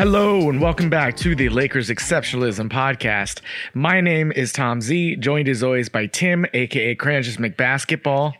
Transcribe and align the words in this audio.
Hello 0.00 0.48
and 0.48 0.62
welcome 0.62 0.88
back 0.88 1.14
to 1.18 1.34
the 1.34 1.50
Lakers 1.50 1.90
Exceptionalism 1.90 2.70
Podcast. 2.70 3.42
My 3.74 4.00
name 4.00 4.32
is 4.32 4.50
Tom 4.50 4.80
Z, 4.80 5.16
joined 5.16 5.46
as 5.46 5.62
always 5.62 5.90
by 5.90 6.06
Tim, 6.06 6.46
aka 6.54 6.94
Cranjis 6.94 7.36
McBasketball. 7.36 8.32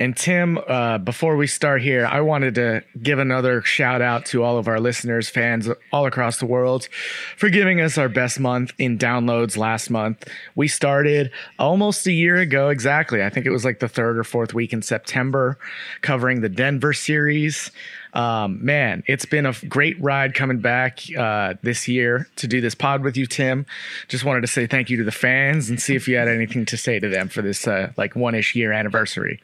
And 0.00 0.16
Tim, 0.16 0.58
uh, 0.66 0.98
before 0.98 1.36
we 1.36 1.46
start 1.46 1.82
here, 1.82 2.04
I 2.04 2.20
wanted 2.20 2.56
to 2.56 2.82
give 3.00 3.20
another 3.20 3.62
shout 3.62 4.02
out 4.02 4.26
to 4.26 4.42
all 4.42 4.58
of 4.58 4.66
our 4.66 4.80
listeners, 4.80 5.28
fans 5.28 5.68
all 5.92 6.04
across 6.04 6.38
the 6.38 6.46
world, 6.46 6.88
for 7.36 7.48
giving 7.48 7.80
us 7.80 7.96
our 7.96 8.08
best 8.08 8.40
month 8.40 8.72
in 8.76 8.98
downloads 8.98 9.56
last 9.56 9.90
month. 9.90 10.28
We 10.56 10.66
started 10.66 11.30
almost 11.60 12.08
a 12.08 12.12
year 12.12 12.38
ago, 12.38 12.70
exactly. 12.70 13.22
I 13.22 13.30
think 13.30 13.46
it 13.46 13.52
was 13.52 13.64
like 13.64 13.78
the 13.78 13.88
third 13.88 14.18
or 14.18 14.24
fourth 14.24 14.52
week 14.52 14.72
in 14.72 14.82
September, 14.82 15.60
covering 16.00 16.40
the 16.40 16.48
Denver 16.48 16.92
series. 16.92 17.70
Um, 18.14 18.64
man, 18.64 19.02
it's 19.06 19.24
been 19.24 19.44
a 19.44 19.52
great 19.68 20.00
ride 20.00 20.34
coming 20.34 20.60
back 20.60 21.00
uh, 21.18 21.54
this 21.62 21.88
year 21.88 22.28
to 22.36 22.46
do 22.46 22.60
this 22.60 22.74
pod 22.74 23.02
with 23.02 23.16
you, 23.16 23.26
Tim. 23.26 23.66
Just 24.08 24.24
wanted 24.24 24.42
to 24.42 24.46
say 24.46 24.66
thank 24.66 24.88
you 24.88 24.96
to 24.98 25.04
the 25.04 25.12
fans 25.12 25.68
and 25.68 25.80
see 25.80 25.96
if 25.96 26.06
you 26.06 26.16
had 26.16 26.28
anything 26.28 26.64
to 26.66 26.76
say 26.76 27.00
to 27.00 27.08
them 27.08 27.28
for 27.28 27.42
this 27.42 27.66
uh, 27.66 27.92
like 27.96 28.14
one 28.14 28.34
ish 28.34 28.54
year 28.54 28.72
anniversary. 28.72 29.40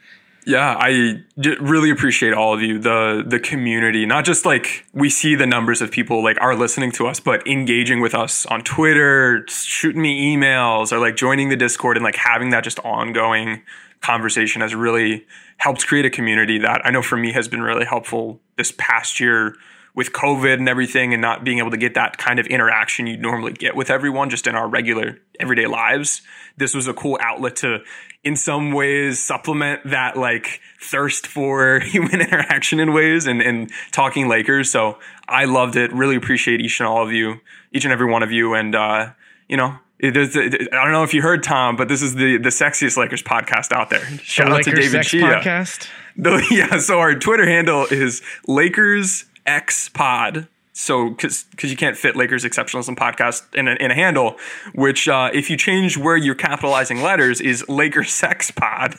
Yeah, 0.47 0.75
I 0.79 1.23
really 1.37 1.91
appreciate 1.91 2.33
all 2.33 2.55
of 2.55 2.63
you, 2.63 2.79
the 2.79 3.23
the 3.27 3.39
community. 3.39 4.07
Not 4.07 4.25
just 4.25 4.47
like 4.47 4.87
we 4.95 5.11
see 5.11 5.35
the 5.35 5.47
numbers 5.47 5.83
of 5.83 5.91
people 5.91 6.25
like 6.25 6.41
are 6.41 6.57
listening 6.57 6.93
to 6.93 7.07
us, 7.07 7.21
but 7.21 7.47
engaging 7.47 8.01
with 8.01 8.15
us 8.15 8.47
on 8.47 8.63
Twitter, 8.63 9.45
shooting 9.49 10.01
me 10.01 10.35
emails, 10.35 10.93
or 10.93 10.99
like 10.99 11.17
joining 11.17 11.51
the 11.51 11.57
Discord 11.57 11.99
and 11.99 12.05
like 12.05 12.17
having 12.17 12.51
that 12.51 12.65
just 12.65 12.79
ongoing 12.81 13.63
conversation 14.01 14.63
has 14.63 14.75
really 14.75 15.27
helped 15.61 15.87
create 15.87 16.07
a 16.07 16.11
community 16.11 16.59
that 16.59 16.81
I 16.85 16.91
know 16.91 17.03
for 17.03 17.19
me 17.19 17.33
has 17.33 17.47
been 17.47 17.61
really 17.61 17.85
helpful 17.85 18.41
this 18.57 18.73
past 18.79 19.21
year 19.21 19.55
with 19.95 20.11
COVID 20.13 20.55
and 20.55 20.69
everything, 20.69 21.13
and 21.13 21.21
not 21.21 21.45
being 21.45 21.59
able 21.59 21.71
to 21.71 21.77
get 21.77 21.95
that 21.95 22.17
kind 22.17 22.39
of 22.39 22.47
interaction 22.47 23.07
you 23.07 23.19
normally 23.19 23.53
get 23.53 23.77
with 23.77 23.91
everyone 23.91 24.31
just 24.31 24.47
in 24.47 24.55
our 24.55 24.67
regular 24.67 25.19
everyday 25.39 25.67
lives. 25.67 26.23
This 26.57 26.75
was 26.75 26.87
a 26.87 26.95
cool 26.95 27.19
outlet 27.21 27.57
to, 27.57 27.81
in 28.25 28.37
some 28.37 28.73
ways, 28.73 29.23
supplement 29.23 29.83
that 29.85 30.17
like 30.17 30.61
thirst 30.81 31.27
for 31.27 31.81
human 31.85 32.23
interaction 32.23 32.81
in 32.81 32.95
ways 32.95 33.27
and, 33.27 33.43
and 33.43 33.71
talking 33.93 34.29
Lakers. 34.29 34.71
So 34.71 34.99
I 35.29 35.45
loved 35.45 35.77
it. 35.77 35.93
Really 35.93 36.17
appreciate 36.17 36.63
each 36.63 36.81
and 36.81 36.89
all 36.89 37.05
of 37.05 37.13
you, 37.13 37.41
each 37.71 37.85
and 37.85 37.93
every 37.93 38.11
one 38.11 38.23
of 38.23 38.33
you. 38.33 38.55
And, 38.55 38.75
uh, 38.75 39.11
you 39.47 39.59
know, 39.59 39.77
it 40.03 40.17
is, 40.17 40.35
it, 40.37 40.73
I 40.73 40.83
don't 40.85 40.93
know 40.93 41.03
if 41.05 41.13
you 41.15 41.23
heard 41.23 41.43
Tom, 41.43 41.77
but 41.77 41.89
this 41.89 42.03
is 42.03 42.15
the 42.15 42.37
the 42.39 42.49
sexiest 42.51 42.97
Lakers 42.97 43.23
podcast 43.23 43.73
out 43.73 43.91
there. 43.91 44.05
Shout 44.23 44.49
The 44.49 44.55
out 44.57 44.63
to 44.65 44.71
David 44.73 44.91
Sex 44.91 45.09
Chia. 45.11 45.23
podcast. 45.23 45.89
The- 46.17 46.45
yeah, 46.51 46.79
so 46.81 46.99
our 46.99 47.15
Twitter 47.15 47.47
handle 47.47 47.87
is 47.91 48.21
Lakers 48.47 49.25
X 49.47 49.89
Pod. 49.89 50.49
So, 50.73 51.11
because 51.11 51.45
you 51.63 51.77
can't 51.77 51.97
fit 51.97 52.17
Lakers 52.17 52.45
Exceptionalism 52.45 52.97
Podcast 52.97 53.43
in 53.55 53.69
a, 53.69 53.75
in 53.75 53.91
a 53.91 53.95
handle, 53.95 54.37
which 54.75 55.09
uh, 55.09 55.31
if 55.33 55.51
you 55.51 55.57
change 55.57 55.97
where 55.99 56.17
you're 56.17 56.35
capitalizing 56.35 57.03
letters 57.03 57.41
is 57.41 57.67
Lakers 57.69 58.11
Sex 58.13 58.51
Pod. 58.51 58.95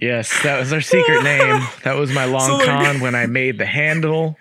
Yes, 0.00 0.42
that 0.42 0.58
was 0.58 0.72
our 0.72 0.80
secret 0.80 1.22
name. 1.22 1.62
That 1.84 1.94
was 1.96 2.12
my 2.12 2.24
long 2.24 2.46
So, 2.46 2.56
like- 2.56 2.66
con 2.66 3.00
when 3.00 3.14
I 3.14 3.26
made 3.26 3.58
the 3.58 3.66
handle. 3.66 4.36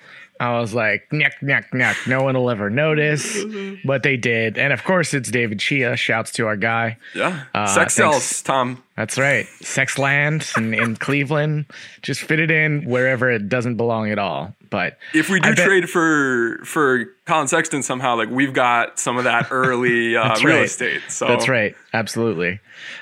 I 0.52 0.60
was 0.60 0.74
like, 0.74 1.08
nyek, 1.12 1.34
nyek, 1.42 1.70
nyek. 1.72 2.08
No 2.08 2.22
one 2.24 2.36
will 2.36 2.50
ever 2.50 2.70
notice. 2.70 3.44
But 3.86 4.04
they 4.04 4.18
did. 4.18 4.58
And 4.58 4.74
of 4.74 4.84
course, 4.84 5.14
it's 5.14 5.30
David 5.32 5.60
Chia. 5.60 5.96
Shouts 5.96 6.32
to 6.34 6.48
our 6.48 6.56
guy. 6.58 6.98
Yeah, 7.16 7.44
Uh, 7.54 7.66
sex 7.68 7.96
thanks. 7.96 7.96
sells, 7.96 8.42
Tom. 8.42 8.84
That's 8.96 9.18
right. 9.18 9.46
Sexland 9.62 10.56
in, 10.58 10.74
in 10.74 10.96
Cleveland. 10.96 11.66
Just 12.02 12.22
fit 12.22 12.40
it 12.40 12.52
in 12.52 12.86
wherever 12.86 13.30
it 13.32 13.50
doesn't 13.50 13.76
belong 13.78 14.12
at 14.12 14.20
all. 14.20 14.54
But 14.74 14.98
If 15.14 15.30
we 15.30 15.40
do 15.40 15.54
bet- 15.54 15.68
trade 15.68 15.88
for 15.88 16.60
for 16.66 17.06
Colin 17.28 17.48
Sexton 17.48 17.84
somehow, 17.84 18.16
like 18.16 18.32
we've 18.32 18.54
got 18.54 18.98
some 18.98 19.20
of 19.20 19.26
that 19.26 19.50
early 19.52 20.18
uh, 20.18 20.36
real 20.44 20.56
right. 20.56 20.66
estate. 20.66 21.00
So 21.10 21.28
That's 21.28 21.48
right. 21.48 21.76
Absolutely. 21.94 22.60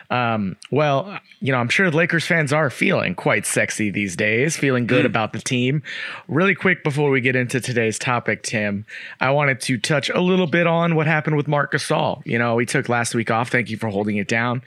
Um, 0.09 0.57
well, 0.69 1.17
you 1.39 1.53
know, 1.53 1.57
I'm 1.59 1.69
sure 1.69 1.89
Lakers 1.89 2.27
fans 2.27 2.51
are 2.51 2.69
feeling 2.69 3.15
quite 3.15 3.45
sexy 3.45 3.89
these 3.89 4.17
days, 4.17 4.57
feeling 4.57 4.85
good 4.85 5.05
about 5.05 5.31
the 5.31 5.39
team. 5.39 5.81
Really 6.27 6.55
quick 6.55 6.83
before 6.83 7.09
we 7.09 7.21
get 7.21 7.37
into 7.37 7.61
today's 7.61 7.97
topic, 7.97 8.43
Tim, 8.43 8.85
I 9.21 9.31
wanted 9.31 9.61
to 9.61 9.77
touch 9.77 10.09
a 10.09 10.19
little 10.19 10.47
bit 10.47 10.67
on 10.67 10.95
what 10.95 11.07
happened 11.07 11.37
with 11.37 11.47
Marc 11.47 11.71
Gasol. 11.71 12.21
You 12.25 12.37
know, 12.37 12.55
we 12.55 12.65
took 12.65 12.89
last 12.89 13.15
week 13.15 13.31
off. 13.31 13.49
Thank 13.49 13.69
you 13.69 13.77
for 13.77 13.87
holding 13.87 14.17
it 14.17 14.27
down 14.27 14.61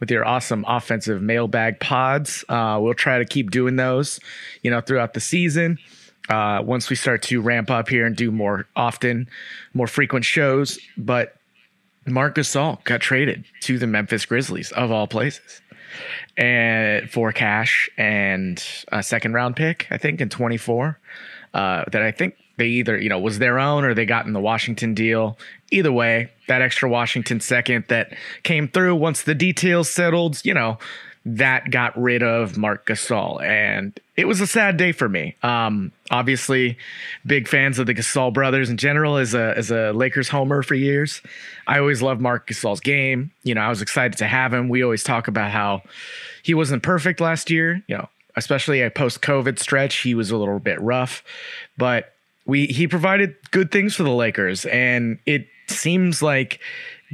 with 0.00 0.10
your 0.10 0.26
awesome 0.26 0.64
offensive 0.66 1.22
mailbag 1.22 1.78
pods. 1.78 2.44
Uh, 2.48 2.78
we'll 2.82 2.94
try 2.94 3.18
to 3.18 3.24
keep 3.24 3.52
doing 3.52 3.76
those, 3.76 4.18
you 4.62 4.72
know, 4.72 4.80
throughout 4.80 5.14
the 5.14 5.20
season. 5.20 5.78
Uh, 6.28 6.62
once 6.62 6.90
we 6.90 6.96
start 6.96 7.22
to 7.22 7.40
ramp 7.40 7.70
up 7.70 7.88
here 7.88 8.06
and 8.06 8.16
do 8.16 8.30
more 8.30 8.66
often, 8.76 9.28
more 9.72 9.86
frequent 9.86 10.24
shows. 10.24 10.78
But 10.96 11.36
Marc 12.06 12.34
Gasol 12.34 12.82
got 12.84 13.00
traded 13.00 13.44
to 13.62 13.78
the 13.78 13.86
Memphis 13.86 14.26
Grizzlies 14.26 14.72
of 14.72 14.90
all 14.90 15.06
places, 15.06 15.60
and 16.36 17.10
for 17.10 17.32
cash 17.32 17.88
and 17.96 18.62
a 18.92 19.02
second 19.02 19.32
round 19.32 19.56
pick, 19.56 19.86
I 19.90 19.98
think 19.98 20.20
in 20.20 20.28
24. 20.28 20.98
Uh, 21.54 21.84
that 21.90 22.02
I 22.02 22.10
think 22.10 22.36
they 22.58 22.66
either 22.66 22.98
you 22.98 23.08
know 23.08 23.18
was 23.18 23.38
their 23.38 23.58
own 23.58 23.84
or 23.84 23.94
they 23.94 24.04
got 24.04 24.26
in 24.26 24.34
the 24.34 24.40
Washington 24.40 24.92
deal. 24.92 25.38
Either 25.70 25.90
way, 25.90 26.30
that 26.46 26.60
extra 26.60 26.88
Washington 26.88 27.40
second 27.40 27.84
that 27.88 28.12
came 28.42 28.68
through 28.68 28.96
once 28.96 29.22
the 29.22 29.34
details 29.34 29.88
settled, 29.88 30.44
you 30.44 30.52
know, 30.52 30.78
that 31.36 31.70
got 31.70 32.00
rid 32.00 32.22
of 32.22 32.56
Marc 32.56 32.86
Gasol, 32.86 33.42
and 33.42 33.98
it 34.16 34.26
was 34.26 34.40
a 34.40 34.46
sad 34.46 34.76
day 34.76 34.92
for 34.92 35.08
me. 35.08 35.36
Um, 35.42 35.92
obviously, 36.10 36.78
big 37.26 37.48
fans 37.48 37.78
of 37.78 37.86
the 37.86 37.94
Gasol 37.94 38.32
brothers 38.32 38.70
in 38.70 38.76
general. 38.78 39.16
As 39.16 39.34
a 39.34 39.54
as 39.56 39.70
a 39.70 39.92
Lakers 39.92 40.28
homer 40.28 40.62
for 40.62 40.74
years, 40.74 41.20
I 41.66 41.78
always 41.78 42.00
loved 42.00 42.20
Marc 42.20 42.48
Gasol's 42.48 42.80
game. 42.80 43.30
You 43.42 43.54
know, 43.54 43.60
I 43.60 43.68
was 43.68 43.82
excited 43.82 44.18
to 44.18 44.26
have 44.26 44.54
him. 44.54 44.68
We 44.68 44.82
always 44.82 45.04
talk 45.04 45.28
about 45.28 45.50
how 45.50 45.82
he 46.42 46.54
wasn't 46.54 46.82
perfect 46.82 47.20
last 47.20 47.50
year. 47.50 47.82
You 47.86 47.98
know, 47.98 48.08
especially 48.36 48.80
a 48.80 48.90
post 48.90 49.20
COVID 49.20 49.58
stretch, 49.58 49.96
he 49.96 50.14
was 50.14 50.30
a 50.30 50.36
little 50.36 50.58
bit 50.58 50.80
rough, 50.80 51.22
but 51.76 52.14
we 52.46 52.66
he 52.66 52.88
provided 52.88 53.36
good 53.50 53.70
things 53.70 53.94
for 53.94 54.02
the 54.02 54.10
Lakers, 54.10 54.64
and 54.66 55.18
it 55.26 55.46
seems 55.66 56.22
like 56.22 56.60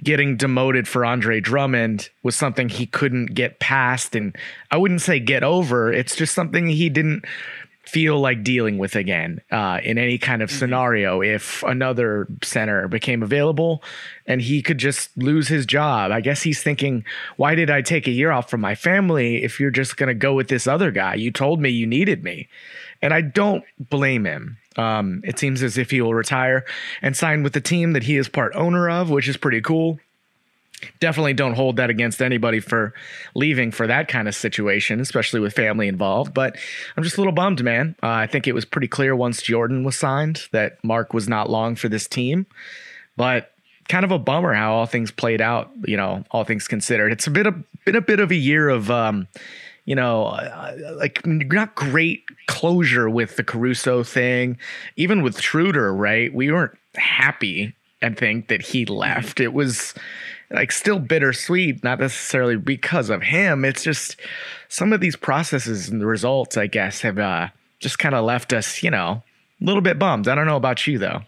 getting 0.03 0.37
demoted 0.37 0.88
for 0.88 1.05
Andre 1.05 1.41
Drummond 1.41 2.10
was 2.22 2.34
something 2.34 2.69
he 2.69 2.87
couldn't 2.87 3.27
get 3.34 3.60
past. 3.60 4.15
And 4.15 4.37
I 4.71 4.77
wouldn't 4.77 5.03
say 5.03 5.21
get 5.21 5.43
over 5.43 5.93
it's 5.93 6.16
just 6.16 6.34
something 6.34 6.69
he 6.69 6.88
didn't 6.88 7.25
feel 7.87 8.19
like 8.19 8.43
dealing 8.43 8.78
with 8.78 8.97
again 8.97 9.41
uh, 9.50 9.78
in 9.83 9.99
any 9.99 10.19
kind 10.19 10.43
of 10.43 10.50
scenario 10.50 11.21
if 11.21 11.62
another 11.65 12.27
center 12.43 12.89
became 12.89 13.22
available 13.22 13.83
and 14.27 14.41
he 14.41 14.62
could 14.62 14.78
just 14.78 15.17
lose 15.17 15.49
his 15.49 15.67
job. 15.67 16.11
I 16.11 16.21
guess 16.21 16.43
he's 16.43 16.62
thinking, 16.62 17.05
why 17.37 17.55
did 17.55 17.71
I 17.71 17.83
take 17.83 18.06
a 18.06 18.11
year 18.11 18.31
off 18.31 18.49
from 18.49 18.61
my 18.61 18.75
family 18.75 19.43
if 19.43 19.61
you're 19.61 19.71
just 19.71 19.97
going 19.97 20.09
to 20.09 20.15
go 20.15 20.34
with 20.34 20.49
this 20.49 20.67
other 20.67 20.91
guy? 20.91 21.15
You 21.15 21.31
told 21.31 21.61
me 21.61 21.71
you 21.71 21.87
needed 21.87 22.25
me. 22.25 22.49
And 23.03 23.12
I 23.12 23.20
don't 23.20 23.64
blame 23.79 24.25
him. 24.25 24.56
Um, 24.76 25.20
it 25.25 25.38
seems 25.38 25.62
as 25.62 25.76
if 25.76 25.91
he 25.91 26.00
will 26.00 26.14
retire 26.14 26.64
and 27.03 27.17
sign 27.17 27.43
with 27.43 27.53
the 27.53 27.61
team 27.61 27.93
that 27.93 28.05
he 28.05 28.17
is 28.17 28.29
part 28.29 28.55
owner 28.55 28.88
of, 28.88 29.11
which 29.11 29.29
is 29.29 29.37
pretty 29.37 29.61
cool 29.61 29.99
definitely 31.00 31.34
don't 31.34 31.54
hold 31.54 31.76
that 31.76 31.90
against 31.90 32.22
anybody 32.22 32.60
for 32.60 32.94
leaving 33.34 33.70
for 33.70 33.86
that 33.86 34.08
kind 34.08 34.28
of 34.28 34.34
situation, 34.34 35.00
especially 35.00 35.40
with 35.40 35.54
family 35.54 35.88
involved. 35.88 36.34
But 36.34 36.56
I'm 36.96 37.02
just 37.02 37.16
a 37.16 37.20
little 37.20 37.32
bummed, 37.32 37.62
man. 37.62 37.94
Uh, 38.02 38.08
I 38.08 38.26
think 38.26 38.46
it 38.46 38.54
was 38.54 38.64
pretty 38.64 38.88
clear 38.88 39.14
once 39.14 39.42
Jordan 39.42 39.84
was 39.84 39.96
signed 39.96 40.42
that 40.52 40.82
Mark 40.82 41.14
was 41.14 41.28
not 41.28 41.50
long 41.50 41.75
for 41.76 41.88
this 41.88 42.06
team. 42.06 42.46
But 43.16 43.52
kind 43.88 44.04
of 44.04 44.10
a 44.10 44.19
bummer 44.19 44.54
how 44.54 44.75
all 44.75 44.86
things 44.86 45.10
played 45.10 45.40
out. 45.40 45.70
You 45.84 45.96
know, 45.96 46.25
all 46.31 46.44
things 46.44 46.69
considered, 46.69 47.12
it's 47.12 47.26
a 47.26 47.31
bit 47.31 47.46
of 47.46 47.54
been 47.84 47.96
a 47.96 48.00
bit 48.00 48.20
of 48.20 48.31
a 48.31 48.36
year 48.36 48.69
of. 48.69 48.90
Um, 48.90 49.28
you 49.86 49.94
know, 49.94 50.25
uh, 50.28 50.75
like 50.96 51.26
not 51.26 51.75
great 51.75 52.25
closure 52.46 53.10
with 53.10 53.36
the 53.36 53.44
Caruso 53.44 54.02
thing, 54.02 54.56
even 54.96 55.22
with 55.22 55.38
Schroeder, 55.40 55.92
right? 55.94 56.32
We 56.32 56.50
weren't 56.50 56.76
happy, 56.94 57.75
I 58.00 58.10
think, 58.10 58.48
that 58.48 58.62
he 58.62 58.86
left. 58.86 59.40
It 59.40 59.52
was 59.52 59.94
like 60.55 60.73
still 60.73 60.99
bittersweet, 60.99 61.83
not 61.85 62.01
necessarily 62.01 62.56
because 62.56 63.11
of 63.11 63.23
him. 63.23 63.65
It's 63.65 63.83
just 63.83 64.17
some 64.69 64.93
of 64.93 65.01
these 65.01 65.17
processes 65.17 65.89
and 65.89 66.01
the 66.01 66.06
results, 66.06 66.56
I 66.56 66.67
guess, 66.67 67.01
have 67.03 67.19
uh, 67.19 67.49
just 67.81 67.99
kind 67.99 68.15
of 68.15 68.25
left 68.25 68.53
us, 68.53 68.83
you 68.83 68.91
know, 68.91 69.23
a 69.61 69.65
little 69.65 69.83
bit 69.83 69.99
bummed. 69.99 70.29
I 70.29 70.35
don't 70.35 70.47
know 70.47 70.56
about 70.56 70.87
you 70.87 70.99
though. 70.99 71.23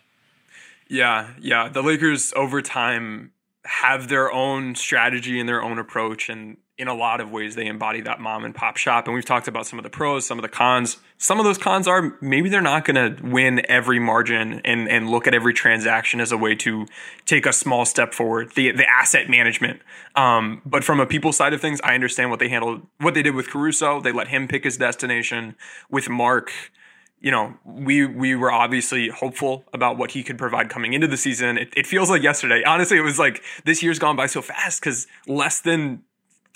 Yeah, 0.88 1.30
yeah. 1.40 1.68
The 1.68 1.82
Lakers 1.82 2.32
over 2.36 2.62
time 2.62 3.32
have 3.64 4.08
their 4.08 4.32
own 4.32 4.76
strategy 4.76 5.40
and 5.40 5.48
their 5.48 5.62
own 5.62 5.78
approach 5.78 6.28
and 6.28 6.56
in 6.78 6.88
a 6.88 6.94
lot 6.94 7.20
of 7.20 7.30
ways 7.30 7.54
they 7.54 7.66
embody 7.66 8.02
that 8.02 8.20
mom 8.20 8.44
and 8.44 8.54
pop 8.54 8.76
shop. 8.76 9.06
And 9.06 9.14
we've 9.14 9.24
talked 9.24 9.48
about 9.48 9.66
some 9.66 9.78
of 9.78 9.82
the 9.82 9.90
pros 9.90 10.26
some 10.26 10.38
of 10.38 10.42
the 10.42 10.48
cons. 10.48 10.98
Some 11.16 11.38
of 11.38 11.44
those 11.44 11.56
cons 11.56 11.88
are 11.88 12.16
maybe 12.20 12.50
they're 12.50 12.60
not 12.60 12.84
going 12.84 13.16
to 13.16 13.22
win 13.26 13.62
every 13.68 13.98
margin 13.98 14.60
and 14.64 14.88
and 14.88 15.08
look 15.08 15.26
at 15.26 15.34
every 15.34 15.54
transaction 15.54 16.20
as 16.20 16.32
a 16.32 16.36
way 16.36 16.54
to 16.56 16.86
take 17.24 17.46
a 17.46 17.52
small 17.52 17.84
step 17.84 18.12
forward 18.12 18.52
the 18.54 18.72
the 18.72 18.88
asset 18.88 19.30
management. 19.30 19.80
Um, 20.14 20.60
but 20.66 20.84
from 20.84 21.00
a 21.00 21.06
people 21.06 21.32
side 21.32 21.52
of 21.52 21.60
things 21.60 21.80
i 21.82 21.94
understand 21.94 22.30
what 22.30 22.38
they 22.38 22.48
handled 22.48 22.86
what 22.98 23.14
they 23.14 23.22
did 23.22 23.34
with 23.34 23.48
caruso. 23.48 24.00
They 24.00 24.12
let 24.12 24.28
him 24.28 24.48
pick 24.48 24.64
his 24.64 24.76
destination. 24.76 25.56
With 25.90 26.08
mark 26.08 26.52
you 27.18 27.30
know, 27.30 27.54
we 27.64 28.04
we 28.04 28.34
were 28.34 28.52
obviously 28.52 29.08
hopeful 29.08 29.64
about 29.72 29.96
what 29.96 30.10
he 30.10 30.22
could 30.22 30.36
provide 30.36 30.68
coming 30.68 30.92
into 30.92 31.06
the 31.06 31.16
season. 31.16 31.56
It, 31.56 31.72
it 31.74 31.86
feels 31.86 32.10
like 32.10 32.22
yesterday. 32.22 32.62
Honestly, 32.62 32.98
it 32.98 33.00
was 33.00 33.18
like 33.18 33.42
this 33.64 33.82
year's 33.82 33.98
gone 33.98 34.16
by 34.16 34.26
so 34.26 34.42
fast 34.42 34.80
because 34.80 35.06
less 35.26 35.60
than 35.60 36.02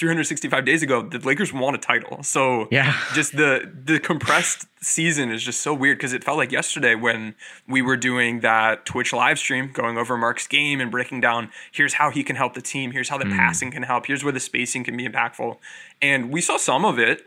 365 0.00 0.64
days 0.64 0.82
ago, 0.82 1.02
the 1.02 1.18
Lakers 1.18 1.52
won 1.52 1.74
a 1.74 1.78
title. 1.78 2.22
So 2.22 2.68
Yeah. 2.70 2.96
just 3.12 3.36
the 3.36 3.70
the 3.84 4.00
compressed 4.00 4.66
season 4.80 5.30
is 5.30 5.42
just 5.44 5.60
so 5.60 5.74
weird 5.74 5.98
because 5.98 6.14
it 6.14 6.24
felt 6.24 6.38
like 6.38 6.50
yesterday 6.50 6.94
when 6.94 7.34
we 7.68 7.82
were 7.82 7.98
doing 7.98 8.40
that 8.40 8.86
Twitch 8.86 9.12
live 9.12 9.38
stream, 9.38 9.70
going 9.74 9.98
over 9.98 10.16
Mark's 10.16 10.46
game 10.46 10.80
and 10.80 10.90
breaking 10.90 11.20
down 11.20 11.50
here's 11.70 11.94
how 11.94 12.10
he 12.10 12.24
can 12.24 12.34
help 12.34 12.54
the 12.54 12.62
team, 12.62 12.92
here's 12.92 13.10
how 13.10 13.18
the 13.18 13.26
hmm. 13.26 13.36
passing 13.36 13.70
can 13.70 13.82
help, 13.82 14.06
here's 14.06 14.24
where 14.24 14.32
the 14.32 14.40
spacing 14.40 14.84
can 14.84 14.96
be 14.96 15.06
impactful, 15.06 15.58
and 16.00 16.32
we 16.32 16.40
saw 16.40 16.56
some 16.56 16.86
of 16.86 16.98
it. 16.98 17.26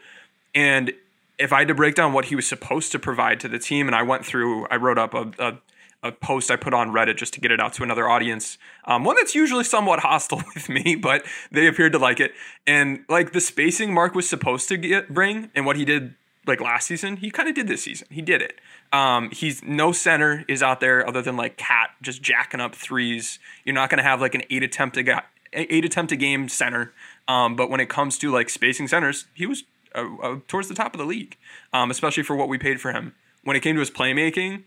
And 0.55 0.93
if 1.37 1.53
I 1.53 1.59
had 1.59 1.67
to 1.67 1.75
break 1.75 1.93
down 1.93 2.11
what 2.11 2.25
he 2.25 2.35
was 2.35 2.47
supposed 2.47 2.91
to 2.93 2.99
provide 2.99 3.39
to 3.41 3.47
the 3.47 3.59
team, 3.59 3.87
and 3.87 3.95
I 3.95 4.01
went 4.01 4.25
through, 4.25 4.65
I 4.67 4.77
wrote 4.77 4.97
up 4.97 5.13
a, 5.13 5.31
a, 5.37 5.57
a 6.03 6.11
post 6.11 6.51
I 6.51 6.57
put 6.57 6.73
on 6.73 6.91
Reddit 6.91 7.17
just 7.17 7.33
to 7.33 7.39
get 7.39 7.51
it 7.51 7.59
out 7.59 7.73
to 7.73 7.83
another 7.83 8.09
audience, 8.09 8.57
um, 8.85 9.03
one 9.03 9.15
that's 9.15 9.33
usually 9.33 9.63
somewhat 9.63 9.99
hostile 10.01 10.43
with 10.53 10.69
me, 10.69 10.95
but 10.95 11.25
they 11.51 11.65
appeared 11.67 11.93
to 11.93 11.99
like 11.99 12.19
it. 12.19 12.33
And 12.67 13.05
like 13.09 13.31
the 13.31 13.41
spacing 13.41 13.93
Mark 13.93 14.13
was 14.13 14.29
supposed 14.29 14.67
to 14.69 14.77
get 14.77 15.13
bring, 15.13 15.49
and 15.55 15.65
what 15.65 15.77
he 15.77 15.85
did 15.85 16.15
like 16.45 16.59
last 16.59 16.87
season, 16.87 17.17
he 17.17 17.31
kind 17.31 17.47
of 17.47 17.55
did 17.55 17.67
this 17.67 17.83
season. 17.83 18.07
He 18.11 18.21
did 18.21 18.41
it. 18.41 18.59
Um, 18.91 19.31
he's 19.31 19.63
no 19.63 19.91
center 19.91 20.43
is 20.47 20.61
out 20.61 20.81
there 20.81 21.07
other 21.07 21.21
than 21.21 21.37
like 21.37 21.57
KAT 21.57 21.91
just 22.01 22.21
jacking 22.21 22.59
up 22.59 22.75
threes. 22.75 23.39
You're 23.63 23.75
not 23.75 23.89
going 23.89 23.97
to 23.97 24.03
have 24.03 24.21
like 24.21 24.35
an 24.35 24.43
eight 24.49 24.61
attempt 24.61 24.97
a 24.97 25.03
ga- 25.03 25.23
eight 25.53 25.85
attempt 25.85 26.11
a 26.11 26.15
game 26.15 26.49
center. 26.49 26.93
Um, 27.27 27.55
but 27.55 27.69
when 27.69 27.79
it 27.79 27.89
comes 27.89 28.17
to 28.19 28.31
like 28.31 28.49
spacing 28.49 28.87
centers, 28.87 29.25
he 29.33 29.45
was 29.45 29.63
uh, 29.95 30.05
uh, 30.21 30.39
towards 30.47 30.67
the 30.67 30.75
top 30.75 30.93
of 30.93 30.99
the 30.99 31.05
league, 31.05 31.37
um, 31.71 31.89
especially 31.91 32.23
for 32.23 32.35
what 32.35 32.49
we 32.49 32.57
paid 32.57 32.81
for 32.81 32.91
him. 32.91 33.15
When 33.43 33.55
it 33.55 33.61
came 33.61 33.75
to 33.75 33.79
his 33.79 33.91
playmaking, 33.91 34.63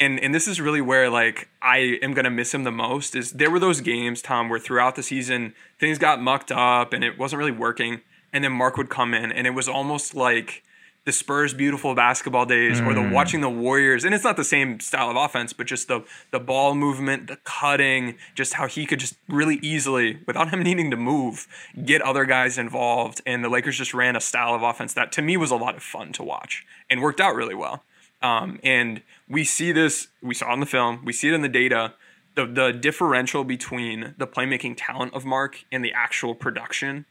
and 0.00 0.20
and 0.20 0.34
this 0.34 0.46
is 0.46 0.60
really 0.60 0.80
where 0.80 1.10
like 1.10 1.48
I 1.60 1.98
am 2.02 2.14
gonna 2.14 2.30
miss 2.30 2.54
him 2.54 2.64
the 2.64 2.72
most 2.72 3.14
is 3.14 3.32
there 3.32 3.50
were 3.50 3.58
those 3.58 3.80
games, 3.80 4.22
Tom, 4.22 4.48
where 4.48 4.58
throughout 4.58 4.96
the 4.96 5.02
season 5.02 5.54
things 5.78 5.98
got 5.98 6.20
mucked 6.20 6.52
up 6.52 6.92
and 6.92 7.02
it 7.02 7.18
wasn't 7.18 7.38
really 7.38 7.52
working, 7.52 8.00
and 8.32 8.44
then 8.44 8.52
Mark 8.52 8.76
would 8.76 8.90
come 8.90 9.14
in 9.14 9.32
and 9.32 9.46
it 9.46 9.50
was 9.50 9.68
almost 9.68 10.14
like 10.14 10.62
the 11.08 11.12
Spurs' 11.12 11.54
beautiful 11.54 11.94
basketball 11.94 12.44
days 12.44 12.82
or 12.82 12.92
the 12.92 13.00
mm. 13.00 13.12
watching 13.12 13.40
the 13.40 13.48
Warriors, 13.48 14.04
and 14.04 14.14
it's 14.14 14.24
not 14.24 14.36
the 14.36 14.44
same 14.44 14.78
style 14.78 15.08
of 15.08 15.16
offense, 15.16 15.54
but 15.54 15.66
just 15.66 15.88
the 15.88 16.04
the 16.32 16.38
ball 16.38 16.74
movement, 16.74 17.28
the 17.28 17.36
cutting, 17.44 18.16
just 18.34 18.52
how 18.54 18.66
he 18.66 18.84
could 18.84 19.00
just 19.00 19.14
really 19.26 19.58
easily, 19.62 20.18
without 20.26 20.50
him 20.50 20.62
needing 20.62 20.90
to 20.90 20.98
move, 20.98 21.46
get 21.82 22.02
other 22.02 22.26
guys 22.26 22.58
involved. 22.58 23.22
And 23.24 23.42
the 23.42 23.48
Lakers 23.48 23.78
just 23.78 23.94
ran 23.94 24.16
a 24.16 24.20
style 24.20 24.54
of 24.54 24.62
offense 24.62 24.92
that 24.94 25.10
to 25.12 25.22
me 25.22 25.38
was 25.38 25.50
a 25.50 25.56
lot 25.56 25.76
of 25.76 25.82
fun 25.82 26.12
to 26.12 26.22
watch 26.22 26.66
and 26.90 27.00
worked 27.00 27.22
out 27.22 27.34
really 27.34 27.54
well. 27.54 27.84
Um, 28.20 28.58
and 28.62 29.02
we 29.28 29.44
see 29.44 29.72
this, 29.72 30.08
we 30.22 30.34
saw 30.34 30.50
it 30.50 30.54
in 30.54 30.60
the 30.60 30.66
film, 30.66 31.04
we 31.04 31.12
see 31.12 31.28
it 31.28 31.34
in 31.34 31.42
the 31.42 31.48
data. 31.48 31.94
The, 32.34 32.46
the 32.46 32.72
differential 32.72 33.42
between 33.42 34.14
the 34.16 34.26
playmaking 34.26 34.74
talent 34.76 35.12
of 35.12 35.24
Mark 35.24 35.64
and 35.72 35.84
the 35.84 35.92
actual 35.92 36.36
production 36.36 37.04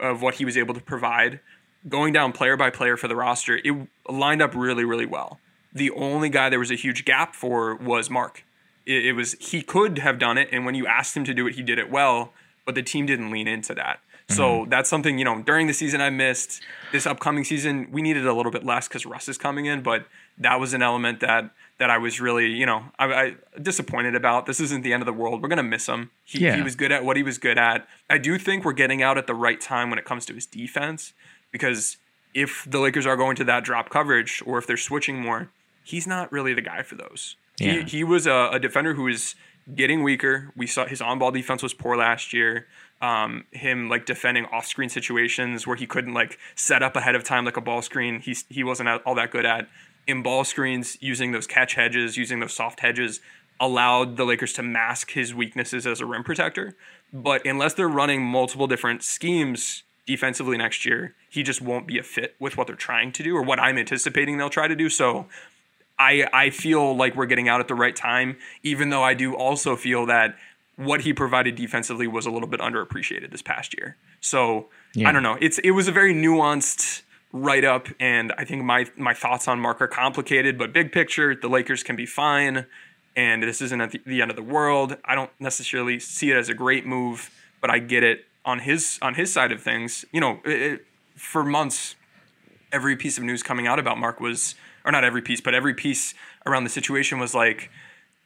of 0.00 0.22
what 0.22 0.36
he 0.36 0.44
was 0.46 0.56
able 0.56 0.72
to 0.72 0.80
provide 0.80 1.40
going 1.88 2.12
down 2.12 2.32
player 2.32 2.56
by 2.56 2.70
player 2.70 2.96
for 2.96 3.08
the 3.08 3.16
roster, 3.16 3.60
it 3.64 3.74
lined 4.08 4.42
up 4.42 4.54
really, 4.54 4.84
really 4.84 5.06
well. 5.06 5.38
The 5.72 5.90
only 5.92 6.28
guy 6.28 6.48
there 6.48 6.58
was 6.58 6.70
a 6.70 6.76
huge 6.76 7.04
gap 7.04 7.34
for 7.34 7.76
was 7.76 8.10
Mark. 8.10 8.44
It, 8.86 9.06
it 9.06 9.12
was 9.12 9.34
he 9.40 9.62
could 9.62 9.98
have 9.98 10.18
done 10.18 10.36
it, 10.36 10.48
and 10.52 10.64
when 10.66 10.74
you 10.74 10.86
asked 10.86 11.16
him 11.16 11.24
to 11.24 11.34
do 11.34 11.46
it, 11.46 11.54
he 11.54 11.62
did 11.62 11.78
it 11.78 11.90
well. 11.90 12.32
But 12.66 12.74
the 12.74 12.82
team 12.82 13.06
didn't 13.06 13.30
lean 13.30 13.48
into 13.48 13.74
that. 13.74 14.00
So 14.28 14.64
that's 14.68 14.88
something 14.88 15.18
you 15.18 15.24
know 15.24 15.42
during 15.42 15.66
the 15.66 15.72
season 15.72 16.00
I 16.00 16.10
missed. 16.10 16.62
This 16.92 17.04
upcoming 17.04 17.42
season 17.42 17.88
we 17.90 18.00
needed 18.00 18.26
a 18.26 18.32
little 18.32 18.52
bit 18.52 18.64
less 18.64 18.86
because 18.86 19.04
Russ 19.04 19.28
is 19.28 19.36
coming 19.36 19.66
in, 19.66 19.82
but 19.82 20.06
that 20.40 20.58
was 20.58 20.74
an 20.74 20.82
element 20.82 21.20
that 21.20 21.50
that 21.78 21.88
I 21.90 21.98
was 21.98 22.20
really 22.20 22.48
you 22.48 22.66
know 22.66 22.84
I, 22.98 23.06
I 23.12 23.34
disappointed 23.60 24.14
about. 24.14 24.46
This 24.46 24.60
isn't 24.60 24.82
the 24.82 24.92
end 24.92 25.02
of 25.02 25.06
the 25.06 25.12
world. 25.12 25.42
We're 25.42 25.48
gonna 25.48 25.62
miss 25.62 25.86
him. 25.88 26.10
He, 26.24 26.40
Yeah. 26.40 26.56
he 26.56 26.62
was 26.62 26.74
good 26.76 26.92
at 26.92 27.04
what 27.04 27.16
he 27.16 27.22
was 27.22 27.38
good 27.38 27.58
at. 27.58 27.86
I 28.08 28.18
do 28.18 28.38
think 28.38 28.64
we're 28.64 28.72
getting 28.72 29.02
out 29.02 29.16
at 29.18 29.26
the 29.26 29.34
right 29.34 29.60
time 29.60 29.90
when 29.90 29.98
it 29.98 30.04
comes 30.04 30.26
to 30.26 30.34
his 30.34 30.46
defense 30.46 31.12
because 31.52 31.96
if 32.34 32.66
the 32.68 32.78
Lakers 32.78 33.06
are 33.06 33.16
going 33.16 33.36
to 33.36 33.44
that 33.44 33.64
drop 33.64 33.90
coverage 33.90 34.42
or 34.46 34.58
if 34.58 34.66
they're 34.66 34.76
switching 34.76 35.20
more, 35.20 35.50
he's 35.82 36.06
not 36.06 36.30
really 36.30 36.54
the 36.54 36.62
guy 36.62 36.82
for 36.82 36.94
those. 36.94 37.36
Yeah. 37.58 37.72
He, 37.84 37.98
he 37.98 38.04
was 38.04 38.26
a, 38.26 38.50
a 38.52 38.58
defender 38.60 38.94
who 38.94 39.04
was 39.04 39.34
getting 39.74 40.02
weaker. 40.02 40.52
We 40.56 40.66
saw 40.66 40.86
his 40.86 41.00
on 41.02 41.18
ball 41.18 41.32
defense 41.32 41.62
was 41.62 41.74
poor 41.74 41.96
last 41.96 42.32
year. 42.32 42.66
Um, 43.02 43.44
him 43.50 43.88
like 43.88 44.04
defending 44.06 44.44
off 44.46 44.66
screen 44.66 44.90
situations 44.90 45.66
where 45.66 45.76
he 45.76 45.86
couldn't 45.86 46.12
like 46.14 46.38
set 46.54 46.82
up 46.82 46.94
ahead 46.96 47.14
of 47.14 47.24
time 47.24 47.44
like 47.44 47.56
a 47.56 47.60
ball 47.60 47.82
screen. 47.82 48.20
He's 48.20 48.44
he 48.48 48.62
wasn't 48.62 48.88
all 49.04 49.14
that 49.16 49.30
good 49.30 49.46
at 49.46 49.68
in 50.10 50.22
ball 50.22 50.44
screens 50.44 50.98
using 51.00 51.32
those 51.32 51.46
catch 51.46 51.74
hedges, 51.74 52.16
using 52.16 52.40
those 52.40 52.52
soft 52.52 52.80
hedges 52.80 53.20
allowed 53.60 54.16
the 54.16 54.24
Lakers 54.24 54.54
to 54.54 54.62
mask 54.62 55.10
his 55.12 55.34
weaknesses 55.34 55.86
as 55.86 56.00
a 56.00 56.06
rim 56.06 56.24
protector. 56.24 56.74
But 57.12 57.44
unless 57.46 57.74
they're 57.74 57.88
running 57.88 58.22
multiple 58.22 58.66
different 58.66 59.02
schemes 59.02 59.82
defensively 60.06 60.56
next 60.56 60.86
year, 60.86 61.14
he 61.28 61.42
just 61.42 61.60
won't 61.60 61.86
be 61.86 61.98
a 61.98 62.02
fit 62.02 62.34
with 62.38 62.56
what 62.56 62.66
they're 62.66 62.76
trying 62.76 63.12
to 63.12 63.22
do 63.22 63.36
or 63.36 63.42
what 63.42 63.60
I'm 63.60 63.78
anticipating 63.78 64.38
they'll 64.38 64.50
try 64.50 64.66
to 64.66 64.76
do. 64.76 64.88
So 64.88 65.26
I 65.98 66.26
I 66.32 66.50
feel 66.50 66.96
like 66.96 67.14
we're 67.14 67.26
getting 67.26 67.48
out 67.48 67.60
at 67.60 67.68
the 67.68 67.74
right 67.74 67.94
time, 67.94 68.38
even 68.62 68.90
though 68.90 69.02
I 69.02 69.14
do 69.14 69.34
also 69.34 69.76
feel 69.76 70.06
that 70.06 70.36
what 70.76 71.02
he 71.02 71.12
provided 71.12 71.56
defensively 71.56 72.06
was 72.06 72.24
a 72.24 72.30
little 72.30 72.48
bit 72.48 72.60
underappreciated 72.60 73.30
this 73.30 73.42
past 73.42 73.76
year. 73.76 73.96
So 74.20 74.68
I 75.04 75.12
don't 75.12 75.22
know. 75.22 75.36
It's 75.40 75.58
it 75.58 75.72
was 75.72 75.86
a 75.88 75.92
very 75.92 76.14
nuanced 76.14 77.02
write 77.32 77.64
up, 77.64 77.88
and 78.00 78.32
I 78.36 78.44
think 78.44 78.64
my 78.64 78.86
my 78.96 79.14
thoughts 79.14 79.46
on 79.48 79.60
Mark 79.60 79.80
are 79.80 79.88
complicated, 79.88 80.58
but 80.58 80.72
big 80.72 80.92
picture, 80.92 81.34
the 81.34 81.48
Lakers 81.48 81.82
can 81.82 81.96
be 81.96 82.06
fine, 82.06 82.66
and 83.16 83.42
this 83.42 83.60
isn't 83.60 84.04
the, 84.04 84.22
end 84.22 84.30
of 84.30 84.36
the 84.36 84.42
world. 84.42 84.96
I 85.04 85.14
don't 85.14 85.30
necessarily 85.38 86.00
see 86.00 86.30
it 86.30 86.36
as 86.36 86.48
a 86.48 86.54
great 86.54 86.86
move, 86.86 87.30
but 87.60 87.70
I 87.70 87.78
get 87.78 88.02
it 88.02 88.24
on 88.44 88.60
his 88.60 88.98
on 89.02 89.14
his 89.14 89.32
side 89.32 89.52
of 89.52 89.62
things. 89.62 90.04
You 90.12 90.20
know, 90.20 90.40
it- 90.44 90.86
for 91.16 91.44
months 91.44 91.96
every 92.72 92.96
piece 92.96 93.18
of 93.18 93.24
news 93.24 93.42
coming 93.42 93.66
out 93.66 93.78
about 93.78 93.98
Mark 93.98 94.20
was, 94.20 94.54
or 94.86 94.92
not 94.92 95.04
every 95.04 95.20
piece, 95.20 95.40
but 95.40 95.54
every 95.54 95.74
piece 95.74 96.14
around 96.46 96.64
the 96.64 96.70
situation 96.70 97.18
was 97.18 97.34
like, 97.34 97.70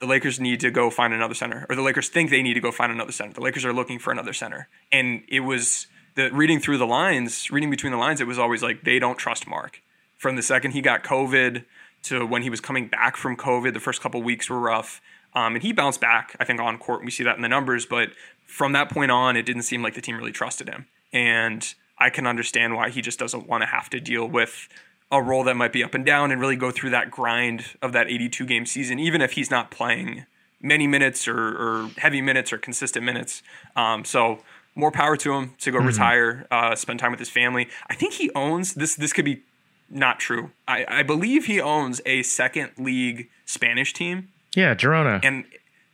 the 0.00 0.07
Lakers 0.07 0.38
need 0.38 0.61
to 0.61 0.71
go 0.71 0.90
find 0.90 1.12
another 1.12 1.35
center, 1.35 1.67
or 1.69 1.75
the 1.75 1.83
Lakers 1.83 2.09
think 2.09 2.31
they 2.31 2.43
need 2.43 2.55
to 2.55 2.61
go 2.61 2.71
find 2.71 2.93
another 2.93 3.11
center. 3.11 3.33
The 3.33 3.40
Lakers 3.40 3.64
are 3.64 3.73
looking 3.73 3.99
for 3.99 4.12
another 4.12 4.33
center, 4.33 4.69
and 4.93 5.23
it 5.28 5.40
was 5.40 5.87
the 6.14 6.30
reading 6.30 6.61
through 6.61 6.78
the 6.78 6.87
lines, 6.87 7.50
reading 7.50 7.71
between 7.71 7.92
the 7.92 7.99
lines. 7.99 8.21
It 8.21 8.26
was 8.26 8.38
always 8.38 8.62
like 8.62 8.85
they 8.85 8.99
don't 8.99 9.16
trust 9.18 9.47
Mark. 9.47 9.80
From 10.16 10.37
the 10.37 10.42
second 10.42 10.73
he 10.73 10.80
got 10.80 11.02
COVID 11.02 11.64
to 12.04 12.26
when 12.26 12.42
he 12.42 12.50
was 12.50 12.61
coming 12.61 12.87
back 12.88 13.16
from 13.16 13.37
COVID, 13.37 13.73
the 13.73 13.80
first 13.80 14.00
couple 14.00 14.23
weeks 14.23 14.49
were 14.49 14.61
rough, 14.61 15.00
um, 15.35 15.54
and 15.54 15.62
he 15.62 15.73
bounced 15.73 16.00
back. 16.00 16.37
I 16.38 16.44
think 16.44 16.61
on 16.61 16.78
court, 16.78 17.04
we 17.04 17.11
see 17.11 17.25
that 17.25 17.37
in 17.37 17.42
the 17.42 17.49
numbers, 17.49 17.87
but 17.87 18.11
from 18.47 18.73
that 18.73 18.90
point 18.90 19.11
on, 19.11 19.37
it 19.37 19.44
didn't 19.44 19.62
seem 19.62 19.83
like 19.83 19.94
the 19.94 20.00
team 20.00 20.16
really 20.16 20.33
trusted 20.33 20.68
him, 20.68 20.87
and 21.12 21.75
I 21.99 22.11
can 22.11 22.26
understand 22.26 22.75
why 22.75 22.90
he 22.90 23.00
just 23.00 23.18
doesn't 23.18 23.49
want 23.49 23.62
to 23.62 23.66
have 23.66 23.90
to 23.90 24.00
deal 24.00 24.26
with 24.26 24.68
a 25.11 25.23
role 25.23 25.44
that 25.44 25.54
might 25.54 25.73
be 25.73 25.85
up 25.85 25.94
and 25.94 26.04
down 26.04 26.33
and 26.33 26.40
really 26.40 26.56
go 26.56 26.71
through 26.71 26.90
that 26.90 27.11
grind 27.11 27.64
of 27.83 27.92
that 27.92 28.09
82 28.09 28.47
game 28.47 28.66
season, 28.66 28.99
even 28.99 29.21
if 29.21 29.33
he's 29.33 29.50
not 29.50 29.71
playing 29.71 30.26
many 30.61 30.87
minutes 30.87 31.28
or, 31.28 31.37
or 31.37 31.90
heavy 31.99 32.21
minutes 32.21 32.52
or 32.52 32.59
consistent 32.59 33.04
minutes. 33.04 33.42
Um, 33.76 34.04
so 34.04 34.40
more 34.75 34.90
power 34.90 35.16
to 35.16 35.33
him 35.35 35.54
to 35.59 35.71
go 35.71 35.78
retire, 35.78 36.47
uh, 36.50 36.75
spend 36.75 36.99
time 36.99 37.11
with 37.11 37.21
his 37.21 37.31
family. 37.31 37.69
I 37.88 37.95
think 37.95 38.14
he 38.14 38.31
owns 38.35 38.75
this. 38.75 38.95
This 38.97 39.12
could 39.12 39.25
be 39.25 39.43
not 39.90 40.19
true. 40.19 40.50
I, 40.66 40.85
I 40.88 41.02
believe 41.02 41.47
he 41.47 41.61
owns 41.61 42.00
a 42.07 42.23
second 42.23 42.73
league 42.78 43.28
Spanish 43.45 43.93
team, 43.93 44.28
Yeah, 44.57 44.75
Girona. 44.75 45.21
and 45.23 45.45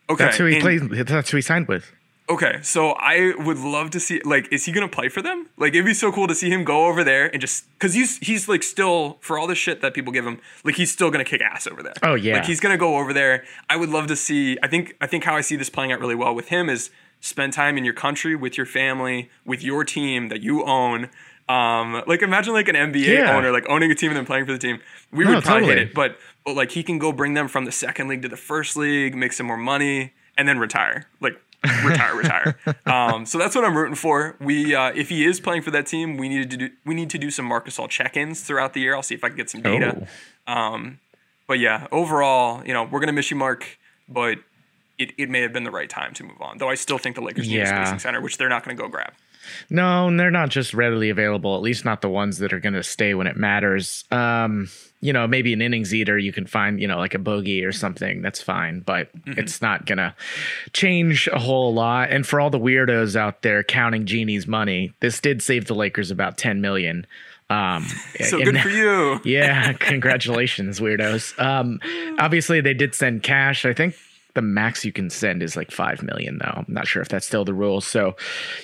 okay, 0.09 0.25
that's 0.25 0.37
who 0.39 0.47
he 0.47 0.55
and- 0.57 0.63
plays. 0.63 1.07
That's 1.07 1.31
who 1.31 1.37
he 1.37 1.43
signed 1.43 1.69
with. 1.69 1.93
Okay, 2.31 2.61
so 2.63 2.91
I 2.93 3.35
would 3.39 3.59
love 3.59 3.91
to 3.91 3.99
see 3.99 4.21
like 4.25 4.47
is 4.53 4.65
he 4.65 4.71
gonna 4.71 4.87
play 4.87 5.09
for 5.09 5.21
them? 5.21 5.49
Like 5.57 5.75
it'd 5.75 5.85
be 5.85 5.93
so 5.95 6.13
cool 6.13 6.29
to 6.29 6.35
see 6.37 6.49
him 6.49 6.63
go 6.63 6.87
over 6.87 7.03
there 7.03 7.27
and 7.27 7.41
just 7.41 7.65
because 7.73 7.93
he's 7.93 8.19
he's 8.19 8.49
like 8.49 8.63
still 8.63 9.19
for 9.21 9.37
all 9.37 9.49
the 9.49 9.57
shit 9.57 9.81
that 9.83 9.95
people 9.95 10.13
give 10.13 10.25
him, 10.25 10.39
like 10.63 10.77
he's 10.77 10.93
still 10.93 11.11
gonna 11.11 11.25
kick 11.25 11.41
ass 11.43 11.67
over 11.67 11.83
there. 11.83 11.95
Oh, 12.05 12.15
yeah. 12.15 12.35
like 12.35 12.45
he's 12.45 12.61
gonna 12.61 12.77
go 12.79 12.99
over 12.99 13.13
there. 13.13 13.43
I 13.69 13.75
would 13.77 13.89
love 13.89 14.07
to 14.07 14.15
see. 14.17 14.57
I 14.63 14.69
think 14.69 14.95
I 15.01 15.09
think 15.09 15.25
how 15.25 15.35
I 15.35 15.41
see 15.41 15.57
this 15.57 15.69
playing 15.71 15.91
out 15.91 15.99
really 15.99 16.15
well 16.15 16.33
with 16.33 16.51
him 16.51 16.71
is 16.71 16.91
spend 17.21 17.53
time 17.53 17.77
in 17.79 17.85
your 17.85 17.95
country 17.95 18.35
with 18.35 18.57
your 18.57 18.67
family 18.67 19.31
with 19.45 19.63
your 19.63 19.85
team 19.85 20.29
that 20.29 20.43
you 20.43 20.65
own. 20.65 21.09
Um, 21.49 22.03
like 22.07 22.23
imagine 22.23 22.55
like 22.55 22.69
an 22.69 22.77
NBA 22.77 23.07
Yeah. 23.19 23.37
owner 23.37 23.51
like 23.51 23.67
owning 23.69 23.91
a 23.91 23.95
team 23.95 24.11
and 24.11 24.17
then 24.17 24.27
playing 24.27 24.47
for 24.47 24.53
the 24.53 24.59
team. 24.59 24.81
We 25.13 25.25
No, 25.25 25.35
would 25.35 25.45
probably 25.45 25.63
totally. 25.63 25.79
hate 25.81 25.89
it, 25.89 25.95
but 25.95 26.17
but 26.45 26.55
like 26.55 26.71
he 26.73 26.83
can 26.83 26.99
go 26.99 27.11
bring 27.13 27.35
them 27.35 27.49
from 27.49 27.65
the 27.65 27.73
second 27.73 28.09
league 28.09 28.23
to 28.23 28.29
the 28.29 28.37
first 28.37 28.77
league, 28.77 29.15
make 29.17 29.33
some 29.33 29.47
more 29.47 29.57
money, 29.57 30.13
and 30.39 30.47
then 30.49 30.59
retire. 30.59 31.07
Like 31.21 31.41
retire, 31.85 32.15
retire. 32.17 32.57
Um, 32.87 33.27
so 33.27 33.37
that's 33.37 33.55
what 33.55 33.65
I'm 33.65 33.77
rooting 33.77 33.95
for. 33.97 34.37
We 34.41 34.75
uh, 34.75 34.93
if 34.95 35.09
he 35.09 35.25
is 35.27 35.41
playing 35.41 35.63
for 35.63 35.71
that 35.73 35.87
team, 35.87 36.17
we 36.17 36.29
need 36.29 36.51
to 36.51 36.57
do 36.57 36.71
we 36.87 36.95
need 36.95 37.11
to 37.11 37.19
do 37.19 37.31
some 37.31 37.45
Marc 37.47 37.67
Gasol 37.67 37.89
check-ins 37.89 38.43
throughout 38.43 38.73
the 38.73 38.81
year. 38.81 38.95
I'll 38.95 39.03
see 39.03 39.15
if 39.17 39.25
I 39.25 39.29
can 39.29 39.37
get 39.37 39.51
some 39.51 39.61
data. 39.63 40.07
Oh. 40.47 40.53
Um, 40.53 41.01
but 41.49 41.59
yeah, 41.59 41.89
overall, 41.91 42.65
you 42.65 42.73
know, 42.73 42.85
we're 42.85 43.01
gonna 43.01 43.13
miss 43.13 43.31
you, 43.31 43.37
Mark, 43.37 43.79
but 44.09 44.39
it, 45.01 45.13
it 45.19 45.31
may 45.31 45.41
have 45.41 45.53
been 45.53 45.65
the 45.65 45.71
right 45.71 45.89
time 45.89 46.15
to 46.15 46.25
move 46.25 46.41
on. 46.41 46.59
Though 46.59 46.69
I 46.69 46.75
still 46.75 46.99
think 46.99 47.17
the 47.17 47.23
Lakers 47.23 47.49
need 47.49 47.61
a 47.61 47.67
spacing 47.67 47.99
center, 47.99 48.21
which 48.21 48.37
they're 48.37 48.49
not 48.49 48.65
gonna 48.65 48.77
go 48.77 48.89
grab. 48.89 49.13
No, 49.69 50.09
and 50.09 50.19
they're 50.19 50.31
not 50.31 50.51
just 50.51 50.75
readily 50.75 51.11
available. 51.11 51.57
At 51.57 51.63
least 51.63 51.85
not 51.85 52.03
the 52.03 52.09
ones 52.09 52.39
that 52.39 52.53
are 52.53 52.61
going 52.61 52.75
to 52.75 52.83
stay 52.83 53.15
when 53.15 53.27
it 53.27 53.37
matters. 53.37 54.05
Um, 54.11 54.69
you 55.01 55.13
know, 55.15 55.27
maybe 55.27 55.53
an 55.55 55.63
innings 55.63 55.95
eater 55.95 56.19
you 56.19 56.33
can 56.33 56.47
find, 56.47 56.81
you 56.81 56.87
know, 56.87 56.99
like 56.99 57.15
a 57.15 57.19
bogey 57.19 57.65
or 57.65 57.73
something. 57.73 58.21
That's 58.21 58.43
fine, 58.43 58.81
but 58.81 59.09
it's 59.27 59.63
not 59.63 59.87
going 59.87 59.99
to 59.99 60.15
change 60.75 61.27
a 61.29 61.39
whole 61.39 61.73
lot. 61.73 62.11
And 62.11 62.27
for 62.27 62.39
all 62.39 62.51
the 62.51 62.61
weirdos 62.61 63.17
out 63.17 63.41
there 63.43 63.63
counting 63.63 64.05
Jeanie's 64.05 64.47
money, 64.47 64.93
this 65.01 65.21
did 65.21 65.43
save 65.43 65.67
the 65.67 65.75
Lakers 65.75 66.11
about 66.11 66.37
ten 66.37 66.61
million. 66.61 67.07
Um, 67.49 67.87
So 68.21 68.43
good 68.45 68.61
for 68.61 68.69
you. 68.69 69.21
yeah, 69.25 69.73
congratulations, 69.81 70.81
weirdos. 70.81 71.39
Um, 71.43 71.81
obviously, 72.19 72.61
they 72.61 72.75
did 72.75 72.95
send 72.95 73.23
cash. 73.23 73.65
I 73.65 73.73
think 73.73 73.97
the 74.35 74.43
max 74.43 74.85
you 74.85 74.93
can 74.93 75.11
send 75.11 75.43
is 75.43 75.57
like 75.57 75.71
five 75.71 76.03
million, 76.03 76.39
though. 76.39 76.53
I'm 76.57 76.67
not 76.69 76.87
sure 76.87 77.03
if 77.03 77.09
that's 77.09 77.27
still 77.27 77.45
the 77.45 77.55
rule. 77.55 77.81
So, 77.81 78.17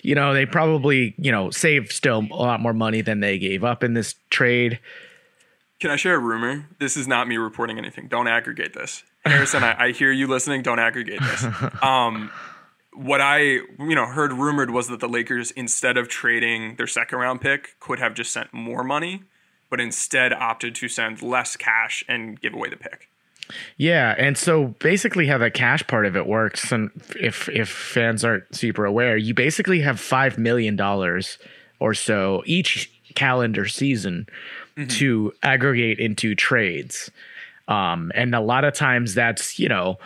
you 0.02 0.14
know, 0.14 0.35
they 0.35 0.46
probably 0.46 1.14
you 1.18 1.32
know 1.32 1.50
saved 1.50 1.92
still 1.92 2.26
a 2.30 2.35
lot 2.35 2.61
more 2.61 2.73
money 2.73 3.00
than 3.00 3.20
they 3.20 3.38
gave 3.38 3.64
up 3.64 3.82
in 3.82 3.94
this 3.94 4.14
trade. 4.30 4.78
Can 5.80 5.90
I 5.90 5.96
share 5.96 6.14
a 6.14 6.18
rumor? 6.18 6.68
This 6.78 6.96
is 6.96 7.06
not 7.06 7.28
me 7.28 7.37
reporting 7.37 7.78
anything. 7.78 8.08
Don't 8.08 8.28
aggregate 8.28 8.73
this. 8.73 9.04
Harrison, 9.25 9.62
I, 9.62 9.87
I 9.87 9.92
hear 9.92 10.11
you 10.11 10.26
listening. 10.26 10.62
Don't 10.62 10.78
aggregate 10.78 11.20
this. 11.20 11.46
Um, 11.82 12.30
what 12.96 13.20
I 13.20 13.40
you 13.40 13.94
know 13.94 14.06
heard 14.06 14.32
rumored 14.32 14.70
was 14.70 14.88
that 14.88 15.00
the 15.00 15.08
Lakers, 15.08 15.50
instead 15.50 15.96
of 15.99 16.08
trading 16.08 16.76
their 16.76 16.87
second 16.87 17.18
round 17.18 17.40
pick, 17.40 17.78
could 17.78 17.99
have 17.99 18.14
just 18.14 18.32
sent 18.32 18.52
more 18.54 18.82
money, 18.82 19.25
but 19.68 19.80
instead 19.80 20.32
opted 20.32 20.75
to 20.76 20.88
send 20.88 21.23
less 21.23 21.56
cash 21.56 22.04
and 22.08 22.40
give 22.40 22.54
away 22.54 22.70
the 22.70 22.76
pick. 22.76 23.11
Yeah, 23.76 24.14
and 24.18 24.36
so 24.36 24.68
basically, 24.80 25.26
how 25.26 25.38
the 25.38 25.50
cash 25.50 25.86
part 25.86 26.06
of 26.06 26.16
it 26.16 26.26
works, 26.26 26.72
and 26.72 26.90
if 27.20 27.48
if 27.48 27.68
fans 27.68 28.24
aren't 28.24 28.54
super 28.54 28.84
aware, 28.84 29.16
you 29.16 29.34
basically 29.34 29.80
have 29.80 30.00
five 30.00 30.38
million 30.38 30.76
dollars 30.76 31.38
or 31.78 31.94
so 31.94 32.42
each 32.46 32.90
calendar 33.14 33.66
season 33.66 34.26
to 34.88 35.32
aggregate 35.42 35.98
into 35.98 36.34
trades, 36.34 37.10
um, 37.68 38.12
and 38.14 38.34
a 38.34 38.40
lot 38.40 38.64
of 38.64 38.74
times 38.74 39.14
that's 39.14 39.58
you 39.58 39.68
know 39.68 39.98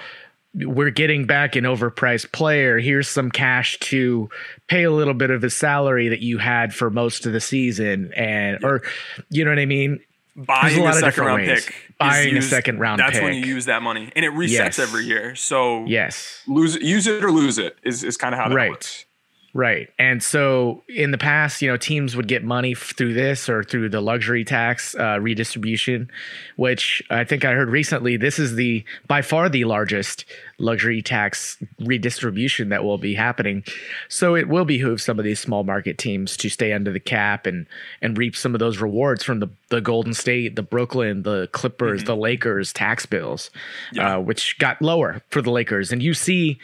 we're 0.54 0.90
getting 0.90 1.26
back 1.26 1.54
an 1.54 1.64
overpriced 1.64 2.32
player. 2.32 2.78
Here's 2.78 3.08
some 3.08 3.30
cash 3.30 3.78
to 3.80 4.28
pay 4.66 4.82
a 4.82 4.90
little 4.90 5.14
bit 5.14 5.30
of 5.30 5.42
his 5.42 5.54
salary 5.54 6.08
that 6.08 6.20
you 6.20 6.38
had 6.38 6.74
for 6.74 6.90
most 6.90 7.26
of 7.26 7.32
the 7.32 7.40
season, 7.40 8.12
and 8.14 8.62
or 8.64 8.82
you 9.30 9.44
know 9.44 9.50
what 9.50 9.58
I 9.58 9.66
mean. 9.66 10.00
Buying 10.36 10.78
a 10.80 10.88
a 10.88 10.92
second 10.94 11.24
round 11.24 11.42
ways. 11.42 11.64
pick, 11.64 11.89
Buying 12.00 12.36
a 12.36 12.42
second 12.42 12.78
round 12.80 12.98
That's 12.98 13.20
when 13.20 13.34
you 13.34 13.44
use 13.44 13.66
that 13.66 13.82
money, 13.82 14.10
and 14.16 14.24
it 14.24 14.32
resets 14.32 14.48
Yes. 14.50 14.78
every 14.78 15.04
year. 15.04 15.34
So 15.36 15.84
Yes. 15.86 16.42
lose 16.46 16.76
use 16.76 17.06
it 17.06 17.22
or 17.24 17.30
lose 17.30 17.58
it 17.58 17.76
is, 17.84 18.02
is 18.02 18.16
kind 18.16 18.34
of 18.34 18.40
how 18.40 18.48
that 18.48 18.54
Right. 18.54 18.70
works. 18.70 19.04
Right. 19.52 19.88
And 19.98 20.22
so 20.22 20.84
in 20.88 21.10
the 21.10 21.18
past, 21.18 21.60
you 21.60 21.68
know, 21.68 21.76
teams 21.76 22.14
would 22.14 22.28
get 22.28 22.44
money 22.44 22.70
f- 22.72 22.94
through 22.96 23.14
this 23.14 23.48
or 23.48 23.64
through 23.64 23.88
the 23.88 24.00
luxury 24.00 24.44
tax 24.44 24.94
uh, 24.94 25.18
redistribution, 25.20 26.08
which 26.54 27.02
I 27.10 27.24
think 27.24 27.44
I 27.44 27.54
heard 27.54 27.68
recently. 27.68 28.16
This 28.16 28.38
is 28.38 28.54
the 28.54 28.84
by 29.08 29.22
far 29.22 29.48
the 29.48 29.64
largest 29.64 30.24
luxury 30.58 31.02
tax 31.02 31.56
redistribution 31.80 32.68
that 32.68 32.84
will 32.84 32.98
be 32.98 33.14
happening. 33.14 33.64
So 34.08 34.36
it 34.36 34.48
will 34.48 34.64
behoove 34.64 35.00
some 35.02 35.18
of 35.18 35.24
these 35.24 35.40
small 35.40 35.64
market 35.64 35.98
teams 35.98 36.36
to 36.36 36.48
stay 36.48 36.72
under 36.72 36.92
the 36.92 37.00
cap 37.00 37.44
and 37.44 37.66
and 38.00 38.16
reap 38.16 38.36
some 38.36 38.54
of 38.54 38.60
those 38.60 38.78
rewards 38.80 39.24
from 39.24 39.40
the 39.40 39.48
the 39.70 39.80
Golden 39.80 40.14
State, 40.14 40.54
the 40.54 40.62
Brooklyn, 40.62 41.24
the 41.24 41.48
Clippers, 41.52 42.04
the 42.04 42.16
Lakers 42.16 42.72
tax 42.72 43.04
bills, 43.04 43.50
Yeah. 43.92 44.16
uh, 44.16 44.20
which 44.20 44.58
got 44.58 44.80
lower 44.80 45.22
for 45.30 45.42
the 45.42 45.50
Lakers. 45.50 45.90
And 45.90 46.02
you 46.02 46.14
see 46.14 46.58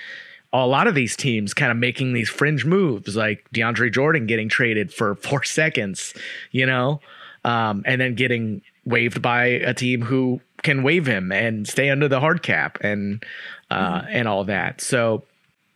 a 0.53 0.67
lot 0.67 0.87
of 0.87 0.95
these 0.95 1.17
teams 1.17 1.55
kind 1.55 1.71
of 1.71 1.77
making 1.77 2.13
these 2.13 2.29
fringe 2.29 2.65
moves, 2.65 3.17
like 3.17 3.47
DeAndre 3.55 3.93
Jordan 3.93 4.27
getting 4.27 4.49
traded 4.49 4.93
for 4.93 5.15
four 5.17 5.45
seconds, 5.45 6.15
you 6.51 6.67
know, 6.67 7.01
um, 7.45 7.83
and 7.87 8.01
then 8.01 8.15
getting 8.15 8.63
waived 8.85 9.21
by 9.21 9.45
a 9.45 9.75
team 9.75 10.03
who 10.03 10.41
can 10.63 10.83
waive 10.83 11.07
him 11.07 11.33
and 11.33 11.69
stay 11.69 11.91
under 11.91 12.09
the 12.09 12.21
hard 12.21 12.43
cap 12.43 12.79
and 12.81 13.25
uh, 13.71 14.03
and 14.09 14.29
all 14.29 14.45
that. 14.45 14.81
So. 14.81 15.25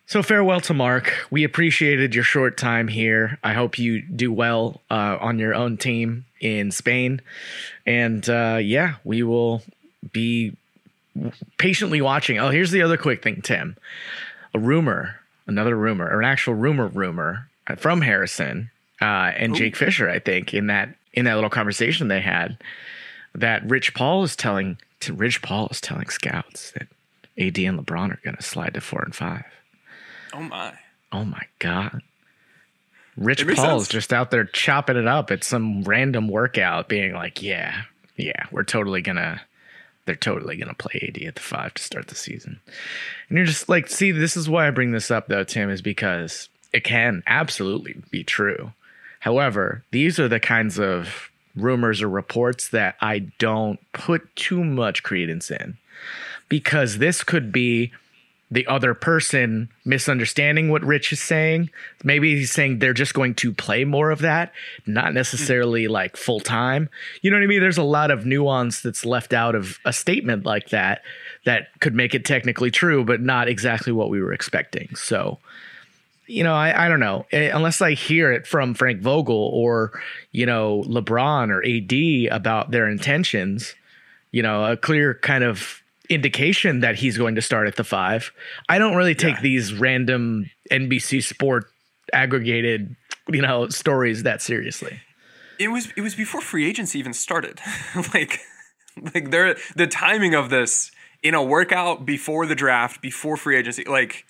So 0.06 0.24
farewell 0.24 0.60
to 0.62 0.74
Mark. 0.74 1.14
We 1.30 1.44
appreciated 1.44 2.16
your 2.16 2.24
short 2.24 2.56
time 2.56 2.88
here. 2.88 3.38
I 3.44 3.52
hope 3.52 3.78
you 3.78 4.02
do 4.02 4.32
well 4.32 4.80
uh, 4.90 5.16
on 5.20 5.38
your 5.38 5.54
own 5.54 5.76
team 5.76 6.24
in 6.40 6.72
Spain, 6.72 7.22
and 7.86 8.28
uh, 8.28 8.58
yeah, 8.60 8.94
we 9.04 9.22
will 9.22 9.62
be 10.10 10.56
patiently 11.58 12.00
watching. 12.00 12.40
Oh, 12.40 12.50
here's 12.50 12.72
the 12.72 12.82
other 12.82 12.96
quick 12.96 13.22
thing, 13.22 13.40
Tim 13.40 13.76
a 14.54 14.58
rumor, 14.58 15.20
another 15.46 15.76
rumor, 15.76 16.08
or 16.08 16.20
an 16.20 16.26
actual 16.26 16.54
rumor 16.54 16.88
rumor 16.88 17.48
from 17.76 18.00
Harrison 18.00 18.70
uh, 19.00 19.32
and 19.36 19.54
Jake 19.54 19.76
Fisher, 19.76 20.08
I 20.08 20.18
think, 20.18 20.52
in 20.54 20.66
that 20.68 20.94
in 21.12 21.24
that 21.24 21.34
little 21.34 21.50
conversation 21.50 22.08
they 22.08 22.20
had, 22.20 22.58
that 23.34 23.68
Rich 23.68 23.94
Paul 23.94 24.22
is 24.22 24.36
telling 24.36 24.78
to 25.00 25.12
Rich 25.12 25.42
Paul 25.42 25.68
is 25.70 25.80
telling 25.80 26.08
scouts 26.08 26.72
that 26.72 26.88
AD 27.38 27.58
and 27.58 27.78
LeBron 27.78 28.12
are 28.12 28.20
going 28.22 28.36
to 28.36 28.42
slide 28.42 28.74
to 28.74 28.80
four 28.80 29.02
and 29.02 29.14
five. 29.14 29.44
Oh 30.32 30.42
my. 30.42 30.74
Oh 31.12 31.24
my 31.24 31.42
god. 31.58 32.02
Rich 33.16 33.46
Paul 33.46 33.76
is 33.76 33.82
sense. 33.84 33.88
just 33.88 34.12
out 34.12 34.30
there 34.30 34.44
chopping 34.44 34.96
it 34.96 35.06
up 35.06 35.30
at 35.30 35.44
some 35.44 35.82
random 35.82 36.28
workout, 36.28 36.88
being 36.88 37.12
like, 37.12 37.42
"Yeah, 37.42 37.82
yeah, 38.16 38.44
we're 38.50 38.62
totally 38.62 39.02
gonna, 39.02 39.40
they're 40.04 40.14
totally 40.14 40.56
gonna 40.56 40.74
play 40.74 41.00
AD 41.08 41.26
at 41.26 41.34
the 41.36 41.40
five 41.40 41.74
to 41.74 41.82
start 41.82 42.08
the 42.08 42.14
season." 42.14 42.60
And 43.28 43.38
you're 43.38 43.46
just 43.46 43.68
like, 43.68 43.88
"See, 43.88 44.10
this 44.10 44.36
is 44.36 44.48
why 44.48 44.66
I 44.66 44.70
bring 44.70 44.92
this 44.92 45.10
up, 45.10 45.28
though, 45.28 45.44
Tim, 45.44 45.70
is 45.70 45.82
because 45.82 46.48
it 46.72 46.84
can 46.84 47.22
absolutely 47.26 47.96
be 48.10 48.24
true. 48.24 48.72
However, 49.20 49.84
these 49.90 50.18
are 50.18 50.28
the 50.28 50.40
kinds 50.40 50.78
of 50.78 51.30
rumors 51.56 52.00
or 52.00 52.08
reports 52.08 52.68
that 52.68 52.96
I 53.00 53.18
don't 53.38 53.80
put 53.92 54.34
too 54.36 54.64
much 54.64 55.02
credence 55.02 55.50
in, 55.50 55.76
because 56.48 56.98
this 56.98 57.22
could 57.22 57.52
be." 57.52 57.92
The 58.50 58.66
other 58.66 58.94
person 58.94 59.68
misunderstanding 59.84 60.70
what 60.70 60.82
Rich 60.82 61.12
is 61.12 61.20
saying. 61.20 61.70
Maybe 62.02 62.34
he's 62.36 62.50
saying 62.50 62.78
they're 62.78 62.92
just 62.92 63.14
going 63.14 63.34
to 63.36 63.52
play 63.52 63.84
more 63.84 64.10
of 64.10 64.20
that, 64.20 64.52
not 64.86 65.14
necessarily 65.14 65.86
like 65.86 66.16
full 66.16 66.40
time. 66.40 66.88
You 67.22 67.30
know 67.30 67.36
what 67.36 67.44
I 67.44 67.46
mean? 67.46 67.60
There's 67.60 67.78
a 67.78 67.84
lot 67.84 68.10
of 68.10 68.26
nuance 68.26 68.80
that's 68.80 69.04
left 69.04 69.32
out 69.32 69.54
of 69.54 69.78
a 69.84 69.92
statement 69.92 70.44
like 70.44 70.70
that 70.70 71.02
that 71.44 71.68
could 71.80 71.94
make 71.94 72.14
it 72.14 72.24
technically 72.24 72.72
true, 72.72 73.04
but 73.04 73.20
not 73.20 73.48
exactly 73.48 73.92
what 73.92 74.10
we 74.10 74.20
were 74.20 74.32
expecting. 74.32 74.94
So, 74.96 75.38
you 76.26 76.42
know, 76.42 76.54
I, 76.54 76.86
I 76.86 76.88
don't 76.88 77.00
know. 77.00 77.26
Eh, 77.30 77.50
Unless 77.52 77.80
I 77.80 77.92
hear 77.92 78.32
it 78.32 78.48
from 78.48 78.74
Frank 78.74 79.00
Vogel 79.00 79.50
or, 79.52 79.92
you 80.32 80.44
know, 80.44 80.82
LeBron 80.86 81.50
or 81.50 81.64
AD 81.64 82.36
about 82.36 82.72
their 82.72 82.88
intentions, 82.88 83.74
you 84.32 84.42
know, 84.42 84.64
a 84.64 84.76
clear 84.76 85.14
kind 85.14 85.44
of 85.44 85.79
indication 86.10 86.80
that 86.80 86.96
he's 86.96 87.16
going 87.16 87.36
to 87.36 87.42
start 87.42 87.66
at 87.68 87.76
the 87.76 87.84
five. 87.84 88.32
I 88.68 88.78
don't 88.78 88.96
really 88.96 89.14
take 89.14 89.36
Yeah. 89.36 89.42
these 89.42 89.72
random 89.72 90.50
NBC 90.70 91.22
Sport 91.22 91.66
aggregated, 92.12 92.96
you 93.28 93.40
know, 93.40 93.68
stories 93.68 94.24
that 94.24 94.42
seriously. 94.42 95.00
It 95.58 95.68
was 95.68 95.88
it 95.96 96.00
was 96.00 96.14
before 96.14 96.40
free 96.40 96.68
agency 96.68 96.98
even 96.98 97.12
started. 97.12 97.60
like 98.14 98.40
like 99.14 99.30
there 99.30 99.56
the 99.76 99.86
timing 99.86 100.34
of 100.34 100.50
this 100.50 100.90
in 101.22 101.34
a 101.34 101.42
workout 101.42 102.04
before 102.04 102.46
the 102.46 102.54
draft, 102.54 103.00
before 103.00 103.36
free 103.36 103.56
agency, 103.56 103.84
like 103.84 104.26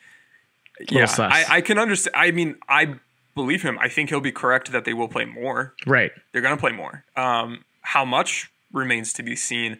yeah. 0.90 1.06
I, 1.18 1.44
I 1.48 1.60
can 1.60 1.78
understand. 1.78 2.14
I 2.16 2.30
mean, 2.30 2.56
I 2.68 2.96
believe 3.34 3.62
him. 3.62 3.78
I 3.78 3.88
think 3.88 4.10
he'll 4.10 4.20
be 4.20 4.32
correct 4.32 4.72
that 4.72 4.84
they 4.84 4.92
will 4.94 5.08
play 5.08 5.24
more. 5.24 5.74
Right. 5.86 6.10
They're 6.32 6.42
going 6.42 6.56
to 6.56 6.60
play 6.60 6.72
more. 6.72 7.04
Um, 7.16 7.64
how 7.82 8.04
much 8.04 8.50
remains 8.72 9.12
to 9.14 9.22
be 9.22 9.36
seen. 9.36 9.78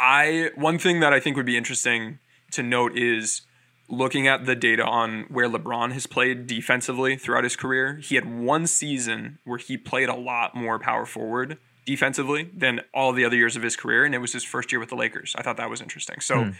I 0.00 0.50
one 0.54 0.78
thing 0.78 1.00
that 1.00 1.12
I 1.12 1.20
think 1.20 1.36
would 1.36 1.46
be 1.46 1.58
interesting 1.58 2.18
to 2.52 2.62
note 2.62 2.96
is 2.96 3.42
looking 3.88 4.26
at 4.26 4.46
the 4.46 4.56
data 4.56 4.84
on 4.84 5.26
where 5.28 5.48
LeBron 5.48 5.92
has 5.92 6.06
played 6.06 6.46
defensively 6.46 7.16
throughout 7.16 7.44
his 7.44 7.56
career. 7.56 7.96
He 7.96 8.14
had 8.14 8.24
one 8.24 8.66
season 8.66 9.38
where 9.44 9.58
he 9.58 9.76
played 9.76 10.08
a 10.08 10.14
lot 10.14 10.54
more 10.54 10.78
power 10.78 11.04
forward 11.04 11.58
defensively 11.84 12.50
than 12.56 12.80
all 12.94 13.12
the 13.12 13.24
other 13.24 13.36
years 13.36 13.56
of 13.56 13.62
his 13.62 13.76
career, 13.76 14.04
and 14.04 14.14
it 14.14 14.18
was 14.18 14.32
his 14.32 14.44
first 14.44 14.72
year 14.72 14.78
with 14.78 14.88
the 14.88 14.94
Lakers. 14.94 15.34
I 15.36 15.42
thought 15.42 15.58
that 15.58 15.68
was 15.68 15.80
interesting. 15.82 16.20
So 16.20 16.44
hmm. 16.44 16.50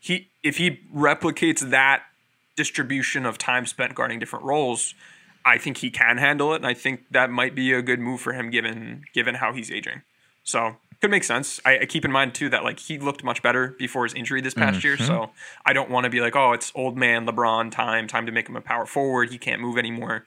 he 0.00 0.30
if 0.42 0.56
he 0.56 0.80
replicates 0.92 1.70
that 1.70 2.02
distribution 2.56 3.24
of 3.24 3.38
time 3.38 3.64
spent 3.66 3.94
guarding 3.94 4.18
different 4.18 4.44
roles, 4.44 4.94
I 5.44 5.58
think 5.58 5.76
he 5.78 5.90
can 5.90 6.18
handle 6.18 6.52
it, 6.52 6.56
and 6.56 6.66
I 6.66 6.74
think 6.74 7.04
that 7.12 7.30
might 7.30 7.54
be 7.54 7.72
a 7.72 7.82
good 7.82 8.00
move 8.00 8.20
for 8.20 8.32
him 8.32 8.50
given 8.50 9.04
given 9.14 9.36
how 9.36 9.52
he's 9.52 9.70
aging. 9.70 10.02
So 10.42 10.76
could 11.00 11.10
make 11.10 11.24
sense. 11.24 11.60
I, 11.64 11.80
I 11.80 11.86
keep 11.86 12.04
in 12.04 12.12
mind 12.12 12.34
too 12.34 12.48
that 12.48 12.64
like 12.64 12.78
he 12.78 12.98
looked 12.98 13.22
much 13.22 13.42
better 13.42 13.76
before 13.78 14.04
his 14.04 14.14
injury 14.14 14.40
this 14.40 14.54
past 14.54 14.82
year, 14.82 14.96
mm-hmm. 14.96 15.06
so 15.06 15.30
I 15.64 15.72
don't 15.72 15.90
want 15.90 16.04
to 16.04 16.10
be 16.10 16.20
like, 16.20 16.34
oh, 16.34 16.52
it's 16.52 16.72
old 16.74 16.96
man 16.96 17.26
LeBron 17.26 17.70
time, 17.70 18.06
time 18.08 18.26
to 18.26 18.32
make 18.32 18.48
him 18.48 18.56
a 18.56 18.60
power 18.60 18.86
forward. 18.86 19.30
He 19.30 19.38
can't 19.38 19.60
move 19.60 19.78
anymore. 19.78 20.26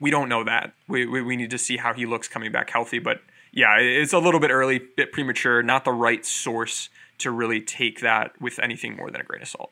We 0.00 0.10
don't 0.10 0.28
know 0.28 0.44
that. 0.44 0.74
We 0.88 1.06
we, 1.06 1.22
we 1.22 1.36
need 1.36 1.50
to 1.50 1.58
see 1.58 1.76
how 1.76 1.94
he 1.94 2.06
looks 2.06 2.28
coming 2.28 2.52
back 2.52 2.70
healthy, 2.70 2.98
but 2.98 3.22
yeah, 3.52 3.76
it's 3.78 4.12
a 4.12 4.18
little 4.18 4.40
bit 4.40 4.50
early, 4.50 4.78
bit 4.78 5.12
premature, 5.12 5.62
not 5.62 5.84
the 5.84 5.92
right 5.92 6.24
source 6.24 6.88
to 7.18 7.30
really 7.30 7.60
take 7.60 8.00
that 8.00 8.40
with 8.40 8.58
anything 8.58 8.96
more 8.96 9.10
than 9.10 9.20
a 9.20 9.24
grain 9.24 9.42
of 9.42 9.48
salt. 9.48 9.70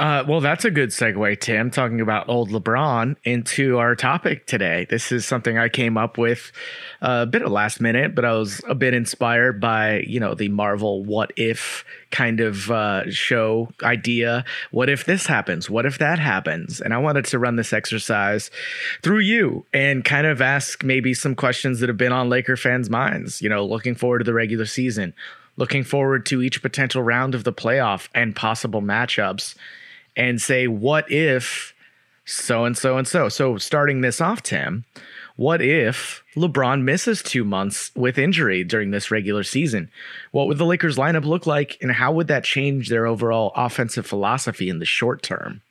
Uh, 0.00 0.24
well, 0.26 0.40
that's 0.40 0.64
a 0.64 0.70
good 0.70 0.88
segue, 0.88 1.38
Tim, 1.40 1.70
talking 1.70 2.00
about 2.00 2.26
old 2.26 2.48
LeBron 2.48 3.16
into 3.22 3.76
our 3.76 3.94
topic 3.94 4.46
today. 4.46 4.86
This 4.88 5.12
is 5.12 5.26
something 5.26 5.58
I 5.58 5.68
came 5.68 5.98
up 5.98 6.16
with 6.16 6.52
a 7.02 7.26
bit 7.26 7.42
of 7.42 7.52
last 7.52 7.82
minute, 7.82 8.14
but 8.14 8.24
I 8.24 8.32
was 8.32 8.62
a 8.66 8.74
bit 8.74 8.94
inspired 8.94 9.60
by, 9.60 9.98
you 10.06 10.18
know, 10.18 10.32
the 10.32 10.48
Marvel 10.48 11.04
what 11.04 11.34
if 11.36 11.84
kind 12.10 12.40
of 12.40 12.70
uh, 12.70 13.10
show 13.10 13.68
idea. 13.82 14.46
What 14.70 14.88
if 14.88 15.04
this 15.04 15.26
happens? 15.26 15.68
What 15.68 15.84
if 15.84 15.98
that 15.98 16.18
happens? 16.18 16.80
And 16.80 16.94
I 16.94 16.98
wanted 16.98 17.26
to 17.26 17.38
run 17.38 17.56
this 17.56 17.74
exercise 17.74 18.50
through 19.02 19.18
you 19.18 19.66
and 19.74 20.02
kind 20.02 20.26
of 20.26 20.40
ask 20.40 20.82
maybe 20.82 21.12
some 21.12 21.34
questions 21.34 21.78
that 21.80 21.90
have 21.90 21.98
been 21.98 22.10
on 22.10 22.30
Laker 22.30 22.56
fans' 22.56 22.88
minds, 22.88 23.42
you 23.42 23.50
know, 23.50 23.66
looking 23.66 23.94
forward 23.94 24.20
to 24.20 24.24
the 24.24 24.32
regular 24.32 24.64
season, 24.64 25.12
looking 25.58 25.84
forward 25.84 26.24
to 26.24 26.40
each 26.40 26.62
potential 26.62 27.02
round 27.02 27.34
of 27.34 27.44
the 27.44 27.52
playoff 27.52 28.08
and 28.14 28.34
possible 28.34 28.80
matchups 28.80 29.56
and 30.20 30.40
say, 30.40 30.66
what 30.66 31.10
if 31.10 31.74
so 32.26 32.66
and 32.66 32.76
so 32.76 32.98
and 32.98 33.08
so? 33.08 33.30
So, 33.30 33.56
starting 33.56 34.02
this 34.02 34.20
off, 34.20 34.42
Tim, 34.42 34.84
what 35.36 35.62
if 35.62 36.22
LeBron 36.36 36.82
misses 36.82 37.22
two 37.22 37.42
months 37.42 37.90
with 37.96 38.18
injury 38.18 38.62
during 38.62 38.90
this 38.90 39.10
regular 39.10 39.42
season? 39.42 39.90
What 40.30 40.46
would 40.46 40.58
the 40.58 40.66
Lakers 40.66 40.98
lineup 40.98 41.24
look 41.24 41.46
like, 41.46 41.78
and 41.80 41.90
how 41.90 42.12
would 42.12 42.28
that 42.28 42.44
change 42.44 42.90
their 42.90 43.06
overall 43.06 43.52
offensive 43.56 44.06
philosophy 44.06 44.68
in 44.68 44.78
the 44.78 44.84
short 44.84 45.22
term? 45.22 45.62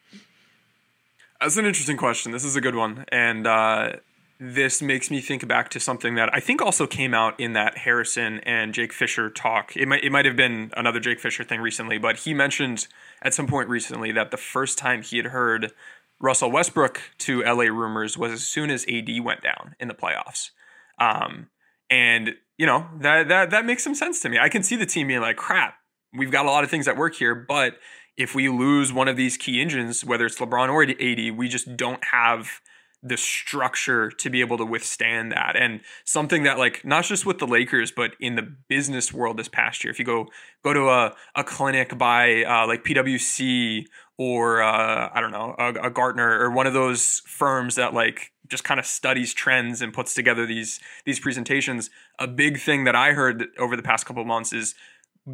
That's 1.40 1.56
an 1.58 1.66
interesting 1.66 1.98
question. 1.98 2.32
This 2.32 2.44
is 2.44 2.56
a 2.56 2.62
good 2.62 2.76
one. 2.76 3.06
And 3.10 3.46
uh, 3.46 3.98
this 4.40 4.82
makes 4.82 5.12
me 5.12 5.20
think 5.20 5.46
back 5.48 5.70
to 5.70 5.80
something 5.80 6.16
that 6.16 6.34
I 6.34 6.40
think 6.40 6.62
also 6.62 6.88
came 6.88 7.14
out 7.14 7.38
in 7.40 7.54
that 7.54 7.80
Harrison 7.80 8.40
and 8.42 8.74
Jake 8.74 8.94
Fisher 8.94 9.30
talk. 9.30 9.76
It 9.76 9.88
might 9.88 10.04
it 10.04 10.12
might 10.12 10.26
have 10.26 10.38
been 10.38 10.72
another 10.78 11.02
Jake 11.02 11.20
Fisher 11.20 11.44
thing 11.44 11.60
recently, 11.60 11.98
but 11.98 12.18
he 12.18 12.34
mentioned 12.34 12.88
at 13.22 13.34
some 13.34 13.48
point 13.48 13.68
recently 13.68 14.14
that 14.14 14.32
the 14.32 14.38
first 14.38 14.78
time 14.78 15.02
he 15.02 15.18
had 15.18 15.28
heard 15.28 15.74
Russell 16.22 16.52
Westbrook 16.52 17.02
to 17.20 17.44
LA 17.44 17.66
rumors 17.66 18.18
was 18.18 18.32
as 18.32 18.44
soon 18.48 18.70
as 18.70 18.86
AD 18.88 19.10
went 19.22 19.42
down 19.42 19.76
in 19.80 19.90
the 19.90 19.94
playoffs. 19.94 20.52
Um, 21.00 21.50
and 21.90 22.36
you 22.58 22.66
know 22.66 22.88
that 23.02 23.28
that 23.28 23.50
that 23.50 23.66
makes 23.66 23.84
some 23.84 23.96
sense 23.96 24.22
to 24.22 24.30
me. 24.30 24.40
I 24.40 24.48
can 24.48 24.64
see 24.64 24.78
the 24.78 24.86
team 24.86 25.08
being 25.08 25.22
like, 25.22 25.36
"Crap, 25.36 25.76
we've 26.14 26.32
got 26.32 26.46
a 26.46 26.50
lot 26.50 26.64
of 26.64 26.70
things 26.70 26.88
at 26.88 26.96
work 26.96 27.16
here, 27.16 27.36
but 27.36 27.76
if 28.16 28.36
we 28.36 28.48
lose 28.48 28.94
one 28.94 29.10
of 29.10 29.18
these 29.18 29.36
key 29.36 29.62
engines, 29.62 30.06
whether 30.06 30.26
it's 30.26 30.40
LeBron 30.40 30.72
or 30.72 30.84
AD, 30.84 31.38
we 31.38 31.50
just 31.50 31.76
don't 31.76 32.04
have." 32.06 32.62
The 33.02 33.18
structure 33.18 34.10
to 34.12 34.30
be 34.30 34.42
able 34.42 34.58
to 34.58 34.66
withstand 34.66 35.32
that. 35.32 35.56
And 35.56 35.82
something 36.04 36.44
that 36.44 36.58
like 36.58 36.84
not 36.84 37.06
just 37.06 37.26
with 37.26 37.40
the 37.40 37.48
lakers 37.48 37.92
but 37.92 38.12
in 38.20 38.36
the 38.36 38.56
business 38.68 39.14
world 39.14 39.38
this 39.38 39.48
past 39.48 39.84
year 39.84 39.92
if 39.92 40.00
you 40.00 40.06
go 40.06 40.28
go 40.64 40.74
to 40.74 40.90
a, 40.90 41.16
a 41.36 41.44
clinic 41.44 41.98
by 41.98 42.44
uh, 42.44 42.68
like 42.68 42.84
pwc 42.84 43.86
or 44.18 44.62
uh, 44.62 45.10
i 45.14 45.22
don't 45.22 45.32
know 45.32 45.56
a, 45.58 45.88
a 45.88 45.90
gartner 45.90 46.40
or 46.40 46.52
one 46.52 46.68
of 46.68 46.74
those 46.74 47.22
firms 47.26 47.76
that 47.76 47.94
like 47.94 48.32
just 48.48 48.64
kind 48.64 48.80
of 48.80 48.86
studies 48.86 49.34
trends 49.34 49.82
and 49.82 49.94
puts 49.94 50.14
together 50.14 50.46
these 50.46 50.80
these 51.06 51.20
presentations 51.20 51.90
a 52.20 52.28
big 52.28 52.60
thing 52.60 52.84
that 52.84 52.96
i 52.96 53.14
heard 53.14 53.48
over 53.58 53.76
the 53.76 53.84
past 53.84 54.06
couple 54.06 54.22
of 54.22 54.28
months 54.28 54.52
is 54.52 54.76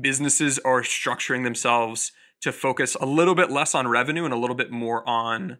businesses 0.01 0.60
are 0.60 0.81
structuring 0.81 1.43
themselves 1.43 2.12
to 2.41 2.51
focus 2.51 2.95
a 2.99 3.06
little 3.06 3.36
bit 3.36 3.49
less 3.49 3.73
on 3.73 3.88
revenue 3.88 4.25
and 4.25 4.34
a 4.34 4.38
little 4.38 4.56
bit 4.56 4.71
more 4.71 5.08
on 5.08 5.58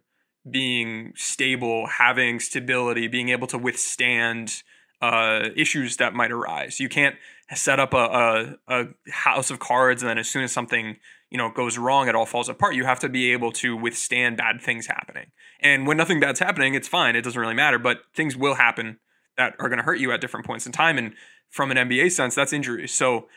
being 0.50 1.12
stable, 1.16 1.86
having 1.86 2.40
stability, 2.40 3.08
being 3.08 3.30
able 3.30 3.46
to 3.48 3.58
withstand 3.58 4.62
uh, 5.02 5.48
issues 5.56 5.96
that 5.98 6.14
might 6.14 6.32
arise. 6.32 6.80
You 6.80 6.88
can't 6.88 7.16
set 7.54 7.78
up 7.78 7.94
a, 7.94 8.56
a, 8.68 8.82
a 8.82 8.84
house 9.10 9.50
of 9.50 9.58
cards 9.58 10.02
and 10.02 10.10
then 10.10 10.18
as 10.18 10.28
soon 10.28 10.42
as 10.42 10.52
something 10.52 10.96
you 11.30 11.38
know 11.38 11.50
goes 11.50 11.76
wrong, 11.76 12.08
it 12.08 12.14
all 12.14 12.26
falls 12.26 12.48
apart. 12.48 12.74
You 12.74 12.84
have 12.84 13.00
to 13.00 13.08
be 13.08 13.32
able 13.32 13.52
to 13.52 13.76
withstand 13.76 14.36
bad 14.36 14.60
things 14.60 14.86
happening. 14.86 15.26
And 15.60 15.86
when 15.86 15.96
nothing 15.96 16.20
bad's 16.20 16.40
happening, 16.40 16.74
it's 16.74 16.88
fine. 16.88 17.16
It 17.16 17.22
doesn't 17.22 17.40
really 17.40 17.54
matter. 17.54 17.78
But 17.78 18.02
things 18.14 18.36
will 18.36 18.54
happen 18.54 18.98
that 19.36 19.54
are 19.58 19.68
going 19.68 19.78
to 19.78 19.84
hurt 19.84 19.98
you 19.98 20.12
at 20.12 20.20
different 20.20 20.46
points 20.46 20.66
in 20.66 20.72
time. 20.72 20.98
And 20.98 21.14
from 21.50 21.70
an 21.70 21.76
NBA 21.76 22.12
sense, 22.12 22.34
that's 22.34 22.52
injury. 22.52 22.88
So 22.88 23.28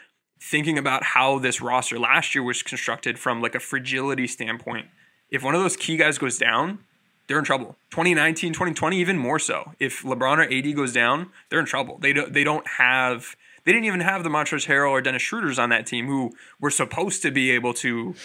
thinking 0.42 0.78
about 0.78 1.04
how 1.04 1.40
this 1.40 1.62
roster 1.62 2.00
last 2.00 2.34
year 2.34 2.44
was 2.44 2.64
constructed 2.64 3.20
from 3.20 3.42
like 3.42 3.56
a 3.56 3.60
fragility 3.60 4.28
standpoint, 4.28 4.88
if 5.30 5.44
one 5.44 5.56
of 5.56 5.62
those 5.62 5.76
key 5.76 5.98
guys 5.98 6.18
goes 6.18 6.38
down, 6.38 6.80
they're 7.30 7.38
in 7.38 7.46
trouble. 7.46 7.78
2019, 7.92 8.54
2020, 8.54 9.00
even 9.00 9.18
more 9.18 9.38
so. 9.38 9.74
If 9.80 10.02
LeBron 10.02 10.40
or 10.40 10.52
AD 10.52 10.76
goes 10.76 10.92
down, 10.92 11.30
they're 11.50 11.60
in 11.60 11.66
trouble. 11.68 12.00
They 12.00 12.12
don't. 12.12 12.34
They 12.34 12.44
don't 12.44 12.68
have. 12.68 13.36
They 13.64 13.72
didn't 13.72 13.86
even 13.86 14.00
have 14.00 14.24
the 14.24 14.30
Montrezl 14.30 14.66
Harrell 14.66 14.90
or 14.90 15.02
Dennis 15.02 15.22
Schroeder's 15.22 15.60
on 15.60 15.70
that 15.70 15.86
team, 15.86 16.08
who 16.08 16.32
were 16.60 16.72
supposed 16.72 17.22
to 17.22 17.30
be 17.30 17.52
able 17.52 17.76
to 17.76 18.16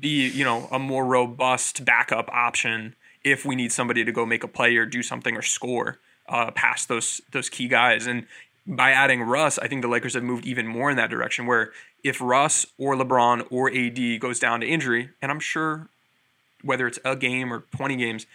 be, 0.00 0.28
you 0.28 0.44
know, 0.44 0.68
a 0.72 0.80
more 0.80 1.06
robust 1.06 1.84
backup 1.84 2.28
option 2.32 2.96
if 3.22 3.44
we 3.44 3.54
need 3.54 3.70
somebody 3.70 4.04
to 4.04 4.10
go 4.10 4.26
make 4.26 4.42
a 4.42 4.48
play 4.48 4.76
or 4.76 4.84
do 4.84 5.02
something 5.02 5.36
or 5.36 5.42
score 5.42 6.00
uh, 6.28 6.50
past 6.50 6.88
those 6.88 7.20
those 7.30 7.48
key 7.48 7.68
guys. 7.68 8.08
And 8.08 8.26
by 8.66 8.90
adding 8.90 9.22
Russ, 9.22 9.60
I 9.60 9.68
think 9.68 9.82
the 9.82 9.88
Lakers 9.88 10.14
have 10.14 10.24
moved 10.24 10.44
even 10.44 10.66
more 10.66 10.90
in 10.90 10.96
that 10.96 11.08
direction. 11.08 11.46
Where 11.46 11.70
if 12.02 12.20
Russ 12.20 12.66
or 12.78 12.96
LeBron 12.96 13.46
or 13.52 13.70
AD 13.70 14.20
goes 14.20 14.40
down 14.40 14.60
to 14.60 14.66
injury, 14.66 15.10
and 15.22 15.30
I'm 15.30 15.40
sure 15.40 15.88
whether 16.62 16.86
it's 16.86 16.98
a 17.04 17.16
game 17.16 17.52
or 17.52 17.64
20 17.76 17.96
games, 17.96 18.26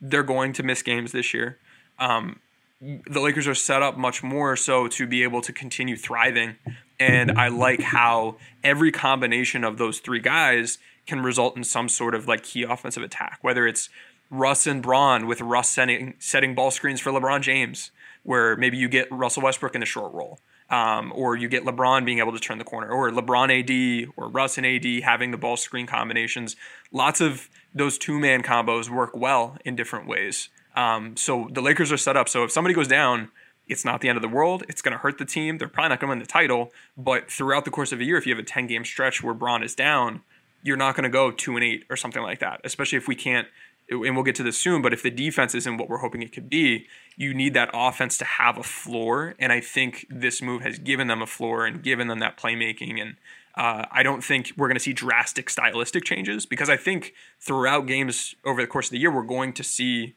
they're 0.00 0.22
going 0.22 0.52
to 0.54 0.62
miss 0.62 0.82
games 0.82 1.12
this 1.12 1.32
year. 1.32 1.58
Um, 1.98 2.40
the 2.80 3.20
Lakers 3.20 3.46
are 3.46 3.54
set 3.54 3.82
up 3.82 3.96
much 3.96 4.22
more 4.22 4.56
so 4.56 4.88
to 4.88 5.06
be 5.06 5.22
able 5.22 5.40
to 5.42 5.52
continue 5.52 5.96
thriving. 5.96 6.56
And 7.00 7.32
I 7.32 7.48
like 7.48 7.80
how 7.80 8.36
every 8.62 8.92
combination 8.92 9.64
of 9.64 9.78
those 9.78 10.00
three 10.00 10.20
guys 10.20 10.78
can 11.06 11.22
result 11.22 11.56
in 11.56 11.64
some 11.64 11.88
sort 11.88 12.14
of 12.14 12.28
like 12.28 12.42
key 12.42 12.62
offensive 12.62 13.02
attack, 13.02 13.38
whether 13.42 13.66
it's 13.66 13.88
Russ 14.30 14.66
and 14.66 14.82
Bron 14.82 15.26
with 15.26 15.40
Russ 15.40 15.70
setting, 15.70 16.14
setting 16.18 16.54
ball 16.54 16.70
screens 16.70 17.00
for 17.00 17.10
LeBron 17.10 17.40
James, 17.40 17.90
where 18.22 18.56
maybe 18.56 18.76
you 18.76 18.88
get 18.88 19.10
Russell 19.10 19.42
Westbrook 19.42 19.74
in 19.74 19.82
a 19.82 19.86
short 19.86 20.12
roll. 20.12 20.40
Um, 20.70 21.12
or 21.14 21.36
you 21.36 21.48
get 21.48 21.64
LeBron 21.64 22.04
being 22.06 22.18
able 22.18 22.32
to 22.32 22.38
turn 22.38 22.58
the 22.58 22.64
corner, 22.64 22.88
or 22.88 23.10
LeBron 23.10 23.50
AD, 23.60 24.12
or 24.16 24.28
Russ 24.28 24.56
and 24.56 24.66
AD 24.66 24.84
having 25.02 25.30
the 25.30 25.36
ball 25.36 25.56
screen 25.56 25.86
combinations. 25.86 26.56
Lots 26.90 27.20
of 27.20 27.48
those 27.74 27.98
two 27.98 28.18
man 28.18 28.42
combos 28.42 28.88
work 28.88 29.10
well 29.14 29.58
in 29.64 29.76
different 29.76 30.08
ways. 30.08 30.48
Um, 30.74 31.16
so 31.16 31.48
the 31.52 31.60
Lakers 31.60 31.92
are 31.92 31.96
set 31.96 32.16
up. 32.16 32.28
So 32.28 32.44
if 32.44 32.50
somebody 32.50 32.74
goes 32.74 32.88
down, 32.88 33.30
it's 33.66 33.84
not 33.84 34.00
the 34.00 34.08
end 34.08 34.16
of 34.16 34.22
the 34.22 34.28
world. 34.28 34.64
It's 34.68 34.82
going 34.82 34.92
to 34.92 34.98
hurt 34.98 35.18
the 35.18 35.24
team. 35.24 35.58
They're 35.58 35.68
probably 35.68 35.90
not 35.90 36.00
going 36.00 36.08
to 36.08 36.12
win 36.12 36.18
the 36.18 36.26
title. 36.26 36.72
But 36.96 37.30
throughout 37.30 37.64
the 37.64 37.70
course 37.70 37.92
of 37.92 38.00
a 38.00 38.04
year, 38.04 38.16
if 38.16 38.26
you 38.26 38.34
have 38.34 38.42
a 38.42 38.46
10 38.46 38.66
game 38.66 38.84
stretch 38.84 39.22
where 39.22 39.34
Bron 39.34 39.62
is 39.62 39.74
down, 39.74 40.22
you're 40.62 40.76
not 40.76 40.96
going 40.96 41.04
to 41.04 41.10
go 41.10 41.30
two 41.30 41.54
and 41.56 41.64
eight 41.64 41.84
or 41.90 41.96
something 41.96 42.22
like 42.22 42.40
that, 42.40 42.60
especially 42.64 42.98
if 42.98 43.08
we 43.08 43.14
can't. 43.14 43.48
And 43.90 44.14
we'll 44.14 44.24
get 44.24 44.34
to 44.36 44.42
this 44.42 44.56
soon, 44.56 44.80
but 44.80 44.94
if 44.94 45.02
the 45.02 45.10
defense 45.10 45.54
isn't 45.54 45.76
what 45.76 45.90
we're 45.90 45.98
hoping 45.98 46.22
it 46.22 46.32
could 46.32 46.48
be, 46.48 46.86
you 47.16 47.34
need 47.34 47.52
that 47.54 47.70
offense 47.74 48.16
to 48.18 48.24
have 48.24 48.56
a 48.56 48.62
floor. 48.62 49.34
And 49.38 49.52
I 49.52 49.60
think 49.60 50.06
this 50.08 50.40
move 50.40 50.62
has 50.62 50.78
given 50.78 51.06
them 51.06 51.20
a 51.20 51.26
floor 51.26 51.66
and 51.66 51.82
given 51.82 52.08
them 52.08 52.18
that 52.20 52.38
playmaking 52.38 53.00
and 53.00 53.16
uh, 53.56 53.84
I 53.90 54.02
don't 54.02 54.22
think 54.24 54.52
we're 54.56 54.66
going 54.66 54.76
to 54.76 54.82
see 54.82 54.92
drastic 54.92 55.48
stylistic 55.48 56.04
changes 56.04 56.44
because 56.44 56.68
I 56.68 56.76
think 56.76 57.14
throughout 57.38 57.86
games 57.86 58.34
over 58.44 58.60
the 58.60 58.66
course 58.66 58.88
of 58.88 58.92
the 58.92 58.98
year, 58.98 59.12
we're 59.12 59.22
going 59.22 59.52
to 59.52 59.62
see 59.62 60.16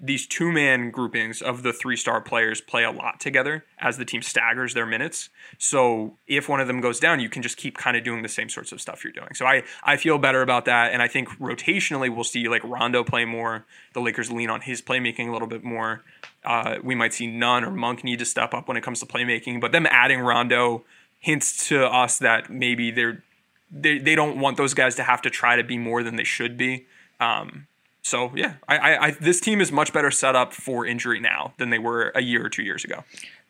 these 0.00 0.26
two 0.26 0.52
man 0.52 0.90
groupings 0.90 1.42
of 1.42 1.62
the 1.62 1.72
three 1.72 1.96
star 1.96 2.20
players 2.20 2.60
play 2.60 2.84
a 2.84 2.90
lot 2.90 3.18
together 3.18 3.64
as 3.80 3.96
the 3.96 4.04
team 4.04 4.22
staggers 4.22 4.74
their 4.74 4.86
minutes. 4.86 5.28
So 5.58 6.16
if 6.26 6.48
one 6.48 6.60
of 6.60 6.68
them 6.68 6.80
goes 6.80 7.00
down, 7.00 7.18
you 7.20 7.28
can 7.28 7.42
just 7.42 7.56
keep 7.56 7.76
kind 7.76 7.96
of 7.96 8.04
doing 8.04 8.22
the 8.22 8.28
same 8.28 8.48
sorts 8.48 8.70
of 8.70 8.80
stuff 8.80 9.02
you're 9.02 9.12
doing. 9.12 9.34
So 9.34 9.44
I, 9.44 9.64
I 9.82 9.96
feel 9.96 10.18
better 10.18 10.42
about 10.42 10.66
that. 10.66 10.92
And 10.92 11.02
I 11.02 11.08
think 11.08 11.28
rotationally, 11.38 12.14
we'll 12.14 12.24
see 12.24 12.48
like 12.48 12.62
Rondo 12.64 13.02
play 13.02 13.24
more. 13.24 13.66
The 13.92 14.00
Lakers 14.00 14.30
lean 14.30 14.50
on 14.50 14.60
his 14.60 14.80
playmaking 14.80 15.28
a 15.28 15.32
little 15.32 15.48
bit 15.48 15.64
more. 15.64 16.02
Uh, 16.44 16.76
we 16.82 16.94
might 16.94 17.12
see 17.12 17.26
Nunn 17.26 17.64
or 17.64 17.70
Monk 17.70 18.04
need 18.04 18.20
to 18.20 18.24
step 18.24 18.54
up 18.54 18.68
when 18.68 18.76
it 18.76 18.82
comes 18.82 19.00
to 19.00 19.06
playmaking, 19.06 19.60
but 19.60 19.72
them 19.72 19.86
adding 19.90 20.20
Rondo 20.20 20.84
hints 21.18 21.68
to 21.68 21.84
us 21.86 22.18
that 22.18 22.50
maybe 22.50 22.90
they're 22.90 23.22
they, 23.70 23.98
they 23.98 24.14
don't 24.14 24.40
want 24.40 24.56
those 24.56 24.72
guys 24.72 24.94
to 24.94 25.02
have 25.02 25.20
to 25.22 25.30
try 25.30 25.56
to 25.56 25.62
be 25.62 25.76
more 25.76 26.02
than 26.02 26.16
they 26.16 26.24
should 26.24 26.56
be. 26.56 26.86
Um, 27.20 27.66
so 28.08 28.32
yeah, 28.34 28.54
I, 28.66 28.76
I, 28.76 29.04
I, 29.06 29.10
this 29.12 29.40
team 29.40 29.60
is 29.60 29.70
much 29.70 29.92
better 29.92 30.10
set 30.10 30.34
up 30.34 30.52
for 30.52 30.86
injury 30.86 31.20
now 31.20 31.52
than 31.58 31.70
they 31.70 31.78
were 31.78 32.10
a 32.14 32.22
year 32.22 32.44
or 32.44 32.48
two 32.48 32.62
years 32.62 32.84
ago. 32.84 33.04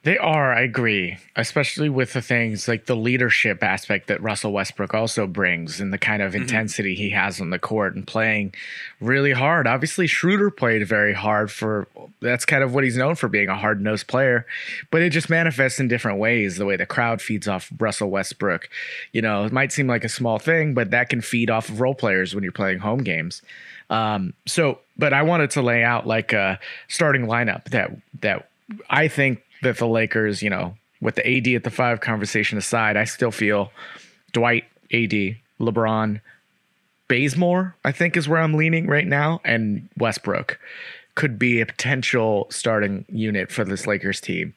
They 0.05 0.17
are, 0.17 0.53
I 0.53 0.61
agree, 0.61 1.19
especially 1.35 1.89
with 1.89 2.13
the 2.13 2.23
things 2.23 2.69
like 2.69 2.87
the 2.87 2.95
leadership 2.95 3.65
aspect 3.65 4.07
that 4.07 4.23
Russell 4.23 4.53
Westbrook 4.53 4.95
also 4.95 5.27
brings 5.27 5.81
and 5.81 5.93
the 5.93 5.99
kind 5.99 6.23
of 6.23 6.33
mm-hmm. 6.33 6.43
intensity 6.43 6.95
he 6.95 7.11
has 7.11 7.41
on 7.41 7.51
the 7.51 7.59
court 7.59 7.97
and 7.97 8.07
playing 8.07 8.55
really 9.01 9.33
hard. 9.33 9.67
Obviously, 9.67 10.07
Schroeder 10.07 10.53
played 10.53 10.87
very 10.87 11.15
hard 11.15 11.51
for 11.51 11.89
that's 12.21 12.45
kind 12.45 12.63
of 12.63 12.73
what 12.73 12.85
he's 12.85 12.97
known 12.97 13.17
for 13.17 13.29
being 13.29 13.49
a 13.49 13.57
hard 13.57 13.81
nosed 13.81 14.07
player, 14.07 14.47
but 14.93 15.03
it 15.03 15.11
just 15.11 15.29
manifests 15.29 15.81
in 15.81 15.89
different 15.89 16.21
ways. 16.21 16.59
The 16.59 16.67
way 16.67 16.77
the 16.77 16.87
crowd 16.87 17.21
feeds 17.21 17.49
off 17.49 17.71
Russell 17.81 18.09
Westbrook, 18.09 18.71
you 19.13 19.21
know, 19.21 19.47
it 19.47 19.53
might 19.53 19.73
seem 19.73 19.89
like 19.89 20.05
a 20.05 20.09
small 20.09 20.39
thing, 20.39 20.75
but 20.75 20.93
that 20.93 21.09
can 21.09 21.21
feed 21.21 21.51
off 21.51 21.69
of 21.69 21.81
role 21.81 21.95
players 21.95 22.37
when 22.37 22.45
you're 22.45 22.53
playing 22.53 22.79
home 22.79 23.03
games. 23.03 23.43
Um, 23.91 24.35
so, 24.47 24.81
but 24.97 25.13
I 25.13 25.23
wanted 25.23 25.51
to 25.53 25.63
lay 25.63 25.83
out 25.83 26.07
like 26.07 26.33
a 26.33 26.59
starting 26.89 27.27
lineup 27.27 27.65
that 27.71 27.91
that 28.21 28.49
I 28.91 29.09
think 29.09 29.43
that 29.63 29.79
the 29.79 29.87
Lakers, 29.87 30.43
you 30.43 30.51
know, 30.51 30.77
with 31.01 31.15
the 31.15 31.27
AD 31.27 31.49
at 31.49 31.65
the 31.65 31.71
five 31.71 32.01
conversation 32.01 32.59
aside, 32.59 32.97
I 32.97 33.05
still 33.05 33.31
feel 33.31 33.73
Dwight, 34.33 34.65
AD, 34.93 35.37
LeBron, 35.61 36.21
Bazemore, 37.09 37.75
I 37.85 37.93
think 37.93 38.17
is 38.17 38.29
where 38.29 38.41
I'm 38.41 38.55
leaning 38.55 38.87
right 38.87 39.07
now, 39.07 39.41
and 39.45 39.89
Westbrook 39.97 40.59
could 41.15 41.39
be 41.39 41.61
a 41.61 41.67
potential 41.67 42.47
starting 42.51 43.05
unit 43.09 43.51
for 43.51 43.65
this 43.65 43.87
Lakers 43.87 44.21
team. 44.21 44.55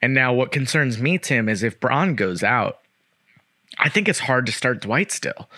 And 0.00 0.14
now 0.14 0.32
what 0.32 0.52
concerns 0.52 0.98
me, 0.98 1.18
Tim, 1.18 1.48
is 1.48 1.62
if 1.62 1.80
Bron 1.80 2.14
goes 2.14 2.44
out, 2.44 2.78
I 3.78 3.88
think 3.88 4.08
it's 4.08 4.20
hard 4.20 4.46
to 4.46 4.52
start 4.52 4.80
Dwight 4.80 5.10
still. 5.10 5.48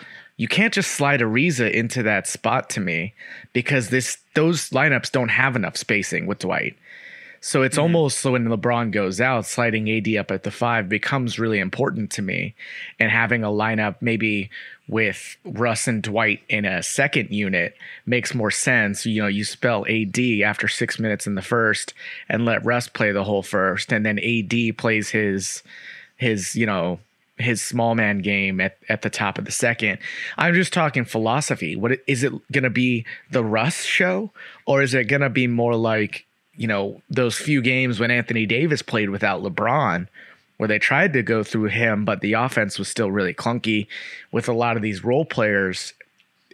You 0.41 0.49
can't 0.49 0.73
just 0.73 0.93
slide 0.93 1.21
Ariza 1.21 1.71
into 1.71 2.03
that 2.05 2.27
spot 2.27 2.71
to 2.71 2.81
me 2.81 3.13
because 3.53 3.91
this 3.91 4.17
those 4.35 4.71
lineups 4.71 5.13
don't 5.13 5.29
have 5.29 5.55
enough 5.55 5.77
spacing 5.77 6.25
with 6.25 6.39
Dwight. 6.39 6.79
So 7.43 7.61
it's 7.61 7.75
mm-hmm. 7.75 7.83
almost 7.83 8.21
so 8.21 8.33
when 8.33 8.47
LeBron 8.47 8.91
goes 8.91 9.21
out, 9.21 9.45
sliding 9.45 9.91
AD 9.91 10.09
up 10.17 10.31
at 10.31 10.45
the 10.45 10.51
five 10.51 10.89
becomes 10.89 11.39
really 11.39 11.59
important 11.59 12.11
to 12.13 12.23
me. 12.23 12.55
And 12.99 13.11
having 13.11 13.45
a 13.45 13.49
lineup 13.49 13.97
maybe 14.01 14.49
with 14.89 15.37
Russ 15.45 15.87
and 15.87 16.03
Dwight 16.03 16.41
in 16.49 16.65
a 16.65 16.83
second 16.83 17.29
unit 17.33 17.77
makes 18.07 18.35
more 18.35 18.51
sense. 18.51 19.05
You 19.05 19.21
know, 19.21 19.29
you 19.29 19.45
spell 19.45 19.85
AD 19.91 20.19
after 20.43 20.69
six 20.69 20.99
minutes 20.99 21.27
in 21.27 21.35
the 21.35 21.43
first 21.43 21.93
and 22.31 22.47
let 22.47 22.65
Russ 22.65 22.89
play 22.89 23.13
the 23.13 23.25
whole 23.25 23.43
first, 23.43 23.93
and 23.93 24.07
then 24.07 24.19
AD 24.19 24.79
plays 24.79 25.11
his 25.11 25.63
his, 26.17 26.57
you 26.57 26.65
know, 26.65 26.99
his 27.41 27.63
small 27.63 27.95
man 27.95 28.19
game 28.19 28.61
at, 28.61 28.79
at 28.89 29.03
the 29.03 29.11
top 29.11 29.39
of 29.39 29.45
the 29.45 29.53
second. 29.53 29.99
I'm 30.39 30.55
just 30.55 30.73
talking 30.73 31.05
philosophy. 31.05 31.77
What 31.77 31.99
is 32.07 32.23
it 32.23 32.33
going 32.53 32.65
to 32.65 32.71
be 32.71 33.07
the 33.31 33.45
Russ 33.45 33.83
show 33.85 34.31
or 34.67 34.83
is 34.83 34.95
it 34.95 35.05
going 35.05 35.23
to 35.23 35.31
be 35.31 35.47
more 35.47 35.75
like 35.75 36.27
you 36.61 36.67
know, 36.67 37.01
those 37.09 37.39
few 37.39 37.63
games 37.63 37.99
when 37.99 38.11
Anthony 38.11 38.45
Davis 38.45 38.83
played 38.83 39.09
without 39.09 39.43
LeBron, 39.43 40.07
where 40.59 40.69
they 40.69 40.79
tried 40.79 41.15
to 41.15 41.23
go 41.23 41.43
through 41.43 41.69
him, 41.69 42.05
but 42.05 42.21
the 42.21 42.35
offense 42.35 42.79
was 42.79 42.87
still 42.87 43.11
really 43.11 43.33
clunky 43.33 43.87
with 44.31 44.47
a 44.47 44.53
lot 44.53 44.77
of 44.77 44.83
these 44.83 45.03
role 45.03 45.25
players 45.25 45.95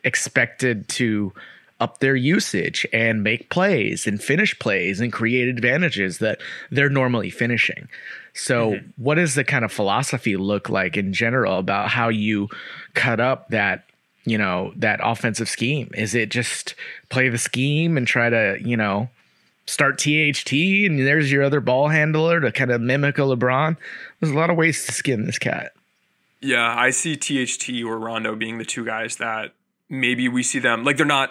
expected 0.05 0.89
to 0.91 1.33
up 1.81 1.99
their 1.99 2.15
usage 2.15 2.87
and 2.93 3.25
make 3.25 3.51
plays 3.51 4.07
and 4.07 4.23
finish 4.23 4.57
plays 4.61 5.01
and 5.01 5.13
create 5.13 5.49
advantages 5.49 6.19
that 6.19 6.41
they're 6.71 6.89
normally 6.89 7.29
finishing. 7.29 7.89
So, 8.37 8.73
mm-hmm. 8.73 8.89
what 8.97 9.17
does 9.17 9.35
the 9.35 9.45
kind 9.45 9.65
of 9.65 9.73
philosophy 9.73 10.37
look 10.37 10.69
like 10.69 10.97
in 10.97 11.13
general 11.13 11.59
about 11.59 11.89
how 11.89 12.09
you 12.09 12.49
cut 12.95 13.19
up 13.21 13.49
that 13.49 13.85
you 14.25 14.37
know 14.37 14.73
that 14.77 15.01
offensive 15.03 15.49
scheme 15.49 15.89
is 15.95 16.15
it 16.15 16.31
just 16.31 16.75
play 17.11 17.29
the 17.29 17.39
scheme 17.39 17.97
and 17.97 18.09
try 18.09 18.29
to 18.29 18.59
you 18.61 18.77
know 18.77 19.09
start 19.67 19.99
THT 19.99 20.53
and 20.53 20.99
there's 20.99 21.31
your 21.31 21.43
other 21.43 21.61
ball 21.61 21.89
handler 21.89 22.41
to 22.41 22.53
kind 22.53 22.71
of 22.71 22.81
mimic 22.81 23.19
a 23.19 23.23
LeBron. 23.23 23.77
There's 24.21 24.33
a 24.33 24.37
lot 24.37 24.51
of 24.51 24.57
ways 24.57 24.87
to 24.87 24.93
skin 24.93 25.27
this 25.27 25.39
cat. 25.39 25.73
Yeah, 26.41 26.75
I 26.77 26.91
see 26.91 27.17
THT 27.17 27.85
or 27.85 27.99
Rondo 27.99 28.37
being 28.37 28.59
the 28.59 28.65
two 28.65 28.85
guys 28.85 29.17
that 29.17 29.53
maybe 29.89 30.29
we 30.29 30.43
see 30.43 30.59
them 30.59 30.85
like 30.85 30.97
they're 30.97 31.07
not. 31.07 31.31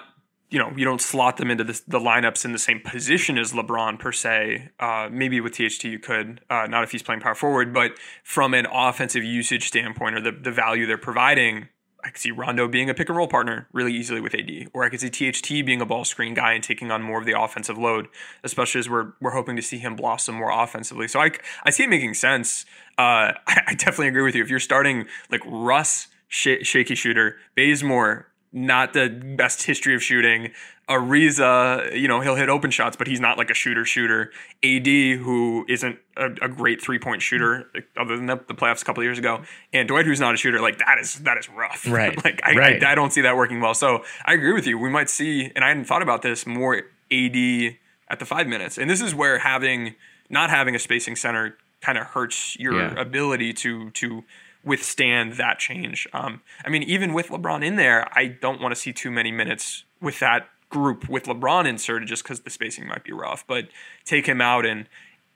You 0.50 0.60
know, 0.60 0.72
you 0.76 0.86
don't 0.86 1.02
slot 1.02 1.38
them 1.38 1.50
into 1.50 1.64
the, 1.64 1.82
the 1.88 2.00
lineups 2.00 2.46
in 2.46 2.52
the 2.52 2.60
same 2.60 2.80
position 2.80 3.38
as 3.38 3.52
LeBron 3.52 4.00
per 4.00 4.12
se. 4.12 4.70
Uh, 4.80 5.10
maybe 5.12 5.42
with 5.42 5.54
THT 5.54 5.84
you 5.86 6.00
could, 6.00 6.42
uh, 6.50 6.68
not 6.68 6.84
if 6.84 6.92
he's 6.92 7.04
playing 7.04 7.22
power 7.22 7.36
forward, 7.36 7.74
but 7.74 7.94
from 8.24 8.54
an 8.54 8.68
offensive 8.72 9.24
usage 9.24 9.68
standpoint 9.68 10.16
or 10.16 10.22
the, 10.22 10.32
the 10.32 10.52
value 10.52 10.86
they're 10.86 10.98
providing, 10.98 11.70
I 12.06 12.10
could 12.10 12.22
see 12.22 12.30
Rondo 12.30 12.68
being 12.68 12.88
a 12.88 12.94
pick 12.94 13.10
and 13.10 13.18
roll 13.18 13.28
partner 13.28 13.68
really 13.74 13.92
easily 13.92 14.22
with 14.22 14.36
AD, 14.36 14.70
or 14.74 14.84
I 14.84 14.90
could 14.90 15.02
see 15.02 15.10
THT 15.10 15.66
being 15.66 15.82
a 15.82 15.88
ball 15.88 16.06
screen 16.06 16.36
guy 16.36 16.54
and 16.54 16.64
taking 16.64 16.92
on 16.92 17.02
more 17.02 17.20
of 17.20 17.26
the 17.26 17.40
offensive 17.40 17.80
load, 17.80 18.08
especially 18.44 18.78
as 18.78 18.88
we're 18.88 19.14
we're 19.20 19.32
hoping 19.32 19.56
to 19.56 19.64
see 19.64 19.80
him 19.80 19.96
blossom 19.96 20.36
more 20.36 20.52
offensively. 20.52 21.08
So 21.08 21.20
I 21.20 21.32
I 21.64 21.72
see 21.72 21.86
it 21.86 21.90
making 21.90 22.14
sense. 22.14 22.66
Uh, 22.96 23.34
I, 23.48 23.62
I, 23.68 23.74
definitely 23.74 24.10
agree 24.10 24.22
with 24.22 24.36
you. 24.36 24.44
If 24.44 24.52
you're 24.52 24.60
starting 24.60 25.08
like 25.32 25.42
Russ, 25.48 26.08
sh- 26.28 26.62
shaky 26.62 26.94
shooter, 26.94 27.38
Bazemore, 27.56 28.28
not 28.56 28.94
the 28.94 29.10
best 29.10 29.63
history 29.63 29.94
of 29.94 30.02
shooting. 30.02 30.52
Ariza, 30.88 32.00
you 32.00 32.08
know, 32.08 32.22
he'll 32.22 32.36
hit 32.36 32.48
open 32.48 32.72
shots, 32.72 32.96
but 32.96 33.06
he's 33.06 33.20
not 33.20 33.38
like 33.38 33.50
a 33.50 33.54
shooter 33.54 33.84
shooter. 33.84 34.32
AD, 34.63 34.86
who 34.86 35.65
isn't 35.68 36.00
a, 36.15 36.28
a 36.41 36.48
great 36.48 36.82
three 36.82 36.98
point 36.98 37.22
shooter, 37.22 37.70
other 37.98 38.15
than 38.15 38.28
the, 38.28 38.38
the, 38.48 38.54
playoffs 38.54 38.82
a 38.82 38.86
couple 38.86 39.04
years 39.04 39.20
ago, 39.20 39.41
and 39.74 39.88
Dwight, 39.88 40.06
who's 40.06 40.22
not 40.22 40.34
a 40.34 40.38
shooter, 40.38 40.62
like 40.62 40.78
that 40.80 40.98
is 41.00 41.15
that 41.24 41.38
is 41.38 41.50
rough. 41.50 41.86
Right. 41.96 42.15
like 42.24 42.41
I, 42.44 42.56
right. 42.56 42.84
I, 42.84 42.91
I 42.91 42.96
don't 42.96 43.12
see 43.12 43.22
that 43.22 43.36
working 43.36 43.62
well. 43.62 43.74
So 43.74 44.04
I 44.26 44.34
agree 44.34 44.54
with 44.54 44.65
you. 44.65 44.78
We 44.78 44.89
might 44.89 45.10
see, 45.10 45.52
and 45.56 45.63
I 45.63 45.70
hadn't 45.70 45.86
thought 45.86 46.02
about 46.02 46.22
this 46.22 46.48
more. 46.48 46.84
AD 47.12 47.76
at 48.08 48.18
the 48.18 48.26
five 48.26 48.48
minutes, 48.48 48.80
and 48.80 48.89
this 48.89 49.00
is 49.00 49.13
where 49.13 49.38
having 49.38 49.94
not 50.30 50.50
having 50.50 50.74
a 50.74 50.80
spacing 50.80 51.15
center 51.15 51.56
kind 51.82 52.00
of 52.00 52.08
hurts 52.08 52.58
your 52.60 52.80
yeah. 52.80 53.00
ability 53.00 53.54
to 53.54 53.91
to 53.91 54.24
withstand 54.65 55.34
that 55.34 55.60
change. 55.60 56.08
Um, 56.12 56.41
I 56.65 56.69
mean, 56.69 56.84
even 56.84 57.13
with 57.13 57.28
LeBron 57.28 57.63
in 57.63 57.75
there, 57.75 58.10
I 58.17 58.25
don't 58.28 58.60
want 58.60 58.73
to 58.73 58.80
see 58.80 58.91
too 58.91 59.12
many 59.12 59.32
minutes 59.32 59.86
with 60.01 60.19
that 60.19 60.49
group 60.69 61.08
with 61.08 61.25
LeBron 61.25 61.67
inserted 61.67 62.08
just 62.08 62.23
because 62.23 62.41
the 62.41 62.49
spacing 62.49 62.88
might 62.88 63.04
be 63.04 63.13
rough. 63.13 63.45
But 63.47 63.69
take 64.04 64.25
him 64.25 64.41
out 64.41 64.65
and 64.65 64.88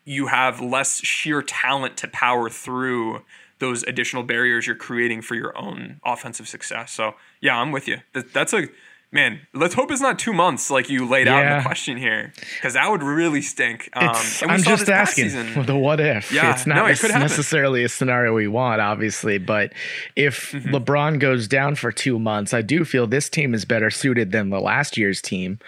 you 0.04 0.28
have 0.28 0.60
less 0.60 1.04
sheer 1.06 1.42
talent 1.42 1.96
to 1.98 2.08
power 2.08 2.50
through 2.50 3.24
those 3.60 3.84
additional 3.84 4.24
barriers 4.24 4.66
you're 4.66 4.76
creating 4.76 5.22
for 5.22 5.36
your 5.36 5.56
own 5.58 6.00
offensive 6.04 6.48
success. 6.48 6.92
So 6.92 7.16
yeah, 7.42 7.58
I'm 7.58 7.72
with 7.72 7.88
you. 7.88 7.98
That's 8.14 8.54
a 8.54 8.70
man, 9.12 9.42
let's 9.54 9.74
hope 9.74 9.92
it's 9.92 10.02
not 10.02 10.20
two 10.20 10.34
months 10.34 10.70
like 10.70 10.90
you 10.90 11.08
laid 11.08 11.28
out 11.28 11.46
in 11.46 11.58
the 11.58 11.64
question 11.64 11.98
here, 11.98 12.32
because 12.56 12.74
that 12.74 12.90
would 12.90 13.04
really 13.04 13.42
stink. 13.42 13.90
Um, 13.94 14.16
I'm 14.44 14.62
just 14.62 14.90
asking 14.90 15.30
the 15.66 15.76
what 15.76 16.00
if. 16.00 16.32
Yeah, 16.32 16.54
it's 16.54 16.66
not 16.66 16.76
no, 16.76 16.86
it 16.86 17.02
necessarily 17.02 17.84
a 17.84 17.90
scenario 17.90 18.34
we 18.34 18.48
want, 18.48 18.82
obviously, 18.82 19.38
but 19.38 19.74
if 20.16 20.52
mm-hmm. 20.52 20.76
LeBron 20.76 21.20
goes 21.20 21.48
down 21.48 21.76
for 21.76 21.92
two 21.92 22.20
months, 22.20 22.54
I 22.54 22.62
do 22.62 22.86
feel 22.86 23.08
this 23.08 23.30
team 23.30 23.54
is 23.54 23.66
better 23.66 23.90
suited 23.90 24.32
than 24.32 24.50
the 24.50 24.60
last 24.60 24.98
year's 24.98 25.22
team. 25.22 25.60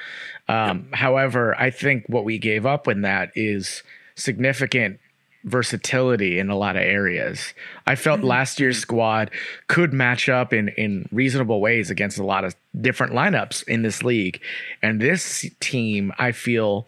Um. 0.47 0.89
However, 0.93 1.55
I 1.59 1.69
think 1.69 2.05
what 2.07 2.25
we 2.25 2.37
gave 2.37 2.65
up 2.65 2.87
in 2.87 3.01
that 3.01 3.31
is 3.35 3.83
significant 4.15 4.99
versatility 5.43 6.37
in 6.39 6.49
a 6.49 6.55
lot 6.55 6.75
of 6.75 6.83
areas. 6.83 7.53
I 7.87 7.95
felt 7.95 8.19
mm-hmm. 8.19 8.27
last 8.27 8.59
year's 8.59 8.77
squad 8.77 9.31
could 9.67 9.93
match 9.93 10.29
up 10.29 10.53
in 10.53 10.69
in 10.69 11.07
reasonable 11.11 11.61
ways 11.61 11.89
against 11.89 12.19
a 12.19 12.23
lot 12.23 12.43
of 12.43 12.55
different 12.79 13.13
lineups 13.13 13.67
in 13.67 13.81
this 13.81 14.03
league. 14.03 14.41
And 14.81 15.01
this 15.01 15.45
team, 15.59 16.13
I 16.17 16.31
feel 16.31 16.87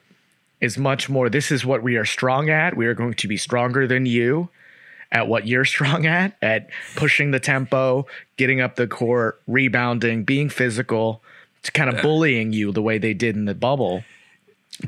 is 0.61 0.77
much 0.77 1.09
more 1.09 1.29
this 1.29 1.51
is 1.51 1.65
what 1.65 1.83
we 1.83 1.97
are 1.97 2.05
strong 2.05 2.49
at. 2.49 2.77
We 2.77 2.85
are 2.85 2.93
going 2.93 3.15
to 3.15 3.27
be 3.27 3.35
stronger 3.35 3.85
than 3.85 4.05
you 4.05 4.49
at 5.11 5.27
what 5.27 5.45
you're 5.45 5.65
strong 5.75 6.05
at, 6.05 6.37
at 6.41 6.69
pushing 6.95 7.31
the 7.31 7.39
tempo, 7.39 8.07
getting 8.37 8.61
up 8.61 8.75
the 8.75 8.87
court, 8.87 9.41
rebounding, 9.47 10.23
being 10.23 10.49
physical, 10.49 11.21
to 11.63 11.71
kind 11.71 11.89
of 11.89 11.95
yeah. 11.95 12.01
bullying 12.01 12.53
you 12.53 12.71
the 12.71 12.81
way 12.81 12.97
they 12.97 13.13
did 13.13 13.35
in 13.35 13.45
the 13.45 13.55
bubble 13.55 14.03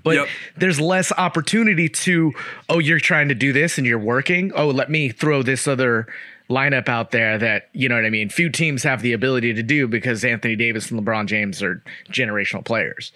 but 0.03 0.15
yep. 0.15 0.27
there's 0.57 0.79
less 0.79 1.11
opportunity 1.11 1.87
to 1.87 2.33
oh 2.69 2.79
you're 2.79 2.99
trying 2.99 3.29
to 3.29 3.35
do 3.35 3.53
this 3.53 3.77
and 3.77 3.85
you're 3.85 3.99
working 3.99 4.51
oh 4.55 4.67
let 4.67 4.89
me 4.89 5.09
throw 5.09 5.43
this 5.43 5.67
other 5.67 6.07
lineup 6.49 6.87
out 6.87 7.11
there 7.11 7.37
that 7.37 7.69
you 7.73 7.89
know 7.89 7.95
what 7.95 8.05
i 8.05 8.09
mean 8.09 8.29
few 8.29 8.49
teams 8.49 8.83
have 8.83 9.01
the 9.01 9.13
ability 9.13 9.53
to 9.53 9.63
do 9.63 9.87
because 9.87 10.23
anthony 10.23 10.55
davis 10.55 10.91
and 10.91 10.99
lebron 11.01 11.25
james 11.25 11.63
are 11.63 11.81
generational 12.11 12.63
players. 12.63 13.11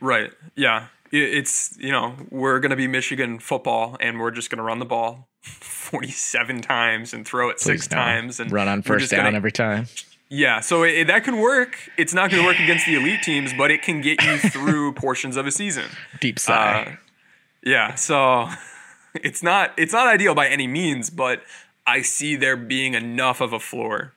Right. 0.00 0.32
Yeah. 0.56 0.86
It's 1.10 1.76
you 1.78 1.90
know 1.90 2.14
we're 2.30 2.60
going 2.60 2.70
to 2.70 2.76
be 2.76 2.86
michigan 2.86 3.38
football 3.38 3.96
and 4.00 4.20
we're 4.20 4.30
just 4.30 4.50
going 4.50 4.58
to 4.58 4.62
run 4.62 4.78
the 4.78 4.84
ball 4.84 5.26
47 5.42 6.60
times 6.60 7.14
and 7.14 7.26
throw 7.26 7.48
it 7.48 7.56
Please 7.56 7.64
six 7.64 7.86
times 7.86 8.40
and 8.40 8.52
run 8.52 8.68
on 8.68 8.82
first 8.82 9.10
down 9.10 9.24
gonna, 9.24 9.36
every 9.36 9.52
time. 9.52 9.86
Yeah, 10.28 10.60
so 10.60 10.82
it, 10.82 11.06
that 11.06 11.24
can 11.24 11.40
work. 11.40 11.78
It's 11.96 12.12
not 12.12 12.30
going 12.30 12.42
to 12.42 12.46
work 12.46 12.60
against 12.60 12.84
the 12.84 12.96
elite 12.96 13.22
teams, 13.22 13.54
but 13.54 13.70
it 13.70 13.80
can 13.80 14.02
get 14.02 14.22
you 14.22 14.36
through 14.36 14.92
portions 14.96 15.38
of 15.38 15.46
a 15.46 15.50
season. 15.50 15.86
Deep 16.20 16.38
sigh. 16.38 16.82
Uh, 16.82 16.96
yeah, 17.64 17.94
so 17.94 18.50
it's 19.14 19.42
not 19.42 19.72
it's 19.78 19.94
not 19.94 20.06
ideal 20.06 20.34
by 20.34 20.48
any 20.48 20.66
means, 20.66 21.08
but 21.08 21.40
I 21.88 22.02
see 22.02 22.36
there 22.36 22.56
being 22.56 22.92
enough 22.92 23.40
of 23.40 23.54
a 23.54 23.58
floor, 23.58 24.12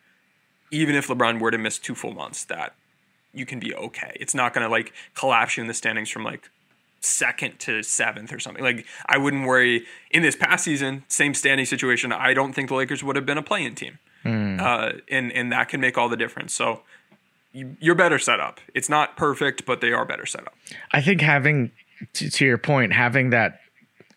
even 0.72 0.94
if 0.94 1.08
LeBron 1.08 1.40
were 1.40 1.52
to 1.52 1.58
miss 1.58 1.80
two 1.80 1.96
full 1.96 2.14
months, 2.14 2.44
that 2.46 2.76
you 3.34 3.46
can 3.46 3.60
be 3.60 3.74
okay. 3.74 4.12
It's 4.20 4.36
not 4.36 4.54
going 4.54 4.66
to 4.66 4.70
like 4.70 4.92
collapse 5.16 5.56
you 5.56 5.62
in 5.62 5.68
the 5.68 5.74
standings 5.74 6.10
from 6.10 6.26
like 6.26 6.50
second 7.00 7.60
to 7.60 7.82
seventh 7.82 8.34
or 8.34 8.40
something. 8.40 8.62
Like 8.62 8.86
I 9.06 9.18
wouldn't 9.18 9.48
worry 9.48 9.86
in 10.12 10.22
this 10.22 10.36
past 10.36 10.66
season, 10.66 11.06
same 11.08 11.34
standing 11.34 11.66
situation. 11.66 12.12
I 12.12 12.34
don't 12.34 12.52
think 12.52 12.68
the 12.68 12.76
Lakers 12.76 13.06
would 13.06 13.16
have 13.16 13.26
been 13.26 13.38
a 13.38 13.44
playing 13.44 13.76
team, 13.76 14.00
uh, 14.60 14.92
and 15.10 15.32
and 15.32 15.50
that 15.54 15.70
can 15.70 15.80
make 15.80 15.98
all 15.98 16.10
the 16.10 16.18
difference. 16.18 16.52
So 16.54 16.82
you, 17.54 17.78
you're 17.80 17.96
better 17.96 18.20
set 18.20 18.42
up. 18.42 18.60
It's 18.74 18.90
not 18.90 19.16
perfect, 19.16 19.66
but 19.66 19.80
they 19.80 19.94
are 19.94 20.04
better 20.06 20.26
set 20.26 20.42
up. 20.42 20.56
I 20.92 21.02
think 21.02 21.22
having 21.22 21.72
to, 22.14 22.30
to 22.30 22.46
your 22.46 22.58
point, 22.58 22.92
having 22.92 23.30
that 23.30 23.61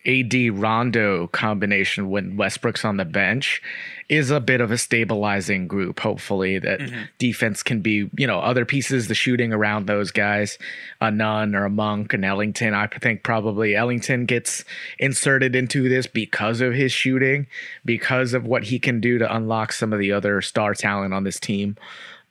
AD 0.05 0.33
Rondo 0.59 1.27
combination 1.27 2.09
when 2.09 2.37
Westbrook's 2.37 2.85
on 2.85 2.97
the 2.97 3.05
bench 3.05 3.61
is 4.07 4.29
a 4.29 4.39
bit 4.39 4.61
of 4.61 4.71
a 4.71 4.77
stabilizing 4.77 5.67
group. 5.67 5.99
Hopefully, 5.99 6.59
that 6.59 6.79
defense 7.17 7.63
can 7.63 7.81
be, 7.81 8.09
you 8.15 8.27
know, 8.27 8.39
other 8.39 8.63
pieces, 8.65 9.07
the 9.07 9.15
shooting 9.15 9.51
around 9.51 9.87
those 9.87 10.11
guys, 10.11 10.59
a 11.01 11.09
Nunn 11.09 11.55
or 11.55 11.65
a 11.65 11.69
Monk 11.69 12.13
and 12.13 12.23
Ellington. 12.23 12.73
I 12.73 12.87
think 12.87 13.23
probably 13.23 13.75
Ellington 13.75 14.25
gets 14.25 14.63
inserted 14.99 15.55
into 15.55 15.89
this 15.89 16.05
because 16.05 16.61
of 16.61 16.73
his 16.73 16.91
shooting, 16.91 17.47
because 17.83 18.33
of 18.33 18.45
what 18.45 18.65
he 18.65 18.77
can 18.77 19.01
do 19.01 19.17
to 19.17 19.35
unlock 19.35 19.73
some 19.73 19.91
of 19.91 19.99
the 19.99 20.11
other 20.11 20.41
star 20.41 20.75
talent 20.75 21.13
on 21.13 21.23
this 21.23 21.39
team. 21.39 21.75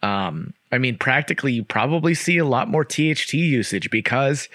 Um, 0.02 0.52
I 0.70 0.78
mean, 0.78 0.98
practically, 0.98 1.54
you 1.54 1.64
probably 1.64 2.14
see 2.14 2.38
a 2.38 2.44
lot 2.44 2.68
more 2.68 2.84
THT 2.84 3.32
usage 3.34 3.90
because 3.90 4.48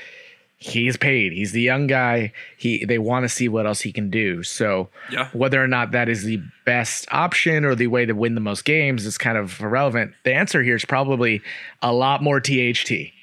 he's 0.62 0.98
paid. 0.98 1.32
He's 1.32 1.54
the 1.54 1.62
young 1.62 1.88
guy. 1.88 2.34
He 2.58 2.84
they 2.86 2.98
want 2.98 3.24
to 3.24 3.30
see 3.30 3.48
what 3.48 3.66
else 3.66 3.82
he 3.82 3.92
can 3.92 4.10
do. 4.10 4.44
So 4.44 4.90
Yeah. 5.10 5.30
whether 5.34 5.64
or 5.64 5.68
not 5.68 5.92
that 5.92 6.10
is 6.10 6.24
the 6.24 6.42
best 6.66 7.08
option 7.12 7.64
or 7.66 7.76
the 7.76 7.88
way 7.88 8.06
to 8.06 8.14
win 8.14 8.36
the 8.36 8.42
most 8.42 8.66
games 8.66 9.06
is 9.06 9.18
kind 9.18 9.38
of 9.38 9.60
irrelevant. 9.62 10.14
The 10.24 10.34
answer 10.34 10.62
here 10.62 10.76
is 10.76 10.86
probably 10.86 11.42
a 11.82 11.94
lot 11.94 12.22
more 12.22 12.40
THT. 12.42 13.14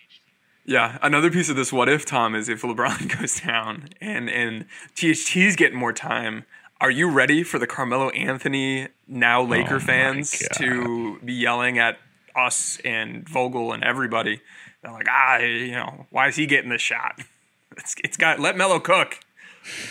Yeah, 0.64 0.98
another 1.02 1.30
piece 1.30 1.48
of 1.48 1.54
this 1.56 1.72
what 1.72 1.88
if 1.88 2.04
Tom 2.04 2.34
is 2.34 2.48
if 2.48 2.62
LeBron 2.62 3.18
goes 3.20 3.40
down 3.40 3.90
and 4.00 4.28
and 4.28 4.64
THT's 4.96 5.56
getting 5.56 5.78
more 5.78 5.92
time. 5.92 6.44
Are 6.80 6.90
you 6.90 7.08
ready 7.10 7.42
for 7.42 7.58
the 7.58 7.66
Carmelo 7.66 8.10
Anthony 8.10 8.88
now 9.08 9.40
Laker 9.42 9.76
Oh 9.76 9.80
fans 9.80 10.30
to 10.56 11.18
be 11.24 11.32
yelling 11.32 11.78
at 11.78 11.98
us 12.34 12.78
and 12.84 13.26
Vogel 13.28 13.72
and 13.72 13.82
everybody? 13.82 14.40
They're 14.86 14.94
like, 14.94 15.08
ah, 15.10 15.38
you 15.38 15.72
know, 15.72 16.06
why 16.10 16.28
is 16.28 16.36
he 16.36 16.46
getting 16.46 16.70
this 16.70 16.82
shot? 16.82 17.20
It's 17.78 17.94
it's 18.02 18.16
got 18.16 18.40
let 18.40 18.56
Melo 18.56 18.80
cook, 18.80 19.20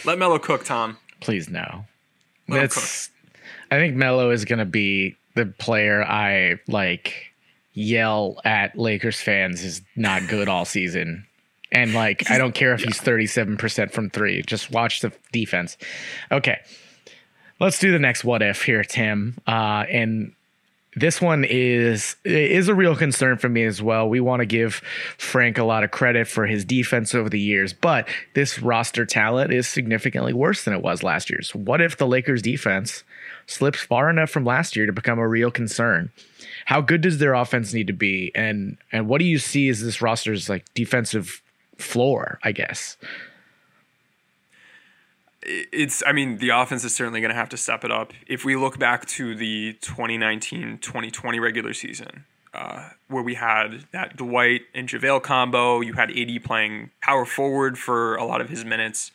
let 0.05 0.17
Melo 0.17 0.39
cook, 0.39 0.65
Tom. 0.65 0.97
Please 1.19 1.51
no. 1.51 1.85
That's 2.47 3.11
I 3.69 3.75
think 3.75 3.95
Melo 3.95 4.31
is 4.31 4.43
gonna 4.43 4.65
be 4.65 5.17
the 5.35 5.45
player 5.45 6.03
I 6.03 6.55
like 6.67 7.31
yell 7.73 8.41
at 8.43 8.75
Lakers 8.75 9.21
fans 9.21 9.63
is 9.63 9.83
not 9.95 10.27
good 10.27 10.49
all 10.49 10.65
season. 10.65 11.27
And 11.71 11.93
like 11.93 12.31
I 12.31 12.39
don't 12.39 12.55
care 12.55 12.73
if 12.73 12.81
he's 12.81 12.99
37% 12.99 13.91
from 13.91 14.09
3. 14.09 14.41
Just 14.47 14.71
watch 14.71 15.01
the 15.01 15.11
defense. 15.31 15.77
Okay. 16.31 16.59
Let's 17.59 17.77
do 17.77 17.91
the 17.91 17.99
next 17.99 18.23
what 18.23 18.41
if 18.41 18.63
here, 18.63 18.83
Tim. 18.83 19.37
Uh 19.45 19.85
and 19.91 20.33
this 20.95 21.21
one 21.21 21.43
is 21.43 22.15
is 22.23 22.67
a 22.67 22.75
real 22.75 22.95
concern 22.95 23.37
for 23.37 23.49
me 23.49 23.63
as 23.63 23.81
well. 23.81 24.07
We 24.07 24.19
want 24.19 24.39
to 24.39 24.45
give 24.45 24.75
Frank 25.17 25.57
a 25.57 25.63
lot 25.63 25.83
of 25.83 25.91
credit 25.91 26.27
for 26.27 26.45
his 26.45 26.63
defense 26.63 27.13
over 27.13 27.29
the 27.29 27.39
years, 27.39 27.73
but 27.73 28.07
this 28.33 28.59
roster 28.59 29.05
talent 29.05 29.51
is 29.51 29.67
significantly 29.67 30.33
worse 30.33 30.63
than 30.63 30.73
it 30.73 30.81
was 30.81 31.03
last 31.03 31.29
year's. 31.29 31.53
What 31.53 31.81
if 31.81 31.97
the 31.97 32.07
Lakers 32.07 32.41
defense 32.41 33.03
slips 33.47 33.79
far 33.79 34.09
enough 34.09 34.29
from 34.29 34.45
last 34.45 34.75
year 34.75 34.85
to 34.85 34.93
become 34.93 35.19
a 35.19 35.27
real 35.27 35.51
concern? 35.51 36.11
How 36.65 36.81
good 36.81 37.01
does 37.01 37.17
their 37.19 37.33
offense 37.33 37.73
need 37.73 37.87
to 37.87 37.93
be 37.93 38.31
and 38.33 38.77
and 38.91 39.07
what 39.07 39.19
do 39.19 39.25
you 39.25 39.37
see 39.37 39.69
as 39.69 39.81
this 39.81 40.01
roster's 40.01 40.49
like 40.49 40.65
defensive 40.73 41.41
floor, 41.77 42.39
I 42.43 42.53
guess? 42.53 42.97
It's 45.45 46.03
I 46.05 46.11
mean 46.11 46.37
the 46.37 46.49
offense 46.49 46.83
is 46.83 46.95
certainly 46.95 47.21
going 47.21 47.29
to 47.29 47.35
have 47.35 47.49
to 47.49 47.57
step 47.57 47.83
it 47.83 47.91
up. 47.91 48.13
If 48.27 48.45
we 48.45 48.55
look 48.55 48.79
back 48.79 49.05
to 49.07 49.35
the 49.35 49.77
2019-2020 49.81 51.39
regular 51.39 51.73
season, 51.73 52.25
uh, 52.53 52.89
where 53.07 53.23
we 53.23 53.35
had 53.35 53.85
that 53.91 54.15
Dwight 54.15 54.61
and 54.73 54.87
JaVale 54.87 55.21
combo, 55.21 55.81
you 55.81 55.93
had 55.93 56.11
AD 56.11 56.43
playing 56.43 56.91
power 57.01 57.25
forward 57.25 57.77
for 57.77 58.15
a 58.15 58.25
lot 58.25 58.41
of 58.41 58.49
his 58.49 58.65
minutes. 58.65 59.11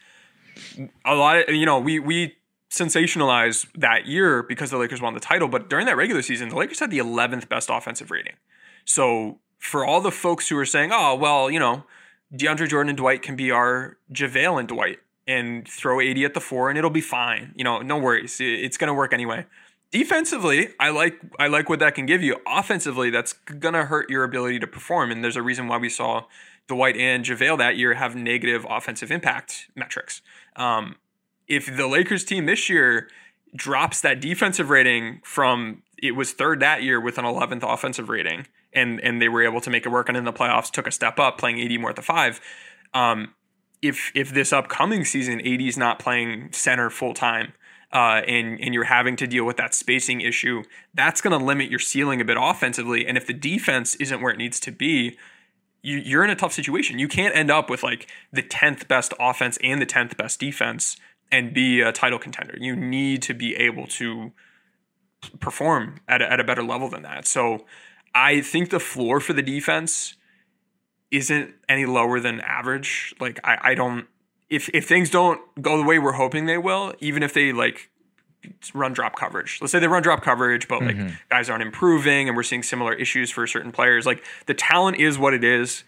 A 1.04 1.14
lot 1.14 1.48
of 1.48 1.54
you 1.54 1.66
know 1.66 1.78
we 1.78 1.98
we 1.98 2.36
sensationalized 2.70 3.66
that 3.74 4.06
year 4.06 4.42
because 4.42 4.70
the 4.70 4.78
Lakers 4.78 5.00
won 5.00 5.14
the 5.14 5.20
title, 5.20 5.48
but 5.48 5.68
during 5.68 5.86
that 5.86 5.96
regular 5.96 6.22
season, 6.22 6.50
the 6.50 6.56
Lakers 6.56 6.78
had 6.78 6.90
the 6.90 6.98
11th 6.98 7.48
best 7.48 7.68
offensive 7.68 8.12
rating. 8.12 8.34
So 8.84 9.38
for 9.58 9.84
all 9.84 10.00
the 10.00 10.12
folks 10.12 10.48
who 10.48 10.56
are 10.56 10.66
saying, 10.66 10.90
"Oh, 10.92 11.16
well, 11.16 11.50
you 11.50 11.58
know, 11.58 11.84
DeAndre 12.32 12.68
Jordan 12.68 12.90
and 12.90 12.98
Dwight 12.98 13.22
can 13.22 13.34
be 13.36 13.50
our 13.50 13.96
JaVale 14.12 14.60
and 14.60 14.68
Dwight 14.68 14.98
and 15.30 15.68
throw 15.68 16.00
AD 16.00 16.18
at 16.18 16.34
the 16.34 16.40
four 16.40 16.68
and 16.68 16.78
it'll 16.78 16.90
be 16.90 17.00
fine. 17.00 17.52
You 17.54 17.64
know, 17.64 17.80
no 17.80 17.98
worries. 17.98 18.38
It's 18.40 18.76
going 18.76 18.88
to 18.88 18.94
work 18.94 19.12
anyway. 19.12 19.46
Defensively, 19.92 20.68
I 20.78 20.90
like 20.90 21.20
I 21.38 21.46
like 21.46 21.68
what 21.68 21.78
that 21.80 21.94
can 21.94 22.06
give 22.06 22.22
you. 22.22 22.36
Offensively, 22.46 23.10
that's 23.10 23.32
going 23.32 23.74
to 23.74 23.84
hurt 23.84 24.10
your 24.10 24.24
ability 24.24 24.58
to 24.60 24.66
perform 24.66 25.10
and 25.10 25.22
there's 25.22 25.36
a 25.36 25.42
reason 25.42 25.68
why 25.68 25.78
we 25.78 25.88
saw 25.88 26.24
Dwight 26.66 26.96
and 26.96 27.24
JaVale 27.24 27.58
that 27.58 27.76
year 27.76 27.94
have 27.94 28.14
negative 28.14 28.66
offensive 28.68 29.10
impact 29.10 29.68
metrics. 29.74 30.22
Um, 30.56 30.96
if 31.48 31.74
the 31.76 31.86
Lakers 31.86 32.24
team 32.24 32.46
this 32.46 32.68
year 32.68 33.08
drops 33.54 34.00
that 34.00 34.20
defensive 34.20 34.70
rating 34.70 35.20
from 35.24 35.82
it 36.00 36.12
was 36.12 36.32
third 36.32 36.60
that 36.60 36.82
year 36.82 37.00
with 37.00 37.18
an 37.18 37.24
11th 37.24 37.62
offensive 37.62 38.08
rating 38.08 38.46
and 38.72 39.00
and 39.00 39.20
they 39.22 39.28
were 39.28 39.42
able 39.42 39.60
to 39.60 39.70
make 39.70 39.86
it 39.86 39.88
work 39.90 40.08
and 40.08 40.16
in 40.16 40.24
the 40.24 40.32
playoffs 40.32 40.70
took 40.70 40.86
a 40.86 40.92
step 40.92 41.18
up 41.18 41.38
playing 41.38 41.60
AD 41.60 41.80
more 41.80 41.90
at 41.90 41.96
the 41.96 42.02
5 42.02 42.40
um, 42.94 43.34
if 43.82 44.12
if 44.14 44.32
this 44.32 44.52
upcoming 44.52 45.04
season 45.04 45.40
AD 45.40 45.60
is 45.60 45.76
not 45.76 45.98
playing 45.98 46.52
center 46.52 46.90
full 46.90 47.14
time 47.14 47.52
uh, 47.92 48.22
and 48.26 48.60
and 48.60 48.74
you're 48.74 48.84
having 48.84 49.16
to 49.16 49.26
deal 49.26 49.44
with 49.44 49.56
that 49.56 49.74
spacing 49.74 50.20
issue 50.20 50.62
that's 50.94 51.20
going 51.20 51.38
to 51.38 51.44
limit 51.44 51.70
your 51.70 51.78
ceiling 51.78 52.20
a 52.20 52.24
bit 52.24 52.36
offensively. 52.40 53.06
And 53.06 53.16
if 53.16 53.26
the 53.26 53.32
defense 53.32 53.94
isn't 53.96 54.20
where 54.20 54.32
it 54.32 54.38
needs 54.38 54.60
to 54.60 54.72
be 54.72 55.16
you, 55.82 55.96
you're 55.96 56.24
in 56.24 56.30
a 56.30 56.36
tough 56.36 56.52
situation. 56.52 56.98
You 56.98 57.08
can't 57.08 57.34
end 57.34 57.50
up 57.50 57.70
with 57.70 57.82
like 57.82 58.06
the 58.32 58.42
10th 58.42 58.86
best 58.86 59.14
offense 59.18 59.58
and 59.62 59.80
the 59.80 59.86
10th 59.86 60.16
best 60.16 60.38
defense 60.38 60.96
and 61.32 61.54
be 61.54 61.80
a 61.80 61.90
title 61.90 62.18
contender. 62.18 62.54
You 62.58 62.76
need 62.76 63.22
to 63.22 63.34
be 63.34 63.56
able 63.56 63.86
to 63.86 64.32
perform 65.38 66.00
at 66.08 66.20
a, 66.20 66.30
at 66.30 66.40
a 66.40 66.44
better 66.44 66.62
level 66.62 66.88
than 66.88 67.02
that. 67.02 67.26
So 67.26 67.64
i 68.14 68.40
think 68.40 68.70
the 68.70 68.80
floor 68.80 69.20
for 69.20 69.32
the 69.32 69.42
defense 69.42 70.14
isn't 71.10 71.54
any 71.68 71.86
lower 71.86 72.20
than 72.20 72.40
average. 72.40 73.14
Like 73.20 73.40
I, 73.44 73.58
I 73.62 73.74
don't 73.74 74.06
if 74.48 74.68
if 74.74 74.86
things 74.86 75.10
don't 75.10 75.40
go 75.62 75.78
the 75.78 75.84
way 75.84 75.98
we're 75.98 76.12
hoping 76.12 76.46
they 76.46 76.58
will, 76.58 76.94
even 77.00 77.22
if 77.22 77.32
they 77.32 77.52
like 77.52 77.90
run 78.74 78.92
drop 78.92 79.16
coverage. 79.16 79.58
Let's 79.60 79.72
say 79.72 79.78
they 79.78 79.88
run 79.88 80.02
drop 80.02 80.22
coverage, 80.22 80.66
but 80.68 80.82
like 80.82 80.96
mm-hmm. 80.96 81.14
guys 81.30 81.48
aren't 81.50 81.62
improving 81.62 82.28
and 82.28 82.36
we're 82.36 82.42
seeing 82.42 82.62
similar 82.62 82.92
issues 82.92 83.30
for 83.30 83.46
certain 83.46 83.72
players. 83.72 84.06
Like 84.06 84.24
the 84.46 84.54
talent 84.54 84.98
is 84.98 85.18
what 85.18 85.34
it 85.34 85.44
is. 85.44 85.84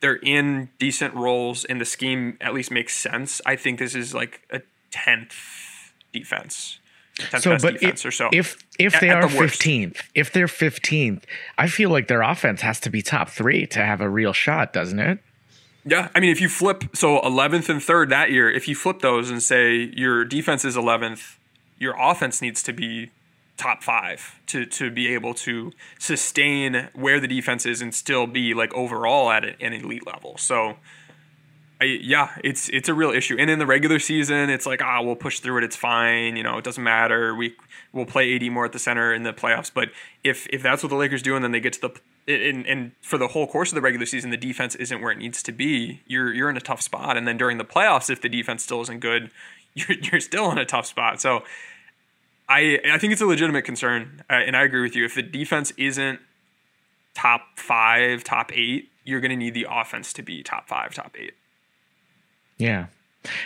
They're 0.00 0.16
in 0.16 0.70
decent 0.78 1.14
roles 1.14 1.64
and 1.64 1.80
the 1.80 1.84
scheme 1.84 2.36
at 2.40 2.54
least 2.54 2.70
makes 2.70 2.96
sense. 2.96 3.40
I 3.44 3.56
think 3.56 3.78
this 3.78 3.94
is 3.94 4.14
like 4.14 4.42
a 4.50 4.62
tenth 4.90 5.34
defense. 6.12 6.78
10th 7.18 7.40
So, 7.42 7.50
best 7.50 7.62
but 7.64 7.74
defense 7.74 8.00
if, 8.00 8.06
or 8.06 8.10
so. 8.10 8.28
if 8.32 8.56
if 8.78 8.94
At- 8.94 9.00
they 9.00 9.10
are 9.10 9.22
the 9.22 9.28
fifteenth, 9.28 10.02
if 10.14 10.32
they're 10.32 10.48
fifteenth, 10.48 11.26
I 11.56 11.66
feel 11.68 11.90
like 11.90 12.08
their 12.08 12.22
offense 12.22 12.60
has 12.62 12.80
to 12.80 12.90
be 12.90 13.02
top 13.02 13.28
three 13.30 13.66
to 13.68 13.84
have 13.84 14.00
a 14.00 14.08
real 14.08 14.32
shot, 14.32 14.72
doesn't 14.72 14.98
it? 15.00 15.18
Yeah, 15.84 16.08
I 16.14 16.20
mean, 16.20 16.30
if 16.30 16.40
you 16.40 16.50
flip, 16.50 16.84
so 16.94 17.18
11th 17.20 17.70
and 17.70 17.80
3rd 17.80 18.10
that 18.10 18.30
year, 18.30 18.50
if 18.50 18.68
you 18.68 18.74
flip 18.74 18.98
those 19.00 19.30
and 19.30 19.42
say 19.42 19.90
your 19.96 20.22
defense 20.24 20.62
is 20.62 20.76
11th, 20.76 21.36
your 21.78 21.94
offense 21.98 22.42
needs 22.42 22.62
to 22.64 22.74
be 22.74 23.10
top 23.56 23.82
five 23.82 24.38
to, 24.48 24.66
to 24.66 24.90
be 24.90 25.14
able 25.14 25.32
to 25.34 25.72
sustain 25.98 26.88
where 26.94 27.20
the 27.20 27.28
defense 27.28 27.64
is 27.64 27.80
and 27.80 27.94
still 27.94 28.26
be 28.26 28.52
like 28.52 28.74
overall 28.74 29.30
at 29.30 29.44
an 29.44 29.72
elite 29.72 30.06
level. 30.06 30.36
So, 30.36 30.76
I, 31.80 31.84
yeah, 31.84 32.36
it's 32.42 32.68
it's 32.70 32.88
a 32.88 32.94
real 32.94 33.10
issue. 33.10 33.36
And 33.38 33.48
in 33.48 33.60
the 33.60 33.66
regular 33.66 34.00
season, 34.00 34.50
it's 34.50 34.66
like 34.66 34.82
ah, 34.82 35.00
we'll 35.00 35.16
push 35.16 35.38
through 35.38 35.58
it. 35.58 35.64
It's 35.64 35.76
fine. 35.76 36.36
You 36.36 36.42
know, 36.42 36.58
it 36.58 36.64
doesn't 36.64 36.82
matter. 36.82 37.34
We 37.34 37.54
we'll 37.92 38.06
play 38.06 38.34
AD 38.34 38.50
more 38.50 38.64
at 38.64 38.72
the 38.72 38.80
center 38.80 39.14
in 39.14 39.22
the 39.22 39.32
playoffs. 39.32 39.70
But 39.72 39.90
if 40.24 40.48
if 40.48 40.62
that's 40.62 40.82
what 40.82 40.90
the 40.90 40.96
Lakers 40.96 41.22
do, 41.22 41.36
and 41.36 41.44
then 41.44 41.52
they 41.52 41.60
get 41.60 41.74
to 41.74 41.80
the 41.80 41.90
and, 42.32 42.66
and 42.66 42.92
for 43.00 43.16
the 43.16 43.28
whole 43.28 43.46
course 43.46 43.70
of 43.70 43.76
the 43.76 43.80
regular 43.80 44.06
season, 44.06 44.30
the 44.30 44.36
defense 44.36 44.74
isn't 44.74 45.00
where 45.00 45.12
it 45.12 45.18
needs 45.18 45.42
to 45.44 45.52
be. 45.52 46.02
You're 46.06 46.32
you're 46.32 46.50
in 46.50 46.56
a 46.56 46.60
tough 46.60 46.82
spot. 46.82 47.16
And 47.16 47.28
then 47.28 47.36
during 47.36 47.58
the 47.58 47.64
playoffs, 47.64 48.10
if 48.10 48.20
the 48.20 48.28
defense 48.28 48.64
still 48.64 48.80
isn't 48.82 48.98
good, 49.00 49.30
you're 49.74 49.96
you're 50.02 50.20
still 50.20 50.50
in 50.50 50.58
a 50.58 50.66
tough 50.66 50.86
spot. 50.86 51.20
So. 51.20 51.44
I, 52.50 52.80
I 52.90 52.96
think 52.96 53.12
it's 53.12 53.20
a 53.20 53.26
legitimate 53.26 53.66
concern, 53.66 54.22
uh, 54.30 54.32
and 54.32 54.56
I 54.56 54.62
agree 54.62 54.80
with 54.80 54.96
you. 54.96 55.04
If 55.04 55.14
the 55.14 55.20
defense 55.20 55.70
isn't 55.76 56.18
top 57.12 57.42
five, 57.56 58.24
top 58.24 58.52
eight, 58.54 58.90
you're 59.04 59.20
going 59.20 59.32
to 59.32 59.36
need 59.36 59.52
the 59.52 59.66
offense 59.68 60.14
to 60.14 60.22
be 60.22 60.42
top 60.42 60.66
five, 60.66 60.94
top 60.94 61.14
eight. 61.18 61.34
Yeah. 62.58 62.86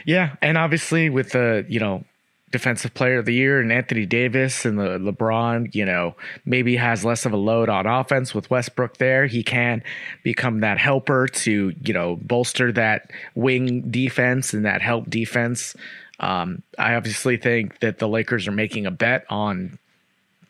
Yeah. 0.05 0.37
And 0.43 0.59
obviously 0.59 1.11
with 1.11 1.31
the, 1.31 1.65
you 1.69 1.81
know, 1.81 2.05
defensive 2.53 2.93
player 2.93 3.19
of 3.19 3.25
the 3.25 3.33
year 3.33 3.61
and 3.61 3.73
Anthony 3.73 4.05
Davis 4.05 4.67
and 4.67 4.79
the 4.79 4.99
LeBron, 4.99 5.75
you 5.75 5.87
know, 5.87 6.15
maybe 6.45 6.77
has 6.77 7.05
less 7.05 7.25
of 7.25 7.33
a 7.33 7.37
load 7.37 7.71
on 7.71 7.87
offense 7.87 8.35
with 8.35 8.51
Westbrook 8.51 8.99
there. 8.99 9.27
He 9.27 9.43
can 9.43 9.83
become 10.23 10.61
that 10.61 10.79
helper 10.79 11.27
to, 11.27 11.75
you 11.83 11.95
know, 11.95 12.17
bolster 12.17 12.71
that 12.73 13.11
wing 13.35 13.91
defense 13.91 14.53
and 14.53 14.67
that 14.67 14.83
help 14.83 15.09
defense. 15.09 15.75
Um, 16.21 16.63
I 16.79 16.95
obviously 16.95 17.39
think 17.39 17.81
that 17.81 17.99
the 17.99 18.07
Lakers 18.07 18.47
are 18.47 18.53
making 18.53 18.87
a 18.87 18.91
bet 18.91 19.25
on 19.31 19.79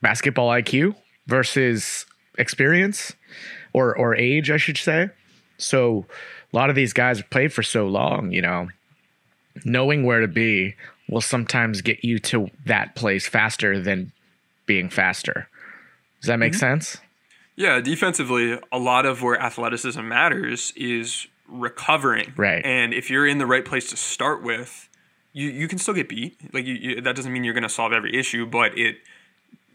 basketball 0.02 0.48
IQ 0.48 0.96
versus 1.28 2.04
experience 2.36 3.12
or 3.72 3.96
or 3.96 4.14
age, 4.16 4.50
I 4.50 4.56
should 4.56 4.76
say. 4.76 5.08
So 5.56 6.04
a 6.52 6.56
lot 6.56 6.70
of 6.70 6.76
these 6.76 6.92
guys 6.92 7.18
have 7.18 7.30
played 7.30 7.52
for 7.52 7.62
so 7.62 7.86
long, 7.86 8.32
you 8.32 8.42
know, 8.42 8.68
knowing 9.64 10.04
where 10.04 10.20
to 10.20 10.28
be 10.28 10.74
will 11.08 11.20
sometimes 11.20 11.80
get 11.80 12.04
you 12.04 12.18
to 12.18 12.50
that 12.66 12.94
place 12.94 13.26
faster 13.26 13.80
than 13.80 14.12
being 14.66 14.88
faster. 14.88 15.48
Does 16.20 16.28
that 16.28 16.38
make 16.38 16.52
mm-hmm. 16.52 16.60
sense? 16.60 16.98
Yeah, 17.56 17.80
defensively, 17.80 18.58
a 18.70 18.78
lot 18.78 19.04
of 19.04 19.22
where 19.22 19.38
athleticism 19.40 20.06
matters 20.06 20.72
is 20.76 21.26
recovering. 21.48 22.32
Right. 22.36 22.64
And 22.64 22.94
if 22.94 23.10
you're 23.10 23.26
in 23.26 23.38
the 23.38 23.46
right 23.46 23.64
place 23.64 23.90
to 23.90 23.96
start 23.96 24.42
with, 24.42 24.88
you, 25.32 25.48
you 25.48 25.68
can 25.68 25.78
still 25.78 25.94
get 25.94 26.08
beat. 26.08 26.36
Like 26.54 26.64
you, 26.64 26.74
you, 26.74 27.00
that 27.00 27.16
doesn't 27.16 27.32
mean 27.32 27.44
you're 27.44 27.54
going 27.54 27.62
to 27.62 27.68
solve 27.68 27.92
every 27.92 28.16
issue, 28.16 28.46
but 28.46 28.76
it 28.78 28.96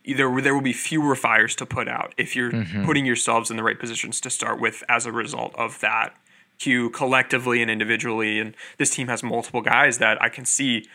either 0.03 0.41
there 0.41 0.53
will 0.53 0.61
be 0.61 0.73
fewer 0.73 1.15
fires 1.15 1.55
to 1.57 1.65
put 1.65 1.87
out 1.87 2.13
if 2.17 2.35
you're 2.35 2.51
mm-hmm. 2.51 2.85
putting 2.85 3.05
yourselves 3.05 3.51
in 3.51 3.57
the 3.57 3.63
right 3.63 3.77
positions 3.77 4.21
to 4.21 4.29
start 4.29 4.59
with 4.59 4.83
as 4.87 5.05
a 5.05 5.11
result 5.11 5.53
of 5.55 5.79
that 5.81 6.15
cue 6.59 6.89
collectively 6.89 7.61
and 7.61 7.69
individually. 7.69 8.39
And 8.39 8.55
this 8.77 8.89
team 8.89 9.07
has 9.07 9.23
multiple 9.23 9.61
guys 9.61 9.97
that 9.99 10.21
I 10.21 10.29
can 10.29 10.45
see 10.45 10.87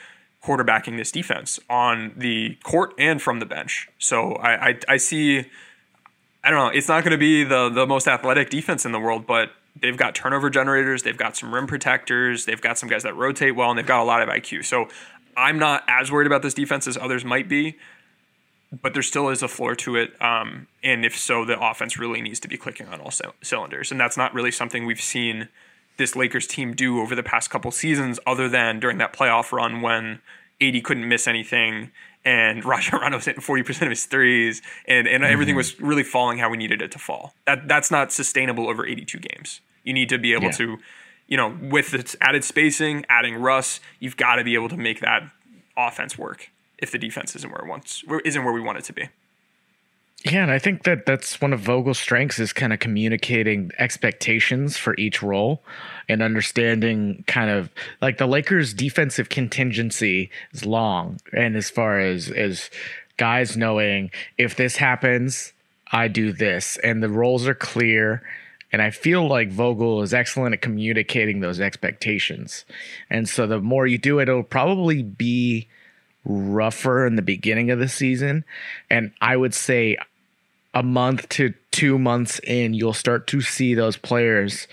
quarterbacking 0.45 0.97
this 0.97 1.13
defense 1.13 1.61
on 1.71 2.13
the 2.17 2.57
court 2.65 2.95
and 2.99 3.23
from 3.23 3.39
the 3.39 3.47
bench. 3.47 3.89
So 3.99 4.33
I, 4.35 4.69
I, 4.69 4.79
I 4.89 4.97
see. 4.97 5.47
I 6.45 6.51
don't 6.51 6.59
know. 6.59 6.77
It's 6.77 6.89
not 6.89 7.05
going 7.05 7.13
to 7.13 7.19
be 7.19 7.45
the 7.45 7.69
the 7.69 7.87
most 7.87 8.09
athletic 8.09 8.51
defense 8.51 8.85
in 8.85 8.91
the 8.91 8.99
world, 8.99 9.27
but 9.27 9.53
they've 9.81 9.97
got 9.97 10.15
turnover 10.15 10.51
generators. 10.51 11.05
They've 11.05 11.17
got 11.17 11.37
some 11.37 11.55
rim 11.55 11.69
protectors. 11.69 12.45
They've 12.47 12.61
got 12.61 12.79
some 12.79 12.89
guys 12.89 13.05
that 13.05 13.15
rotate 13.15 13.55
well, 13.55 13.71
and 13.71 13.79
they've 13.79 13.87
got 13.87 14.01
a 14.01 14.05
lot 14.05 14.23
of 14.23 14.29
IQ. 14.29 14.65
So 14.65 14.89
I'm 15.37 15.59
not 15.59 15.85
as 15.87 16.11
worried 16.11 16.27
about 16.27 16.43
this 16.43 16.55
defense 16.55 16.89
as 16.89 16.97
others 16.97 17.25
might 17.25 17.49
be 17.49 17.77
but 18.81 18.95
there 18.95 19.03
still 19.03 19.29
is 19.29 19.43
a 19.43 19.49
floor 19.49 19.75
to 19.77 19.97
it. 19.97 20.21
Um, 20.23 20.67
and 20.83 21.05
if 21.05 21.17
so, 21.17 21.45
the 21.45 21.61
offense 21.61 21.99
really 21.99 22.23
needs 22.23 22.41
to 22.41 22.49
be 22.49 22.57
clicking 22.57 22.89
on 22.89 23.01
all 23.01 23.11
c- 23.11 23.25
cylinders. 23.43 23.91
And 23.91 24.01
that's 24.01 24.17
not 24.17 24.33
really 24.33 24.51
something 24.51 24.87
we've 24.87 25.01
seen 25.01 25.49
this 25.99 26.17
Lakers 26.17 26.47
team 26.47 26.75
do 26.75 27.01
over 27.01 27.15
the 27.15 27.23
past 27.23 27.51
couple 27.51 27.71
seasons, 27.71 28.19
other 28.27 28.49
than 28.49 28.81
during 28.81 28.99
that 28.99 29.13
playoff 29.13 29.53
run 29.53 29.83
when 29.83 30.21
AD 30.61 30.83
couldn't 30.85 31.07
miss 31.07 31.29
anything 31.29 31.91
and 32.25 32.65
Rajon 32.65 33.01
Rondo 33.01 33.19
was 33.19 33.27
hitting 33.27 33.43
40% 33.43 33.83
of 33.83 33.91
his 33.91 34.07
threes 34.07 34.63
and, 34.87 35.07
and 35.07 35.23
mm-hmm. 35.23 35.33
everything 35.33 35.57
was 35.57 35.79
really 35.81 36.05
falling 36.05 36.39
how 36.39 36.49
we 36.49 36.57
needed 36.57 36.81
it 36.81 36.93
to 36.93 36.99
fall. 36.99 37.35
That 37.47 37.69
That's 37.69 37.91
not 37.91 38.11
sustainable 38.11 38.69
over 38.69 38.87
82 38.87 39.19
games. 39.19 39.61
You 39.85 39.93
need 39.93 40.09
to 40.09 40.19
be 40.19 40.33
able 40.33 40.45
yeah. 40.45 40.53
to, 40.53 40.79
you 41.27 41.37
know, 41.37 41.59
with 41.61 41.93
its 41.93 42.17
added 42.21 42.45
spacing, 42.45 43.05
adding 43.09 43.35
Russ, 43.35 43.81
you've 43.99 44.17
got 44.17 44.37
to 44.37 44.45
be 44.45 44.55
able 44.55 44.69
to 44.71 44.77
make 44.77 45.01
that 45.01 45.25
offense 45.77 46.17
work 46.17 46.52
if 46.83 46.91
the 46.91 46.99
defense 46.99 47.35
isn't 47.35 47.51
where 47.51 47.63
it 47.63 47.69
wants 47.69 48.05
isn't 48.25 48.45
where 48.45 48.53
we 48.53 48.61
want 48.61 48.77
it 48.77 48.85
to 48.85 48.93
be. 48.93 49.09
Yeah, 50.25 50.43
and 50.43 50.53
I 50.53 50.61
think 50.61 50.85
that 50.85 51.05
that's 51.05 51.41
one 51.41 51.53
of 51.53 51.61
Vogel's 51.61 51.99
strengths 51.99 52.39
is 52.39 52.53
kind 52.53 52.73
of 52.73 52.79
communicating 52.79 53.73
expectations 53.79 54.77
for 54.77 54.95
each 54.97 55.21
role 55.21 55.65
and 56.09 56.23
understanding 56.23 57.25
kind 57.27 57.51
of 57.51 57.71
like 58.01 58.19
the 58.19 58.27
Lakers 58.27 58.73
defensive 58.73 59.29
contingency 59.29 60.31
is 60.53 60.65
long 60.65 61.19
and 61.33 61.57
as 61.57 61.71
far 61.71 61.99
as 61.99 62.31
as 62.31 62.71
guys 63.17 63.57
knowing 63.57 64.11
if 64.39 64.55
this 64.55 64.77
happens, 64.77 65.53
I 65.91 66.09
do 66.09 66.33
this 66.33 66.77
and 66.85 67.03
the 67.03 67.09
roles 67.09 67.49
are 67.49 67.55
clear 67.55 68.23
and 68.73 68.81
I 68.81 68.91
feel 68.91 69.27
like 69.27 69.51
Vogel 69.51 70.03
is 70.03 70.15
excellent 70.15 70.55
at 70.55 70.63
communicating 70.63 71.41
those 71.41 71.61
expectations. 71.61 72.65
And 73.11 73.29
so 73.29 73.47
the 73.47 73.61
more 73.61 73.87
you 73.87 73.99
do 73.99 74.19
it, 74.19 74.29
it'll 74.29 74.43
probably 74.43 75.03
be 75.03 75.69
rougher 76.25 77.07
in 77.07 77.17
the 77.17 77.23
beginning 77.23 77.71
of 77.71 77.79
the 77.79 77.89
season. 77.89 78.45
And 78.91 79.13
I 79.21 79.37
would 79.37 79.55
say 79.55 79.97
a 80.75 80.83
month 80.83 81.29
to 81.31 81.55
two 81.71 81.99
months 81.99 82.41
in, 82.41 82.75
you'll 82.75 82.93
start 82.93 83.27
to 83.29 83.41
see 83.41 83.75
those 83.75 83.97
players 83.97 84.69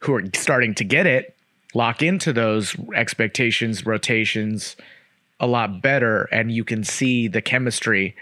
who 0.00 0.14
are 0.14 0.24
starting 0.34 0.74
to 0.76 0.84
get 0.84 1.06
it 1.06 1.36
lock 1.74 2.02
into 2.02 2.32
those 2.32 2.74
expectations, 2.94 3.86
rotations 3.86 4.76
a 5.38 5.46
lot 5.46 5.80
better. 5.80 6.22
And 6.32 6.50
you 6.50 6.64
can 6.64 6.82
see 6.84 7.28
the 7.28 7.40
chemistry. 7.40 8.16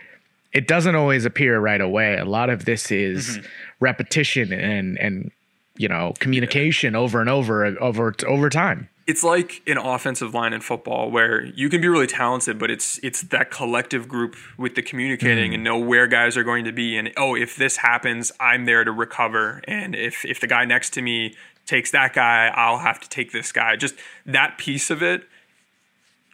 It 0.53 0.69
doesn't 0.69 0.95
always 0.95 1.25
appear 1.25 1.59
right 1.59 1.81
away. 1.81 2.17
A 2.19 2.25
lot 2.25 2.51
of 2.51 2.65
this 2.65 2.91
is 2.91 3.39
mm-hmm. 3.39 3.47
repetition 3.81 4.53
and, 4.53 4.99
and, 4.99 5.31
you 5.77 5.89
know, 5.89 6.13
communication 6.19 6.95
over 6.95 7.21
and 7.21 7.31
over, 7.31 7.65
over, 7.65 8.15
over 8.27 8.51
time 8.51 8.89
it's 9.09 9.25
like 9.25 9.63
an 9.67 9.79
offensive 9.79 10.35
line 10.35 10.53
in 10.53 10.61
football 10.61 11.11
where 11.11 11.47
you 11.47 11.71
can 11.71 11.81
be 11.81 11.89
really 11.89 12.07
talented, 12.07 12.59
but 12.59 12.71
it's 12.71 13.01
it's 13.03 13.23
that 13.23 13.51
collective 13.51 14.07
group 14.07 14.37
with 14.59 14.75
the 14.75 14.83
communicating 14.83 15.53
mm. 15.53 15.55
and 15.55 15.65
know 15.65 15.79
where 15.79 16.07
guys 16.07 16.37
are 16.37 16.45
going 16.45 16.67
to 16.67 16.73
be 16.73 16.99
and 16.99 17.11
oh, 17.17 17.35
if 17.35 17.57
this 17.57 17.79
happens, 17.79 18.31
I'm 18.39 18.67
there 18.67 18.85
to 18.85 18.93
recover. 18.93 19.63
And 19.67 19.95
if 19.95 20.27
if 20.27 20.41
the 20.41 20.47
guy 20.47 20.67
next 20.67 20.91
to 20.91 21.03
me 21.03 21.35
takes 21.65 21.91
that 21.93 22.13
guy, 22.13 22.53
I'll 22.55 22.79
have 22.79 23.01
to 23.01 23.09
take 23.09 23.33
this 23.33 23.51
guy. 23.51 23.77
Just 23.77 23.95
that 24.27 24.59
piece 24.59 24.91
of 24.91 25.03
it 25.03 25.23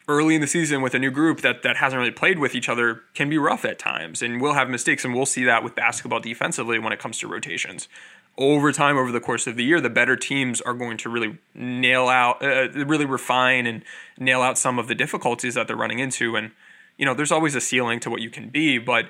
early 0.08 0.34
in 0.34 0.40
the 0.40 0.46
season 0.46 0.82
with 0.82 0.94
a 0.94 0.98
new 0.98 1.12
group 1.12 1.42
that 1.42 1.62
that 1.62 1.76
hasn't 1.76 1.98
really 1.98 2.10
played 2.10 2.40
with 2.40 2.56
each 2.56 2.68
other 2.68 3.02
can 3.14 3.30
be 3.30 3.38
rough 3.38 3.64
at 3.64 3.78
times 3.78 4.20
and 4.20 4.40
we'll 4.40 4.52
have 4.52 4.68
mistakes 4.68 5.04
and 5.04 5.14
we'll 5.14 5.24
see 5.24 5.44
that 5.44 5.64
with 5.64 5.74
basketball 5.74 6.20
defensively 6.20 6.78
when 6.78 6.92
it 6.92 6.98
comes 6.98 7.18
to 7.18 7.26
rotations 7.26 7.88
over 8.36 8.72
time 8.72 8.96
over 8.96 9.12
the 9.12 9.20
course 9.20 9.46
of 9.46 9.56
the 9.56 9.64
year 9.64 9.80
the 9.80 9.90
better 9.90 10.16
teams 10.16 10.60
are 10.60 10.74
going 10.74 10.96
to 10.96 11.08
really 11.08 11.38
nail 11.54 12.08
out 12.08 12.42
uh, 12.42 12.68
really 12.70 13.04
refine 13.04 13.66
and 13.66 13.82
nail 14.18 14.42
out 14.42 14.58
some 14.58 14.78
of 14.78 14.88
the 14.88 14.94
difficulties 14.94 15.54
that 15.54 15.66
they're 15.66 15.76
running 15.76 15.98
into. 15.98 16.36
And 16.36 16.50
you 16.96 17.04
know 17.04 17.14
there's 17.14 17.32
always 17.32 17.54
a 17.54 17.60
ceiling 17.60 18.00
to 18.00 18.10
what 18.10 18.20
you 18.20 18.30
can 18.30 18.48
be 18.48 18.78
but 18.78 19.06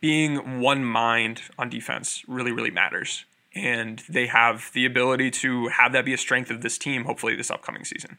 being 0.00 0.60
one 0.60 0.84
mind 0.84 1.42
on 1.58 1.68
defense 1.68 2.22
really 2.26 2.52
really 2.52 2.70
matters. 2.70 3.24
And 3.54 4.02
they 4.06 4.26
have 4.26 4.70
the 4.74 4.84
ability 4.84 5.30
to 5.30 5.68
have 5.68 5.92
that 5.92 6.04
be 6.04 6.12
a 6.12 6.18
strength 6.18 6.50
of 6.50 6.62
this 6.62 6.78
team 6.78 7.04
hopefully 7.04 7.36
this 7.36 7.50
upcoming 7.50 7.84
season 7.84 8.18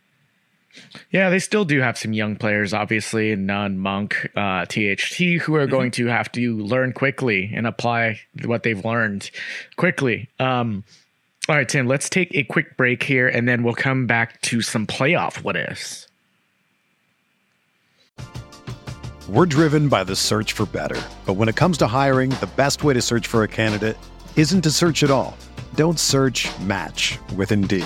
yeah, 1.11 1.29
they 1.29 1.39
still 1.39 1.65
do 1.65 1.79
have 1.79 1.97
some 1.97 2.13
young 2.13 2.35
players, 2.35 2.73
obviously, 2.73 3.35
Nunn, 3.35 3.79
Monk, 3.79 4.29
uh, 4.35 4.65
THT, 4.65 5.41
who 5.41 5.55
are 5.55 5.63
mm-hmm. 5.65 5.69
going 5.71 5.91
to 5.91 6.07
have 6.07 6.31
to 6.33 6.57
learn 6.57 6.93
quickly 6.93 7.51
and 7.53 7.65
apply 7.67 8.19
what 8.45 8.63
they've 8.63 8.83
learned 8.83 9.29
quickly. 9.75 10.29
Um, 10.39 10.83
all 11.49 11.55
right, 11.55 11.67
Tim, 11.67 11.87
let's 11.87 12.09
take 12.09 12.35
a 12.35 12.43
quick 12.43 12.75
break 12.75 13.03
here 13.03 13.27
and 13.27 13.47
then 13.47 13.63
we'll 13.63 13.73
come 13.73 14.05
back 14.05 14.41
to 14.43 14.61
some 14.61 14.85
playoff 14.85 15.43
what 15.43 15.55
ifs. 15.55 16.07
We're 19.29 19.45
driven 19.45 19.89
by 19.89 20.03
the 20.03 20.15
search 20.15 20.53
for 20.53 20.65
better. 20.65 21.01
But 21.25 21.33
when 21.33 21.49
it 21.49 21.55
comes 21.55 21.77
to 21.79 21.87
hiring, 21.87 22.29
the 22.31 22.49
best 22.55 22.83
way 22.83 22.93
to 22.93 23.01
search 23.01 23.27
for 23.27 23.43
a 23.43 23.47
candidate 23.47 23.97
isn't 24.35 24.61
to 24.61 24.71
search 24.71 25.03
at 25.03 25.11
all. 25.11 25.37
Don't 25.75 25.99
search 25.99 26.47
match 26.59 27.19
with 27.35 27.51
Indeed. 27.51 27.85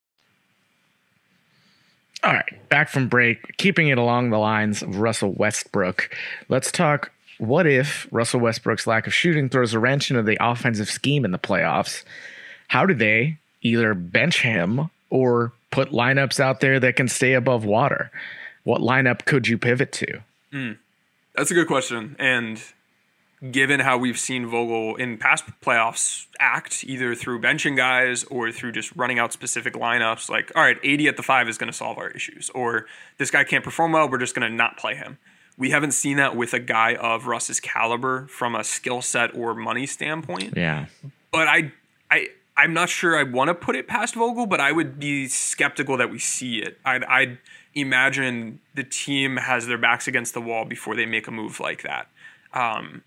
All 2.23 2.33
right, 2.33 2.69
back 2.69 2.89
from 2.89 3.07
break, 3.07 3.57
keeping 3.57 3.87
it 3.87 3.97
along 3.97 4.29
the 4.29 4.37
lines 4.37 4.83
of 4.83 4.99
Russell 4.99 5.31
Westbrook. 5.31 6.09
Let's 6.49 6.71
talk 6.71 7.11
what 7.41 7.65
if 7.65 8.07
Russell 8.11 8.39
Westbrook's 8.39 8.85
lack 8.85 9.07
of 9.07 9.15
shooting 9.15 9.49
throws 9.49 9.73
a 9.73 9.79
wrench 9.79 10.11
into 10.11 10.21
the 10.21 10.37
offensive 10.39 10.87
scheme 10.87 11.25
in 11.25 11.31
the 11.31 11.39
playoffs? 11.39 12.03
How 12.67 12.85
do 12.85 12.93
they 12.93 13.37
either 13.63 13.95
bench 13.95 14.43
him 14.43 14.91
or 15.09 15.51
put 15.71 15.89
lineups 15.89 16.39
out 16.39 16.59
there 16.59 16.79
that 16.79 16.95
can 16.95 17.07
stay 17.07 17.33
above 17.33 17.65
water? 17.65 18.11
What 18.63 18.81
lineup 18.81 19.25
could 19.25 19.47
you 19.47 19.57
pivot 19.57 19.91
to? 19.93 20.21
Mm, 20.53 20.77
that's 21.33 21.49
a 21.49 21.55
good 21.55 21.65
question. 21.65 22.15
And 22.19 22.61
given 23.49 23.79
how 23.79 23.97
we've 23.97 24.19
seen 24.19 24.45
Vogel 24.45 24.95
in 24.97 25.17
past 25.17 25.45
playoffs 25.61 26.27
act, 26.39 26.83
either 26.83 27.15
through 27.15 27.41
benching 27.41 27.75
guys 27.75 28.23
or 28.25 28.51
through 28.51 28.71
just 28.71 28.95
running 28.95 29.17
out 29.17 29.33
specific 29.33 29.73
lineups, 29.73 30.29
like, 30.29 30.51
all 30.55 30.61
right, 30.61 30.77
AD 30.85 31.01
at 31.01 31.17
the 31.17 31.23
five 31.23 31.49
is 31.49 31.57
going 31.57 31.71
to 31.71 31.75
solve 31.75 31.97
our 31.97 32.09
issues, 32.09 32.51
or 32.51 32.85
this 33.17 33.31
guy 33.31 33.43
can't 33.43 33.63
perform 33.63 33.93
well, 33.93 34.07
we're 34.07 34.19
just 34.19 34.35
going 34.35 34.49
to 34.49 34.55
not 34.55 34.77
play 34.77 34.95
him. 34.95 35.17
We 35.57 35.71
haven't 35.71 35.91
seen 35.91 36.17
that 36.17 36.35
with 36.35 36.53
a 36.53 36.59
guy 36.59 36.95
of 36.95 37.25
Russ's 37.25 37.59
caliber 37.59 38.27
from 38.27 38.55
a 38.55 38.63
skill 38.63 39.01
set 39.01 39.35
or 39.35 39.55
money 39.55 39.85
standpoint. 39.85 40.55
Yeah. 40.55 40.85
But 41.31 41.47
I, 41.47 41.71
I, 42.11 42.27
I'm 42.55 42.73
not 42.73 42.89
sure 42.89 43.17
I 43.17 43.23
want 43.23 43.47
to 43.49 43.55
put 43.55 43.75
it 43.75 43.87
past 43.87 44.15
Vogel, 44.15 44.45
but 44.45 44.59
I 44.59 44.71
would 44.71 44.99
be 44.99 45.27
skeptical 45.27 45.97
that 45.97 46.09
we 46.09 46.19
see 46.19 46.59
it. 46.59 46.77
I'd, 46.85 47.03
I'd 47.05 47.37
imagine 47.73 48.59
the 48.75 48.83
team 48.83 49.37
has 49.37 49.67
their 49.67 49.77
backs 49.77 50.07
against 50.07 50.33
the 50.33 50.41
wall 50.41 50.65
before 50.65 50.95
they 50.95 51.05
make 51.05 51.27
a 51.27 51.31
move 51.31 51.59
like 51.59 51.83
that. 51.83 52.07
Um, 52.53 53.03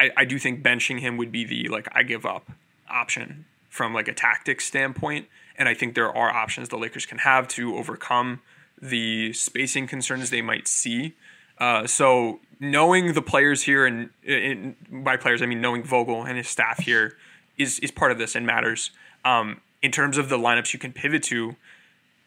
I, 0.00 0.10
I 0.16 0.24
do 0.24 0.38
think 0.38 0.64
benching 0.64 0.98
him 0.98 1.16
would 1.18 1.30
be 1.30 1.44
the 1.44 1.68
like 1.68 1.88
I 1.92 2.02
give 2.02 2.24
up 2.24 2.50
option 2.88 3.44
from 3.68 3.94
like 3.94 4.08
a 4.08 4.14
tactics 4.14 4.64
standpoint, 4.64 5.28
and 5.56 5.68
I 5.68 5.74
think 5.74 5.94
there 5.94 6.10
are 6.10 6.30
options 6.30 6.70
the 6.70 6.78
Lakers 6.78 7.06
can 7.06 7.18
have 7.18 7.46
to 7.48 7.76
overcome 7.76 8.40
the 8.80 9.32
spacing 9.34 9.86
concerns 9.86 10.30
they 10.30 10.42
might 10.42 10.66
see. 10.66 11.14
Uh, 11.58 11.86
so 11.86 12.40
knowing 12.58 13.12
the 13.12 13.20
players 13.20 13.62
here, 13.62 13.84
and, 13.84 14.08
and, 14.26 14.74
by 15.04 15.18
players 15.18 15.42
I 15.42 15.46
mean 15.46 15.60
knowing 15.60 15.84
Vogel 15.84 16.24
and 16.24 16.38
his 16.38 16.48
staff 16.48 16.78
here, 16.78 17.16
is 17.58 17.78
is 17.80 17.90
part 17.90 18.10
of 18.10 18.18
this 18.18 18.34
and 18.34 18.46
matters. 18.46 18.90
Um, 19.24 19.60
in 19.82 19.92
terms 19.92 20.16
of 20.16 20.30
the 20.30 20.38
lineups 20.38 20.72
you 20.72 20.78
can 20.78 20.92
pivot 20.92 21.22
to, 21.24 21.56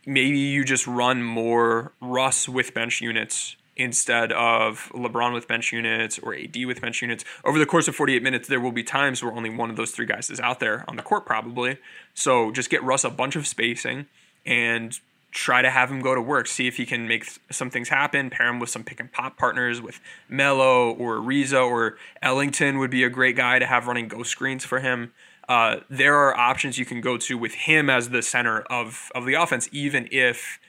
maybe 0.05 0.37
you 0.37 0.63
just 0.63 0.85
run 0.85 1.23
more 1.23 1.91
Russ 1.99 2.47
with 2.47 2.73
bench 2.73 3.01
units 3.01 3.55
instead 3.75 4.31
of 4.31 4.91
LeBron 4.93 5.33
with 5.33 5.47
bench 5.47 5.71
units 5.71 6.19
or 6.19 6.35
AD 6.35 6.55
with 6.65 6.81
bench 6.81 7.01
units. 7.01 7.25
Over 7.43 7.57
the 7.57 7.65
course 7.65 7.87
of 7.87 7.95
48 7.95 8.21
minutes, 8.21 8.47
there 8.47 8.59
will 8.59 8.71
be 8.71 8.83
times 8.83 9.23
where 9.23 9.33
only 9.33 9.49
one 9.49 9.69
of 9.69 9.75
those 9.75 9.91
three 9.91 10.05
guys 10.05 10.29
is 10.29 10.39
out 10.39 10.59
there 10.59 10.85
on 10.87 10.95
the 10.95 11.01
court, 11.01 11.25
probably. 11.25 11.77
So 12.13 12.51
just 12.51 12.69
get 12.69 12.83
Russ 12.83 13.03
a 13.03 13.09
bunch 13.09 13.35
of 13.35 13.47
spacing 13.47 14.05
and 14.45 14.99
try 15.31 15.63
to 15.63 15.69
have 15.69 15.89
him 15.89 16.01
go 16.01 16.13
to 16.13 16.21
work. 16.21 16.47
See 16.47 16.67
if 16.67 16.77
he 16.77 16.85
can 16.85 17.07
make 17.07 17.25
some 17.51 17.69
things 17.69 17.89
happen. 17.89 18.29
Pair 18.29 18.47
him 18.47 18.59
with 18.59 18.69
some 18.69 18.83
pick 18.83 18.99
and 18.99 19.11
pop 19.11 19.37
partners 19.37 19.81
with 19.81 19.99
Melo 20.29 20.91
or 20.91 21.17
Ariza 21.17 21.65
or 21.65 21.97
Ellington 22.21 22.77
would 22.77 22.91
be 22.91 23.03
a 23.03 23.09
great 23.09 23.35
guy 23.35 23.59
to 23.59 23.65
have 23.65 23.87
running 23.87 24.07
ghost 24.07 24.29
screens 24.29 24.63
for 24.63 24.79
him. 24.79 25.11
Uh, 25.49 25.77
there 25.89 26.15
are 26.15 26.37
options 26.37 26.77
you 26.77 26.85
can 26.85 27.01
go 27.01 27.17
to 27.17 27.37
with 27.37 27.53
him 27.53 27.89
as 27.89 28.09
the 28.09 28.21
center 28.21 28.61
of 28.61 29.11
of 29.13 29.25
the 29.25 29.33
offense, 29.33 29.67
even 29.71 30.07
if 30.11 30.59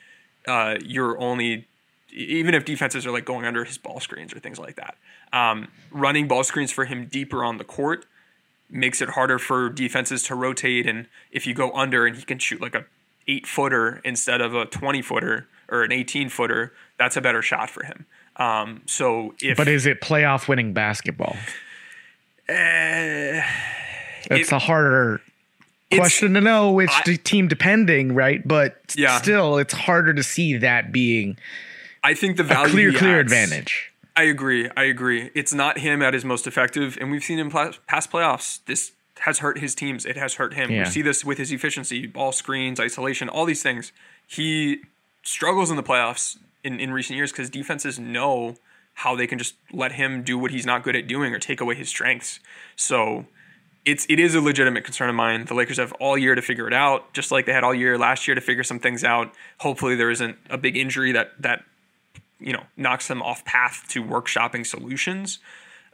uh, 0.49 0.77
you're 0.85 1.21
only 1.21 1.69
even 2.15 2.55
if 2.55 2.65
defenses 2.65 3.05
are 3.07 3.11
like 3.11 3.25
going 3.25 3.45
under 3.45 3.65
his 3.65 3.77
ball 3.77 4.01
screens 4.01 4.33
or 4.33 4.39
things 4.39 4.59
like 4.59 4.77
that. 4.77 4.97
Um, 5.33 5.69
running 5.91 6.29
ball 6.29 6.45
screens 6.45 6.71
for 6.71 6.85
him 6.85 7.07
deeper 7.07 7.45
on 7.45 7.59
the 7.59 7.65
court 7.65 8.07
makes 8.71 9.03
it 9.03 9.11
harder 9.11 9.39
for 9.39 9.69
defenses 9.69 10.23
to 10.25 10.35
rotate. 10.35 10.87
And 10.87 11.07
if 11.33 11.47
you 11.47 11.55
go 11.55 11.73
under 11.73 12.07
and 12.07 12.17
he 12.17 12.23
can 12.23 12.39
shoot 12.39 12.61
like 12.61 12.75
a 12.75 12.87
eight 13.27 13.47
footer 13.47 14.01
instead 14.05 14.41
of 14.41 14.55
a 14.55 14.65
20 14.67 15.03
footer 15.03 15.49
or 15.69 15.83
an 15.83 15.93
18 15.93 16.29
footer, 16.29 16.73
that's 16.99 17.17
a 17.17 17.21
better 17.21 17.43
shot 17.43 17.69
for 17.69 17.85
him. 17.85 18.07
Um, 18.37 18.83
so 18.87 19.35
if, 19.41 19.57
but 19.57 19.69
is 19.69 19.87
it 19.87 20.01
playoff 20.01 20.49
winning 20.49 20.73
basketball? 20.73 21.37
Uh, 22.49 23.43
it's 24.31 24.51
it, 24.51 24.53
a 24.53 24.59
harder 24.59 25.21
question 25.93 26.35
to 26.35 26.41
know 26.41 26.73
which 26.73 26.91
I, 27.07 27.17
team 27.17 27.49
depending, 27.49 28.15
right? 28.15 28.47
But 28.47 28.77
yeah. 28.97 29.21
still, 29.21 29.59
it's 29.59 29.73
harder 29.73 30.15
to 30.15 30.23
see 30.23 30.57
that 30.59 30.93
being 30.93 31.39
I 32.05 32.15
think 32.15 32.37
the 32.37 32.43
value 32.43 32.91
a 32.91 32.91
clear, 32.91 32.93
clear 32.93 33.21
adds, 33.21 33.33
advantage. 33.33 33.93
I 34.15 34.25
agree. 34.25 34.71
I 34.77 34.85
agree. 34.85 35.31
It's 35.35 35.53
not 35.53 35.79
him 35.79 36.03
at 36.03 36.15
his 36.15 36.25
most 36.25 36.47
effective, 36.47 36.97
and 37.01 37.11
we've 37.11 37.25
seen 37.25 37.39
in 37.39 37.51
past 37.51 38.13
playoffs. 38.13 38.61
This 38.67 38.93
has 39.21 39.39
hurt 39.39 39.59
his 39.59 39.75
teams. 39.75 40.05
It 40.05 40.17
has 40.17 40.35
hurt 40.35 40.55
him. 40.55 40.71
Yeah. 40.71 40.81
We 40.81 40.85
see 40.85 41.03
this 41.03 41.25
with 41.25 41.39
his 41.39 41.51
efficiency, 41.51 42.07
ball 42.07 42.33
screens, 42.33 42.79
isolation, 42.79 43.29
all 43.29 43.45
these 43.45 43.63
things. 43.63 43.93
He 44.27 44.83
struggles 45.23 45.71
in 45.71 45.77
the 45.77 45.83
playoffs 45.83 46.37
in, 46.63 46.79
in 46.79 46.93
recent 46.93 47.17
years 47.17 47.33
because 47.33 47.49
defenses 47.51 47.99
know 47.99 48.57
how 48.95 49.17
they 49.17 49.27
can 49.27 49.39
just 49.39 49.55
let 49.73 49.93
him 49.93 50.23
do 50.23 50.39
what 50.39 50.51
he's 50.51 50.67
not 50.67 50.85
good 50.85 50.95
at 50.95 51.09
doing 51.09 51.35
or 51.35 51.39
take 51.39 51.61
away 51.61 51.75
his 51.75 51.89
strengths. 51.89 52.39
So 52.77 53.27
it's 53.85 54.07
it 54.09 54.21
is 54.21 54.35
a 54.35 54.41
legitimate 54.41 54.85
concern 54.85 55.09
of 55.09 55.17
mine. 55.17 55.47
The 55.47 55.55
Lakers 55.55 55.79
have 55.79 55.93
all 55.95 56.17
year 56.17 56.35
to 56.35 56.43
figure 56.43 56.67
it 56.67 56.75
out, 56.75 57.13
just 57.13 57.33
like 57.33 57.47
they 57.47 57.53
had 57.53 57.65
all 57.65 57.75
year 57.75 57.99
last 57.99 58.29
year 58.29 58.35
to 58.35 58.41
figure 58.41 58.63
some 58.63 58.79
things 58.79 59.03
out. 59.05 59.33
Hopefully 59.59 59.95
there 59.95 60.11
isn't 60.11 60.39
a 60.49 60.59
big 60.59 60.77
injury 60.77 61.13
that 61.13 61.33
that 61.41 61.65
you 62.41 62.53
know 62.53 62.65
knocks 62.77 63.09
them 63.09 63.23
off 63.23 63.45
path 63.45 63.85
to 63.89 64.03
workshopping 64.03 64.67
solutions 64.67 65.39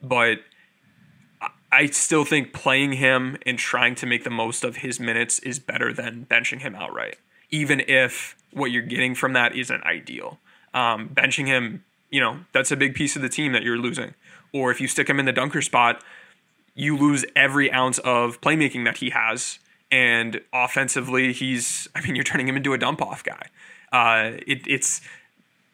but 0.02 0.38
I 1.72 1.86
still 1.86 2.24
think 2.24 2.52
playing 2.52 2.94
him 2.94 3.36
and 3.46 3.58
trying 3.58 3.94
to 3.96 4.06
make 4.06 4.24
the 4.24 4.30
most 4.30 4.64
of 4.64 4.76
his 4.76 4.98
minutes 4.98 5.38
is 5.40 5.58
better 5.58 5.92
than 5.92 6.26
benching 6.28 6.60
him 6.60 6.74
outright, 6.74 7.16
even 7.50 7.80
if 7.86 8.36
what 8.52 8.72
you're 8.72 8.82
getting 8.82 9.14
from 9.14 9.34
that 9.34 9.54
isn't 9.54 9.82
ideal. 9.84 10.38
Um, 10.74 11.08
benching 11.08 11.46
him, 11.46 11.84
you 12.10 12.20
know, 12.20 12.40
that's 12.52 12.72
a 12.72 12.76
big 12.76 12.94
piece 12.94 13.14
of 13.14 13.22
the 13.22 13.28
team 13.28 13.52
that 13.52 13.62
you're 13.62 13.78
losing. 13.78 14.14
Or 14.52 14.72
if 14.72 14.80
you 14.80 14.88
stick 14.88 15.08
him 15.08 15.20
in 15.20 15.26
the 15.26 15.32
dunker 15.32 15.62
spot, 15.62 16.02
you 16.74 16.96
lose 16.96 17.24
every 17.36 17.72
ounce 17.72 17.98
of 18.00 18.40
playmaking 18.40 18.84
that 18.84 18.96
he 18.96 19.10
has. 19.10 19.60
And 19.92 20.40
offensively, 20.52 21.32
he's, 21.32 21.88
I 21.94 22.00
mean, 22.00 22.16
you're 22.16 22.24
turning 22.24 22.48
him 22.48 22.56
into 22.56 22.72
a 22.72 22.78
dump 22.78 23.00
off 23.00 23.22
guy. 23.22 23.46
Uh, 23.92 24.38
it, 24.46 24.62
it's 24.66 25.00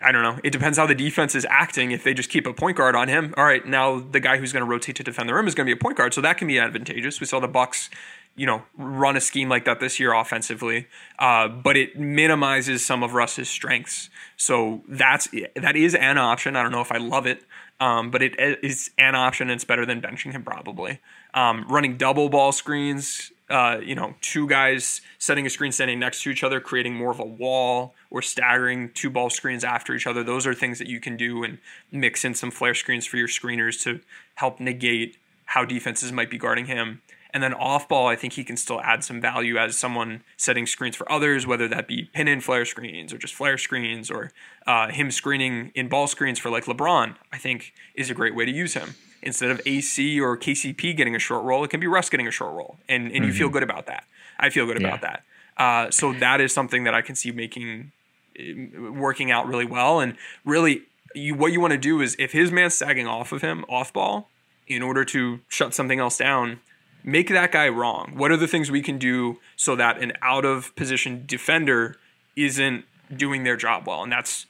I 0.00 0.12
don't 0.12 0.22
know. 0.22 0.38
It 0.44 0.50
depends 0.50 0.76
how 0.76 0.86
the 0.86 0.94
defense 0.94 1.34
is 1.34 1.46
acting. 1.48 1.90
If 1.90 2.04
they 2.04 2.12
just 2.12 2.28
keep 2.28 2.46
a 2.46 2.52
point 2.52 2.76
guard 2.76 2.94
on 2.94 3.08
him, 3.08 3.32
all 3.36 3.44
right, 3.44 3.66
now 3.66 3.98
the 3.98 4.20
guy 4.20 4.36
who's 4.36 4.52
going 4.52 4.64
to 4.64 4.70
rotate 4.70 4.96
to 4.96 5.02
defend 5.02 5.28
the 5.28 5.34
rim 5.34 5.46
is 5.46 5.54
going 5.54 5.66
to 5.66 5.74
be 5.74 5.78
a 5.78 5.82
point 5.82 5.96
guard, 5.96 6.12
so 6.12 6.20
that 6.20 6.36
can 6.36 6.46
be 6.46 6.58
advantageous. 6.58 7.18
We 7.18 7.26
saw 7.26 7.40
the 7.40 7.48
Bucks, 7.48 7.88
you 8.36 8.44
know, 8.44 8.62
run 8.76 9.16
a 9.16 9.22
scheme 9.22 9.48
like 9.48 9.64
that 9.64 9.80
this 9.80 9.98
year 9.98 10.12
offensively, 10.12 10.86
uh, 11.18 11.48
but 11.48 11.78
it 11.78 11.98
minimizes 11.98 12.84
some 12.84 13.02
of 13.02 13.14
Russ's 13.14 13.48
strengths. 13.48 14.10
So 14.36 14.82
that's 14.86 15.28
that 15.56 15.76
is 15.76 15.94
an 15.94 16.18
option. 16.18 16.56
I 16.56 16.62
don't 16.62 16.72
know 16.72 16.82
if 16.82 16.92
I 16.92 16.98
love 16.98 17.26
it, 17.26 17.44
um, 17.80 18.10
but 18.10 18.22
it 18.22 18.34
is 18.62 18.90
an 18.98 19.14
option. 19.14 19.48
It's 19.48 19.64
better 19.64 19.86
than 19.86 20.02
benching 20.02 20.32
him 20.32 20.42
probably. 20.42 21.00
Um, 21.32 21.64
running 21.68 21.96
double 21.96 22.28
ball 22.28 22.52
screens 22.52 23.32
uh, 23.48 23.78
you 23.82 23.94
know, 23.94 24.14
two 24.20 24.48
guys 24.48 25.00
setting 25.18 25.46
a 25.46 25.50
screen 25.50 25.72
standing 25.72 25.98
next 25.98 26.22
to 26.22 26.30
each 26.30 26.42
other, 26.42 26.60
creating 26.60 26.94
more 26.94 27.10
of 27.10 27.20
a 27.20 27.24
wall 27.24 27.94
or 28.10 28.20
staggering 28.20 28.90
two 28.92 29.10
ball 29.10 29.30
screens 29.30 29.62
after 29.62 29.94
each 29.94 30.06
other. 30.06 30.24
Those 30.24 30.46
are 30.46 30.54
things 30.54 30.78
that 30.78 30.88
you 30.88 31.00
can 31.00 31.16
do 31.16 31.44
and 31.44 31.58
mix 31.92 32.24
in 32.24 32.34
some 32.34 32.50
flare 32.50 32.74
screens 32.74 33.06
for 33.06 33.16
your 33.16 33.28
screeners 33.28 33.82
to 33.84 34.00
help 34.36 34.58
negate 34.58 35.18
how 35.46 35.64
defenses 35.64 36.10
might 36.10 36.30
be 36.30 36.38
guarding 36.38 36.66
him. 36.66 37.02
And 37.32 37.42
then 37.42 37.52
off 37.52 37.88
ball, 37.88 38.06
I 38.06 38.16
think 38.16 38.32
he 38.32 38.44
can 38.44 38.56
still 38.56 38.80
add 38.80 39.04
some 39.04 39.20
value 39.20 39.58
as 39.58 39.76
someone 39.76 40.22
setting 40.36 40.66
screens 40.66 40.96
for 40.96 41.10
others, 41.12 41.46
whether 41.46 41.68
that 41.68 41.86
be 41.86 42.04
pin 42.14 42.28
in 42.28 42.40
flare 42.40 42.64
screens 42.64 43.12
or 43.12 43.18
just 43.18 43.34
flare 43.34 43.58
screens 43.58 44.10
or 44.10 44.32
uh, 44.66 44.88
him 44.88 45.10
screening 45.10 45.70
in 45.74 45.88
ball 45.88 46.06
screens 46.06 46.38
for 46.38 46.50
like 46.50 46.64
LeBron, 46.64 47.16
I 47.32 47.38
think 47.38 47.74
is 47.94 48.10
a 48.10 48.14
great 48.14 48.34
way 48.34 48.46
to 48.46 48.52
use 48.52 48.74
him 48.74 48.94
instead 49.22 49.50
of 49.50 49.60
AC 49.66 50.20
or 50.20 50.36
KCP 50.36 50.96
getting 50.96 51.14
a 51.14 51.18
short 51.18 51.44
roll, 51.44 51.64
it 51.64 51.70
can 51.70 51.80
be 51.80 51.86
Russ 51.86 52.08
getting 52.08 52.26
a 52.26 52.30
short 52.30 52.54
roll, 52.54 52.78
and 52.88 53.04
and 53.04 53.14
mm-hmm. 53.14 53.24
you 53.24 53.32
feel 53.32 53.46
mm-hmm. 53.46 53.54
good 53.54 53.62
about 53.62 53.86
that. 53.86 54.04
I 54.38 54.50
feel 54.50 54.66
good 54.66 54.80
yeah. 54.80 54.88
about 54.88 55.00
that. 55.02 55.22
Uh, 55.56 55.90
so 55.90 56.12
that 56.12 56.40
is 56.40 56.52
something 56.52 56.84
that 56.84 56.94
I 56.94 57.02
can 57.02 57.14
see 57.14 57.30
making 57.30 57.92
uh, 58.38 58.92
working 58.92 59.30
out 59.30 59.46
really 59.46 59.64
well, 59.64 60.00
and 60.00 60.16
really, 60.44 60.82
you 61.14 61.34
what 61.34 61.52
you 61.52 61.60
want 61.60 61.72
to 61.72 61.78
do 61.78 62.00
is 62.00 62.16
if 62.18 62.32
his 62.32 62.50
man's 62.50 62.74
sagging 62.74 63.06
off 63.06 63.32
of 63.32 63.42
him 63.42 63.64
off 63.68 63.92
ball 63.92 64.28
in 64.66 64.82
order 64.82 65.04
to 65.04 65.40
shut 65.48 65.74
something 65.74 65.98
else 65.98 66.18
down. 66.18 66.60
Make 67.04 67.28
that 67.28 67.52
guy 67.52 67.68
wrong. 67.68 68.14
What 68.16 68.32
are 68.32 68.36
the 68.36 68.48
things 68.48 68.68
we 68.68 68.82
can 68.82 68.98
do 68.98 69.38
so 69.54 69.76
that 69.76 70.02
an 70.02 70.14
out 70.22 70.44
of 70.44 70.74
position 70.74 71.22
defender 71.24 71.98
isn't 72.34 72.84
doing 73.14 73.44
their 73.44 73.56
job 73.56 73.86
well, 73.86 74.02
and 74.02 74.10
that's 74.10 74.46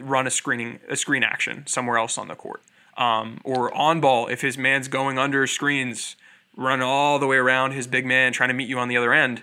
run 0.00 0.26
a 0.26 0.30
screening 0.30 0.80
a 0.88 0.96
screen 0.96 1.22
action 1.22 1.66
somewhere 1.66 1.98
else 1.98 2.18
on 2.18 2.28
the 2.28 2.34
court. 2.34 2.62
Um, 2.96 3.40
or 3.44 3.74
on 3.74 4.00
ball, 4.00 4.26
if 4.26 4.40
his 4.42 4.58
man's 4.58 4.88
going 4.88 5.18
under 5.18 5.46
screens, 5.46 6.16
run 6.56 6.82
all 6.82 7.18
the 7.18 7.26
way 7.26 7.36
around 7.36 7.72
his 7.72 7.86
big 7.86 8.04
man 8.04 8.32
trying 8.32 8.48
to 8.48 8.54
meet 8.54 8.68
you 8.68 8.78
on 8.78 8.88
the 8.88 8.96
other 8.96 9.12
end. 9.12 9.42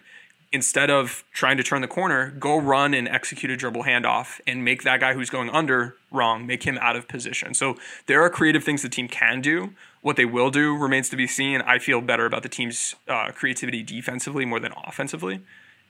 Instead 0.54 0.90
of 0.90 1.26
trying 1.34 1.58
to 1.58 1.64
turn 1.64 1.82
the 1.82 1.88
corner, 1.88 2.32
go 2.40 2.58
run 2.58 2.94
and 2.94 3.08
execute 3.08 3.52
a 3.52 3.58
dribble 3.58 3.84
handoff 3.84 4.40
and 4.48 4.64
make 4.64 4.84
that 4.84 5.00
guy 5.02 5.14
who's 5.14 5.30
going 5.30 5.50
under 5.50 5.96
wrong, 6.10 6.48
make 6.48 6.64
him 6.64 6.78
out 6.80 6.96
of 6.96 7.08
position. 7.08 7.54
So 7.54 7.76
there 8.06 8.22
are 8.22 8.30
creative 8.30 8.64
things 8.64 8.82
the 8.82 8.88
team 8.88 9.10
can 9.10 9.42
do. 9.42 9.74
What 10.02 10.16
they 10.16 10.24
will 10.24 10.50
do 10.50 10.78
remains 10.78 11.10
to 11.10 11.18
be 11.18 11.28
seen. 11.28 11.62
I 11.62 11.80
feel 11.80 12.00
better 12.00 12.26
about 12.26 12.44
the 12.44 12.50
team's 12.50 12.96
uh, 13.10 13.32
creativity 13.34 13.84
defensively 13.84 14.46
more 14.46 14.62
than 14.62 14.72
offensively, 14.86 15.42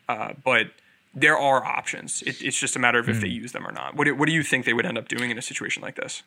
uh, 0.10 0.34
but 0.43 0.72
there 1.14 1.38
are 1.38 1.64
options. 1.64 2.24
It, 2.24 2.41
it's 2.41 2.60
just 2.60 2.76
a 2.76 2.80
matter 2.80 2.97
of 2.97 3.10
if 3.10 3.22
they 3.22 3.28
use 3.28 3.51
them 3.51 3.66
or 3.68 3.72
not. 3.72 3.95
What 3.95 4.05
do, 4.05 4.16
what 4.16 4.26
do 4.26 4.34
you 4.34 4.41
think 4.41 4.66
they 4.66 4.74
would 4.74 4.88
end 4.88 4.97
up 4.97 5.08
doing 5.08 5.30
in 5.30 5.38
a 5.38 5.41
situation 5.41 5.84
like 5.84 5.95
this? 5.95 6.24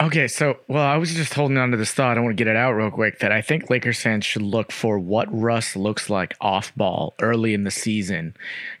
Okay, 0.00 0.28
so 0.28 0.58
well, 0.68 0.84
I 0.84 0.96
was 0.96 1.12
just 1.12 1.34
holding 1.34 1.58
on 1.58 1.72
to 1.72 1.76
this 1.76 1.92
thought. 1.92 2.16
I 2.16 2.20
want 2.20 2.36
to 2.36 2.44
get 2.44 2.48
it 2.48 2.56
out 2.56 2.72
real 2.72 2.90
quick 2.90 3.18
that 3.18 3.32
I 3.32 3.42
think 3.42 3.68
Lakers 3.68 4.00
fans 4.00 4.24
should 4.24 4.42
look 4.42 4.70
for 4.70 4.96
what 4.96 5.26
Russ 5.32 5.74
looks 5.74 6.08
like 6.08 6.36
off 6.40 6.72
ball 6.76 7.14
early 7.20 7.52
in 7.52 7.64
the 7.64 7.70
season, 7.72 8.36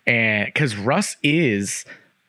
and 0.06 0.46
because 0.46 0.76
Russ 0.76 1.16
is 1.24 1.84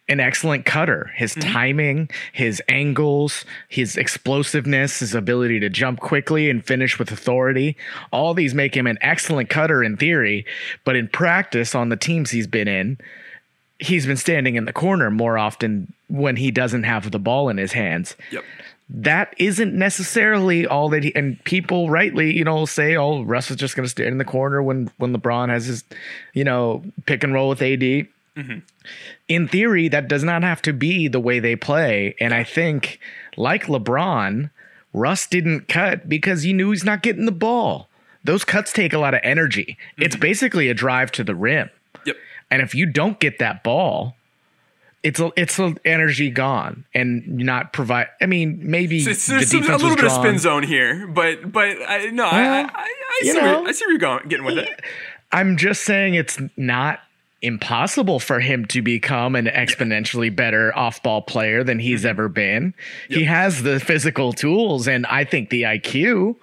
an 0.10 0.20
excellent 0.20 0.66
cutter. 0.66 1.12
His 1.16 1.36
mm-hmm. 1.36 1.52
timing, 1.52 2.10
his 2.34 2.62
angles, 2.68 3.46
his 3.68 3.96
explosiveness, 3.96 5.00
his 5.00 5.14
ability 5.14 5.60
to 5.60 5.70
jump 5.70 6.00
quickly 6.00 6.50
and 6.50 6.66
finish 6.66 6.98
with 6.98 7.12
authority, 7.12 7.78
all 8.12 8.34
these 8.34 8.56
make 8.56 8.76
him 8.76 8.88
an 8.88 8.98
excellent 9.02 9.50
cutter 9.50 9.84
in 9.84 9.98
theory, 9.98 10.46
but 10.84 10.96
in 10.96 11.08
practice 11.08 11.76
on 11.76 11.90
the 11.90 11.96
teams 11.96 12.32
he's 12.32 12.48
been 12.48 12.68
in, 12.68 12.98
he's 13.80 14.05
been 14.05 14.17
standing 14.17 14.55
in 14.55 14.65
the 14.65 14.73
corner 14.73 15.09
more 15.09 15.38
often 15.38 15.93
when 16.07 16.36
he 16.36 16.51
doesn't 16.51 16.84
have 16.84 17.11
the 17.11 17.19
ball 17.19 17.49
in 17.49 17.57
his 17.57 17.71
hands. 17.71 18.15
Yep. 18.32 18.43
that 18.89 19.36
isn't 19.38 19.73
necessarily 19.73 20.65
all 20.65 20.89
that 20.89 21.03
he 21.03 21.15
and 21.15 21.43
people 21.43 21.91
rightly 21.91 22.36
you 22.36 22.43
know 22.43 22.65
say 22.65 22.95
oh 22.95 23.21
russ 23.21 23.51
is 23.51 23.55
just 23.55 23.75
going 23.75 23.86
to 23.86 23.89
stand 23.89 24.09
in 24.09 24.17
the 24.17 24.25
corner 24.25 24.63
when 24.63 24.89
when 24.97 25.15
lebron 25.15 25.49
has 25.49 25.67
his 25.67 25.84
you 26.34 26.43
know 26.43 26.84
pick 27.05 27.23
and 27.23 27.32
roll 27.32 27.49
with 27.49 27.61
ad 27.61 27.82
mm-hmm. 27.82 28.57
in 29.27 29.47
theory 29.47 29.88
that 29.89 30.07
does 30.07 30.23
not 30.23 30.41
have 30.41 30.59
to 30.59 30.73
be 30.73 31.07
the 31.07 31.19
way 31.19 31.38
they 31.38 31.55
play 31.55 32.15
and 32.19 32.34
i 32.34 32.43
think 32.43 32.99
like 33.38 33.65
lebron 33.65 34.49
russ 34.93 35.27
didn't 35.27 35.67
cut 35.67 36.07
because 36.09 36.43
he 36.43 36.53
knew 36.53 36.71
he's 36.71 36.84
not 36.84 37.01
getting 37.01 37.25
the 37.25 37.32
ball. 37.32 37.88
Those 38.23 38.43
cuts 38.43 38.73
take 38.73 38.93
a 38.93 38.99
lot 38.99 39.13
of 39.13 39.21
energy. 39.23 39.77
It's 39.97 40.15
mm-hmm. 40.15 40.21
basically 40.21 40.69
a 40.69 40.73
drive 40.73 41.11
to 41.13 41.23
the 41.23 41.36
rim. 41.36 41.69
And 42.52 42.62
if 42.62 42.74
you 42.74 42.86
don't 42.86 43.20
get 43.20 43.39
that 43.39 43.64
ball 43.64 44.16
it's 45.02 45.20
a, 45.20 45.32
it's 45.38 45.58
a 45.60 45.76
energy 45.86 46.30
gone 46.30 46.86
and 46.93 47.26
not 47.26 47.72
provide. 47.72 48.08
I 48.22 48.26
mean, 48.26 48.60
maybe 48.62 49.00
So 49.00 49.12
it's, 49.12 49.28
the 49.28 49.36
there's 49.36 49.52
some, 49.52 49.64
a 49.64 49.78
little 49.78 49.95
bit 49.95 50.06
of 50.06 50.12
spin 50.12 50.38
zone 50.38 50.64
here, 50.64 51.08
but 51.08 51.52
but 51.52 51.70
I, 51.88 52.10
no, 52.12 52.26
I, 52.26 52.41
I, 52.41 52.62
I, 52.62 52.68
I, 52.74 53.20
see 53.24 53.34
where, 53.34 53.58
I 53.60 53.72
see 53.72 53.86
where 53.86 53.91
you're 53.91 54.00
going, 54.00 54.28
getting 54.28 54.45
with 54.45 54.58
it. 54.58 54.82
I'm 55.32 55.58
just 55.58 55.84
saying 55.84 56.16
it's 56.16 56.38
not 56.58 57.00
impossible 57.42 58.20
for 58.20 58.40
him 58.40 58.66
to 58.66 58.82
become 58.82 59.36
an 59.36 59.46
exponentially 59.46 60.36
better 60.36 60.76
off-ball 60.78 61.22
player 61.22 61.64
than 61.64 61.80
he's 61.80 62.02
Mm-hmm. 62.02 62.08
ever 62.10 62.30
been. 62.30 62.74
He 63.08 63.24
has 63.26 63.64
the 63.64 63.80
physical 63.80 64.34
tools 64.34 64.88
and 64.88 65.06
I 65.08 65.24
think 65.24 65.50
the 65.50 65.64
IQ. 65.64 66.36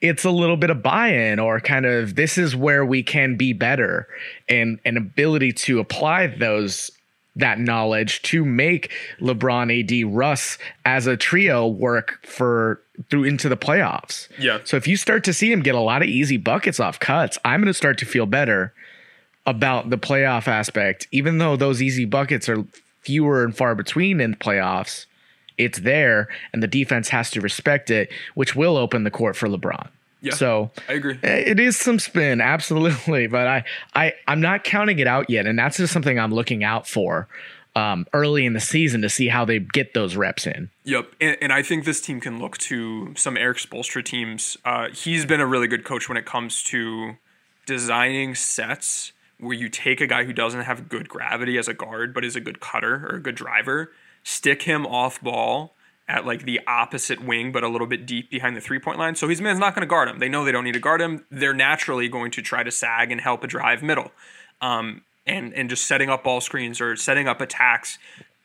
It's 0.00 0.24
a 0.24 0.30
little 0.30 0.56
bit 0.56 0.70
of 0.70 0.82
buy-in 0.82 1.38
or 1.38 1.60
kind 1.60 1.86
of 1.86 2.14
this 2.14 2.38
is 2.38 2.54
where 2.56 2.84
we 2.84 3.02
can 3.02 3.36
be 3.36 3.52
better 3.52 4.06
and 4.48 4.78
an 4.84 4.96
ability 4.96 5.52
to 5.52 5.80
apply 5.80 6.26
those 6.28 6.90
that 7.36 7.58
knowledge 7.60 8.20
to 8.22 8.44
make 8.44 8.90
LeBron, 9.20 9.70
AD, 10.04 10.12
Russ 10.14 10.58
as 10.84 11.06
a 11.06 11.16
trio 11.16 11.66
work 11.68 12.18
for 12.26 12.80
through 13.10 13.24
into 13.24 13.48
the 13.48 13.56
playoffs. 13.56 14.28
Yeah. 14.38 14.58
So 14.64 14.76
if 14.76 14.88
you 14.88 14.96
start 14.96 15.22
to 15.24 15.32
see 15.32 15.52
him 15.52 15.60
get 15.62 15.76
a 15.76 15.80
lot 15.80 16.02
of 16.02 16.08
easy 16.08 16.36
buckets 16.36 16.80
off 16.80 16.98
cuts, 16.98 17.38
I'm 17.44 17.60
going 17.60 17.68
to 17.68 17.74
start 17.74 17.96
to 17.98 18.06
feel 18.06 18.26
better 18.26 18.74
about 19.48 19.88
the 19.88 19.96
playoff 19.98 20.46
aspect. 20.46 21.08
Even 21.10 21.38
though 21.38 21.56
those 21.56 21.80
easy 21.80 22.04
buckets 22.04 22.48
are 22.48 22.64
fewer 23.00 23.42
and 23.42 23.56
far 23.56 23.74
between 23.74 24.20
in 24.20 24.32
the 24.32 24.36
playoffs, 24.36 25.06
it's 25.56 25.80
there 25.80 26.28
and 26.52 26.62
the 26.62 26.66
defense 26.66 27.08
has 27.08 27.30
to 27.30 27.40
respect 27.40 27.90
it, 27.90 28.10
which 28.34 28.54
will 28.54 28.76
open 28.76 29.04
the 29.04 29.10
court 29.10 29.34
for 29.36 29.48
LeBron. 29.48 29.88
Yeah, 30.20 30.34
So 30.34 30.70
I 30.88 30.92
agree. 30.92 31.18
eh, 31.22 31.44
it 31.46 31.58
is 31.58 31.76
some 31.78 31.98
spin, 31.98 32.40
absolutely, 32.54 33.26
but 33.26 33.46
I, 33.46 33.64
I, 33.94 34.12
I'm 34.26 34.40
not 34.40 34.64
counting 34.64 34.98
it 34.98 35.06
out 35.06 35.30
yet, 35.30 35.46
and 35.46 35.58
that's 35.58 35.78
just 35.78 35.92
something 35.92 36.18
I'm 36.18 36.34
looking 36.34 36.62
out 36.62 36.86
for 36.86 37.26
um, 37.74 38.04
early 38.12 38.44
in 38.44 38.52
the 38.52 38.60
season 38.60 39.00
to 39.02 39.08
see 39.08 39.28
how 39.28 39.44
they 39.46 39.60
get 39.60 39.94
those 39.94 40.14
reps 40.16 40.46
in. 40.46 40.68
Yep, 40.84 41.12
and, 41.20 41.36
and 41.40 41.52
I 41.52 41.62
think 41.62 41.84
this 41.84 42.00
team 42.02 42.20
can 42.20 42.38
look 42.38 42.58
to 42.58 43.14
some 43.16 43.36
Erik 43.38 43.58
Spoelstra 43.58 44.04
teams. 44.04 44.58
Uh, 44.64 44.88
he's 44.88 45.24
been 45.24 45.40
a 45.40 45.46
really 45.46 45.68
good 45.68 45.84
coach 45.84 46.08
when 46.08 46.18
it 46.18 46.26
comes 46.26 46.62
to 46.64 47.14
designing 47.64 48.34
sets 48.34 49.12
where 49.40 49.54
you 49.54 49.68
take 49.68 50.00
a 50.00 50.06
guy 50.06 50.24
who 50.24 50.32
doesn't 50.32 50.62
have 50.62 50.88
good 50.88 51.08
gravity 51.08 51.58
as 51.58 51.68
a 51.68 51.74
guard, 51.74 52.12
but 52.12 52.24
is 52.24 52.36
a 52.36 52.40
good 52.40 52.60
cutter 52.60 53.06
or 53.08 53.16
a 53.16 53.20
good 53.20 53.34
driver, 53.34 53.92
stick 54.22 54.62
him 54.62 54.86
off 54.86 55.20
ball 55.20 55.74
at 56.08 56.24
like 56.24 56.44
the 56.44 56.60
opposite 56.66 57.22
wing, 57.24 57.52
but 57.52 57.62
a 57.62 57.68
little 57.68 57.86
bit 57.86 58.06
deep 58.06 58.30
behind 58.30 58.56
the 58.56 58.60
three 58.60 58.78
point 58.78 58.98
line. 58.98 59.14
So 59.14 59.28
his 59.28 59.40
man's 59.40 59.58
not 59.58 59.74
going 59.74 59.82
to 59.82 59.88
guard 59.88 60.08
him. 60.08 60.18
They 60.18 60.28
know 60.28 60.44
they 60.44 60.52
don't 60.52 60.64
need 60.64 60.72
to 60.72 60.80
guard 60.80 61.00
him. 61.00 61.24
They're 61.30 61.54
naturally 61.54 62.08
going 62.08 62.30
to 62.32 62.42
try 62.42 62.62
to 62.62 62.70
sag 62.70 63.12
and 63.12 63.20
help 63.20 63.44
a 63.44 63.46
drive 63.46 63.82
middle. 63.82 64.10
Um, 64.60 65.02
and, 65.26 65.52
and 65.52 65.68
just 65.68 65.86
setting 65.86 66.08
up 66.08 66.24
ball 66.24 66.40
screens 66.40 66.80
or 66.80 66.96
setting 66.96 67.28
up 67.28 67.40
attacks, 67.40 67.98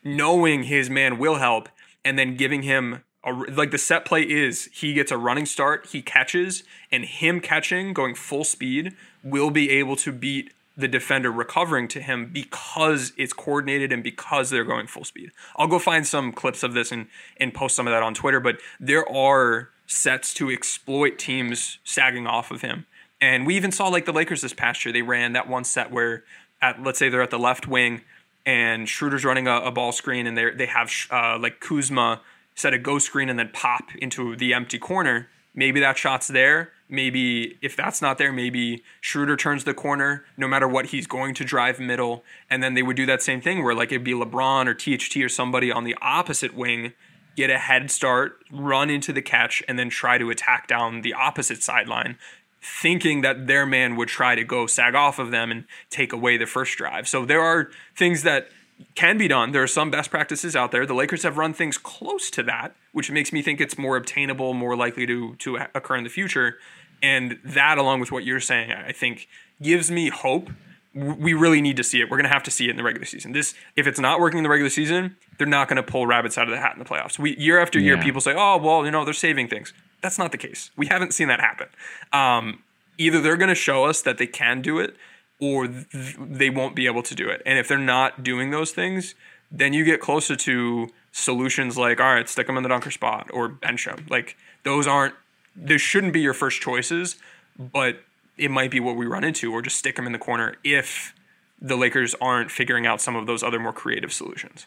knowing 0.04 0.64
his 0.64 0.90
man 0.90 1.18
will 1.18 1.36
help, 1.36 1.70
and 2.04 2.18
then 2.18 2.36
giving 2.36 2.62
him 2.62 3.02
a, 3.24 3.32
like 3.32 3.70
the 3.70 3.78
set 3.78 4.04
play 4.04 4.22
is 4.22 4.68
he 4.72 4.92
gets 4.92 5.10
a 5.10 5.16
running 5.16 5.46
start, 5.46 5.86
he 5.86 6.02
catches, 6.02 6.62
and 6.92 7.06
him 7.06 7.40
catching 7.40 7.94
going 7.94 8.14
full 8.14 8.44
speed 8.44 8.94
will 9.22 9.50
be 9.50 9.70
able 9.70 9.96
to 9.96 10.12
beat 10.12 10.52
the 10.76 10.88
defender 10.88 11.30
recovering 11.30 11.86
to 11.88 12.00
him 12.00 12.30
because 12.32 13.12
it's 13.16 13.32
coordinated 13.32 13.92
and 13.92 14.02
because 14.02 14.50
they're 14.50 14.64
going 14.64 14.86
full 14.86 15.04
speed. 15.04 15.30
I'll 15.56 15.68
go 15.68 15.78
find 15.78 16.06
some 16.06 16.32
clips 16.32 16.62
of 16.62 16.74
this 16.74 16.90
and 16.90 17.06
and 17.38 17.54
post 17.54 17.76
some 17.76 17.86
of 17.86 17.92
that 17.92 18.02
on 18.02 18.14
Twitter, 18.14 18.40
but 18.40 18.58
there 18.80 19.08
are 19.08 19.70
sets 19.86 20.34
to 20.34 20.50
exploit 20.50 21.18
teams 21.18 21.78
sagging 21.84 22.26
off 22.26 22.50
of 22.50 22.62
him. 22.62 22.86
And 23.20 23.46
we 23.46 23.56
even 23.56 23.70
saw 23.70 23.88
like 23.88 24.04
the 24.04 24.12
Lakers 24.12 24.42
this 24.42 24.52
past 24.52 24.84
year, 24.84 24.92
they 24.92 25.02
ran 25.02 25.32
that 25.32 25.48
one 25.48 25.64
set 25.64 25.90
where 25.90 26.24
at 26.60 26.82
let's 26.82 26.98
say 26.98 27.08
they're 27.08 27.22
at 27.22 27.30
the 27.30 27.38
left 27.38 27.68
wing 27.68 28.02
and 28.44 28.88
Schroeder's 28.88 29.24
running 29.24 29.46
a, 29.46 29.56
a 29.56 29.70
ball 29.70 29.92
screen 29.92 30.26
and 30.26 30.36
they 30.36 30.50
they 30.50 30.66
have 30.66 30.90
uh, 31.10 31.38
like 31.40 31.60
Kuzma 31.60 32.20
set 32.54 32.74
a 32.74 32.78
go 32.78 32.98
screen 32.98 33.28
and 33.28 33.38
then 33.38 33.50
pop 33.52 33.94
into 33.96 34.36
the 34.36 34.54
empty 34.54 34.78
corner. 34.78 35.28
Maybe 35.54 35.80
that 35.80 35.98
shot's 35.98 36.28
there. 36.28 36.72
Maybe 36.88 37.58
if 37.62 37.76
that's 37.76 38.02
not 38.02 38.18
there, 38.18 38.32
maybe 38.32 38.82
Schroeder 39.00 39.36
turns 39.36 39.64
the 39.64 39.74
corner 39.74 40.24
no 40.36 40.46
matter 40.46 40.68
what, 40.68 40.86
he's 40.86 41.06
going 41.06 41.34
to 41.34 41.44
drive 41.44 41.80
middle. 41.80 42.24
And 42.50 42.62
then 42.62 42.74
they 42.74 42.82
would 42.82 42.96
do 42.96 43.06
that 43.06 43.22
same 43.22 43.40
thing 43.40 43.64
where 43.64 43.74
like 43.74 43.90
it'd 43.90 44.04
be 44.04 44.12
LeBron 44.12 44.66
or 44.66 44.74
THT 44.74 45.16
or 45.24 45.28
somebody 45.28 45.72
on 45.72 45.84
the 45.84 45.96
opposite 46.02 46.54
wing, 46.54 46.92
get 47.36 47.50
a 47.50 47.58
head 47.58 47.90
start, 47.90 48.38
run 48.52 48.90
into 48.90 49.12
the 49.12 49.22
catch, 49.22 49.62
and 49.66 49.78
then 49.78 49.88
try 49.88 50.18
to 50.18 50.30
attack 50.30 50.68
down 50.68 51.00
the 51.00 51.14
opposite 51.14 51.62
sideline, 51.62 52.18
thinking 52.60 53.22
that 53.22 53.46
their 53.46 53.64
man 53.66 53.96
would 53.96 54.08
try 54.08 54.34
to 54.34 54.44
go 54.44 54.66
sag 54.66 54.94
off 54.94 55.18
of 55.18 55.30
them 55.30 55.50
and 55.50 55.64
take 55.90 56.12
away 56.12 56.36
the 56.36 56.46
first 56.46 56.76
drive. 56.76 57.08
So 57.08 57.24
there 57.24 57.40
are 57.40 57.70
things 57.96 58.22
that 58.22 58.48
can 58.94 59.18
be 59.18 59.28
done. 59.28 59.52
There 59.52 59.62
are 59.62 59.68
some 59.68 59.90
best 59.90 60.10
practices 60.10 60.54
out 60.54 60.70
there. 60.70 60.86
The 60.86 60.94
Lakers 60.94 61.22
have 61.22 61.38
run 61.38 61.54
things 61.54 61.78
close 61.78 62.30
to 62.30 62.42
that, 62.44 62.74
which 62.94 63.10
makes 63.10 63.32
me 63.32 63.42
think 63.42 63.60
it's 63.60 63.76
more 63.76 63.96
obtainable, 63.96 64.54
more 64.54 64.74
likely 64.76 65.04
to 65.06 65.34
to 65.36 65.56
occur 65.74 65.96
in 65.96 66.04
the 66.04 66.10
future. 66.10 66.56
And 67.02 67.38
that, 67.44 67.76
along 67.76 68.00
with 68.00 68.10
what 68.10 68.24
you're 68.24 68.40
saying, 68.40 68.72
I 68.72 68.92
think 68.92 69.28
gives 69.60 69.90
me 69.90 70.08
hope. 70.08 70.48
We 70.94 71.34
really 71.34 71.60
need 71.60 71.76
to 71.76 71.82
see 71.84 72.00
it. 72.00 72.04
We're 72.08 72.16
going 72.16 72.30
to 72.30 72.32
have 72.32 72.44
to 72.44 72.52
see 72.52 72.66
it 72.66 72.70
in 72.70 72.76
the 72.76 72.84
regular 72.84 73.04
season. 73.04 73.32
This, 73.32 73.52
if 73.74 73.88
it's 73.88 73.98
not 73.98 74.20
working 74.20 74.38
in 74.38 74.44
the 74.44 74.48
regular 74.48 74.70
season, 74.70 75.16
they're 75.38 75.46
not 75.46 75.66
going 75.68 75.76
to 75.76 75.82
pull 75.82 76.06
rabbits 76.06 76.38
out 76.38 76.44
of 76.46 76.52
the 76.54 76.60
hat 76.60 76.72
in 76.74 76.78
the 76.78 76.84
playoffs. 76.84 77.18
We 77.18 77.36
year 77.36 77.58
after 77.58 77.80
year, 77.80 77.96
Yeah. 77.96 78.02
people 78.02 78.20
say, 78.20 78.32
"Oh, 78.36 78.56
well, 78.58 78.84
you 78.84 78.92
know, 78.92 79.04
they're 79.04 79.12
saving 79.12 79.48
things." 79.48 79.72
That's 80.02 80.18
not 80.18 80.30
the 80.30 80.38
case. 80.38 80.70
We 80.76 80.86
haven't 80.86 81.12
seen 81.12 81.26
that 81.28 81.40
happen. 81.40 81.66
Um, 82.12 82.62
either 82.96 83.20
they're 83.20 83.36
going 83.36 83.48
to 83.48 83.54
show 83.56 83.84
us 83.84 84.02
that 84.02 84.18
they 84.18 84.28
can 84.28 84.62
do 84.62 84.78
it, 84.78 84.96
or 85.40 85.66
th- 85.66 86.16
they 86.18 86.48
won't 86.48 86.76
be 86.76 86.86
able 86.86 87.02
to 87.02 87.14
do 87.14 87.28
it. 87.28 87.42
And 87.44 87.58
if 87.58 87.66
they're 87.66 87.76
not 87.78 88.22
doing 88.22 88.50
those 88.52 88.70
things, 88.70 89.16
then 89.50 89.72
you 89.72 89.84
get 89.84 90.00
closer 90.00 90.36
to 90.36 90.88
solutions 91.16 91.78
like, 91.78 92.00
all 92.00 92.12
right, 92.12 92.28
stick 92.28 92.48
them 92.48 92.56
in 92.56 92.64
the 92.64 92.68
dunker 92.68 92.90
spot 92.90 93.30
or 93.32 93.48
bench 93.48 93.84
them. 93.84 94.04
Like 94.10 94.36
those 94.64 94.86
aren't, 94.86 95.14
those 95.54 95.80
shouldn't 95.80 96.12
be 96.12 96.20
your 96.20 96.34
first 96.34 96.60
choices, 96.60 97.16
but 97.56 98.00
it 98.36 98.50
might 98.50 98.72
be 98.72 98.80
what 98.80 98.96
we 98.96 99.06
run 99.06 99.22
into, 99.22 99.52
or 99.52 99.62
just 99.62 99.78
stick 99.78 99.94
them 99.94 100.06
in 100.06 100.12
the 100.12 100.18
corner 100.18 100.56
if 100.64 101.14
the 101.60 101.76
Lakers 101.76 102.16
aren't 102.20 102.50
figuring 102.50 102.84
out 102.84 103.00
some 103.00 103.14
of 103.14 103.26
those 103.26 103.44
other 103.44 103.60
more 103.60 103.72
creative 103.72 104.12
solutions. 104.12 104.66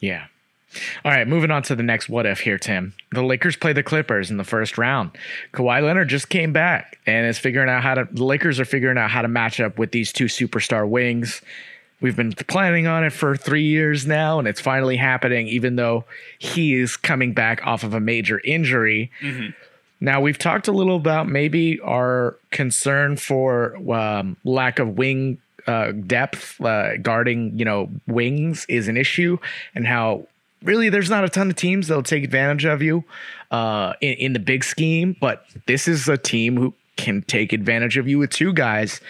Yeah. 0.00 0.26
All 1.02 1.10
right, 1.10 1.26
moving 1.26 1.50
on 1.50 1.62
to 1.62 1.74
the 1.74 1.82
next 1.82 2.10
what 2.10 2.26
if 2.26 2.40
here, 2.40 2.58
Tim. 2.58 2.92
The 3.12 3.22
Lakers 3.22 3.56
play 3.56 3.72
the 3.72 3.82
Clippers 3.82 4.30
in 4.30 4.36
the 4.36 4.44
first 4.44 4.76
round. 4.76 5.12
Kawhi 5.54 5.82
Leonard 5.82 6.10
just 6.10 6.28
came 6.28 6.52
back 6.52 6.98
and 7.06 7.26
is 7.26 7.38
figuring 7.38 7.70
out 7.70 7.82
how 7.82 7.94
to. 7.94 8.06
The 8.12 8.24
Lakers 8.24 8.60
are 8.60 8.66
figuring 8.66 8.98
out 8.98 9.10
how 9.10 9.22
to 9.22 9.28
match 9.28 9.60
up 9.60 9.78
with 9.78 9.92
these 9.92 10.12
two 10.12 10.26
superstar 10.26 10.86
wings. 10.86 11.40
We've 12.00 12.14
been 12.16 12.32
planning 12.32 12.86
on 12.86 13.04
it 13.04 13.12
for 13.12 13.36
three 13.36 13.64
years 13.64 14.06
now, 14.06 14.38
and 14.38 14.46
it's 14.46 14.60
finally 14.60 14.96
happening, 14.96 15.48
even 15.48 15.76
though 15.76 16.04
he 16.38 16.74
is 16.74 16.96
coming 16.96 17.32
back 17.32 17.66
off 17.66 17.82
of 17.82 17.92
a 17.92 18.00
major 18.00 18.40
injury. 18.44 19.10
Now, 20.00 20.20
we've 20.20 20.38
talked 20.38 20.68
a 20.68 20.72
little 20.72 20.94
about 20.94 21.28
maybe 21.28 21.80
our 21.80 22.36
concern 22.52 23.16
for 23.16 23.76
um, 23.92 24.36
lack 24.44 24.78
of 24.78 24.96
wing 24.96 25.38
uh, 25.66 25.90
depth, 25.90 26.60
uh, 26.60 26.98
guarding, 26.98 27.58
you 27.58 27.64
know, 27.64 27.90
wings 28.06 28.64
is 28.68 28.86
an 28.86 28.96
issue, 28.96 29.38
and 29.74 29.86
how 29.86 30.26
really 30.62 30.88
there's 30.88 31.10
not 31.10 31.24
a 31.24 31.28
ton 31.28 31.50
of 31.50 31.56
teams 31.56 31.88
that'll 31.88 32.02
take 32.04 32.22
advantage 32.22 32.64
of 32.64 32.80
you 32.80 33.04
uh, 33.50 33.94
in, 34.00 34.12
in 34.14 34.32
the 34.34 34.38
big 34.38 34.62
scheme, 34.62 35.16
but 35.20 35.44
this 35.66 35.88
is 35.88 36.08
a 36.08 36.16
team 36.16 36.56
who 36.56 36.72
can 36.96 37.22
take 37.22 37.52
advantage 37.52 37.96
of 37.96 38.06
you 38.06 38.18
with 38.18 38.30
two 38.30 38.52
guys 38.52 39.00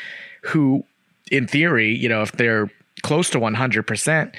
who, 0.43 0.85
in 1.31 1.47
theory, 1.47 1.95
you 1.95 2.09
know, 2.09 2.23
if 2.23 2.33
they're 2.33 2.71
close 3.03 3.31
to 3.31 3.39
100%, 3.39 4.35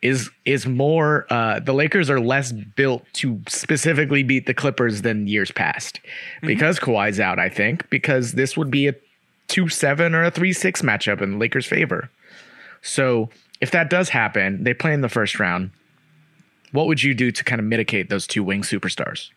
is 0.00 0.30
is 0.44 0.64
more 0.64 1.26
uh 1.28 1.58
the 1.58 1.72
Lakers 1.72 2.08
are 2.08 2.20
less 2.20 2.52
built 2.52 3.04
to 3.14 3.40
specifically 3.48 4.22
beat 4.22 4.46
the 4.46 4.54
Clippers 4.54 5.02
than 5.02 5.26
years 5.26 5.50
past 5.50 5.98
because 6.42 6.78
Kawhi's 6.78 7.18
out 7.18 7.40
I 7.40 7.48
think 7.48 7.90
because 7.90 8.34
this 8.34 8.56
would 8.56 8.70
be 8.70 8.86
a 8.86 8.94
2-7 9.48 10.14
or 10.14 10.24
a 10.24 10.30
3-6 10.30 10.82
matchup 10.82 11.20
in 11.22 11.32
the 11.32 11.38
Lakers 11.38 11.66
favor. 11.66 12.10
So, 12.82 13.30
if 13.60 13.70
that 13.72 13.90
does 13.90 14.10
happen, 14.10 14.62
they 14.62 14.74
play 14.74 14.92
in 14.92 15.00
the 15.00 15.08
first 15.08 15.40
round. 15.40 15.70
What 16.72 16.86
would 16.86 17.02
you 17.02 17.14
do 17.14 17.32
to 17.32 17.44
kind 17.44 17.58
of 17.58 17.64
mitigate 17.64 18.08
those 18.10 18.26
two 18.26 18.44
wing 18.44 18.62
superstars? 18.62 19.30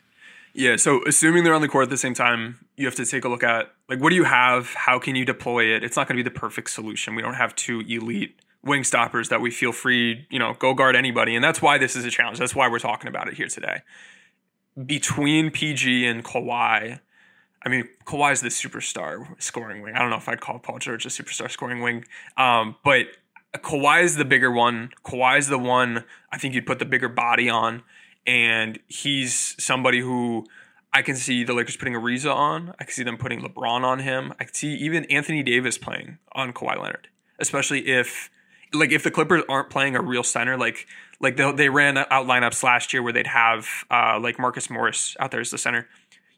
Yeah, 0.53 0.75
so 0.75 1.01
assuming 1.07 1.43
they're 1.45 1.53
on 1.53 1.61
the 1.61 1.69
court 1.69 1.83
at 1.83 1.89
the 1.89 1.97
same 1.97 2.13
time, 2.13 2.59
you 2.75 2.85
have 2.85 2.95
to 2.95 3.05
take 3.05 3.23
a 3.23 3.29
look 3.29 3.41
at 3.43 3.71
like 3.89 3.99
what 3.99 4.09
do 4.09 4.15
you 4.15 4.25
have? 4.25 4.73
How 4.73 4.99
can 4.99 5.15
you 5.15 5.25
deploy 5.25 5.73
it? 5.73 5.83
It's 5.83 5.95
not 5.95 6.07
going 6.07 6.17
to 6.17 6.23
be 6.23 6.29
the 6.29 6.37
perfect 6.37 6.69
solution. 6.69 7.15
We 7.15 7.21
don't 7.21 7.35
have 7.35 7.55
two 7.55 7.79
elite 7.81 8.35
wing 8.63 8.83
stoppers 8.83 9.29
that 9.29 9.41
we 9.41 9.51
feel 9.51 9.71
free, 9.71 10.27
you 10.29 10.39
know, 10.39 10.53
go 10.59 10.73
guard 10.73 10.95
anybody, 10.95 11.35
and 11.35 11.43
that's 11.43 11.61
why 11.61 11.77
this 11.77 11.95
is 11.95 12.05
a 12.05 12.11
challenge. 12.11 12.37
That's 12.37 12.55
why 12.55 12.67
we're 12.69 12.79
talking 12.79 13.07
about 13.07 13.27
it 13.27 13.35
here 13.35 13.47
today. 13.47 13.81
Between 14.85 15.51
PG 15.51 16.05
and 16.05 16.23
Kawhi, 16.23 16.99
I 17.63 17.69
mean, 17.69 17.89
Kawhi 18.05 18.33
is 18.33 18.41
the 18.41 18.49
superstar 18.49 19.41
scoring 19.41 19.81
wing. 19.81 19.95
I 19.95 19.99
don't 19.99 20.09
know 20.09 20.17
if 20.17 20.29
I'd 20.29 20.41
call 20.41 20.59
Paul 20.59 20.79
George 20.79 21.05
a 21.05 21.09
superstar 21.09 21.49
scoring 21.49 21.81
wing, 21.81 22.05
um, 22.37 22.75
but 22.83 23.07
Kawhi 23.55 24.03
is 24.03 24.15
the 24.15 24.25
bigger 24.25 24.51
one. 24.51 24.91
Kawhi 25.03 25.37
is 25.37 25.47
the 25.47 25.59
one 25.59 26.05
I 26.31 26.37
think 26.37 26.53
you'd 26.53 26.65
put 26.65 26.79
the 26.79 26.85
bigger 26.85 27.09
body 27.09 27.49
on, 27.49 27.83
and 28.25 28.79
he's 28.87 29.55
somebody 29.59 29.99
who 29.99 30.45
I 30.93 31.01
can 31.01 31.15
see 31.15 31.43
the 31.43 31.53
Lakers 31.53 31.77
putting 31.77 31.93
Ariza 31.93 32.33
on. 32.33 32.73
I 32.79 32.83
can 32.83 32.93
see 32.93 33.03
them 33.03 33.17
putting 33.17 33.41
LeBron 33.41 33.83
on 33.83 33.99
him. 33.99 34.33
I 34.39 34.45
can 34.45 34.53
see 34.53 34.73
even 34.75 35.05
Anthony 35.05 35.43
Davis 35.43 35.77
playing 35.77 36.17
on 36.33 36.53
Kawhi 36.53 36.77
Leonard, 36.79 37.07
especially 37.39 37.87
if 37.87 38.29
like 38.73 38.91
if 38.91 39.03
the 39.03 39.11
Clippers 39.11 39.43
aren't 39.49 39.69
playing 39.69 39.95
a 39.95 40.01
real 40.01 40.23
center, 40.23 40.57
like 40.57 40.87
like 41.19 41.37
they, 41.37 41.51
they 41.51 41.69
ran 41.69 41.97
out 41.97 42.09
lineups 42.09 42.63
last 42.63 42.93
year 42.93 43.03
where 43.03 43.13
they'd 43.13 43.27
have 43.27 43.67
uh, 43.89 44.19
like 44.21 44.39
Marcus 44.39 44.69
Morris 44.69 45.15
out 45.19 45.31
there 45.31 45.41
as 45.41 45.51
the 45.51 45.57
center. 45.57 45.87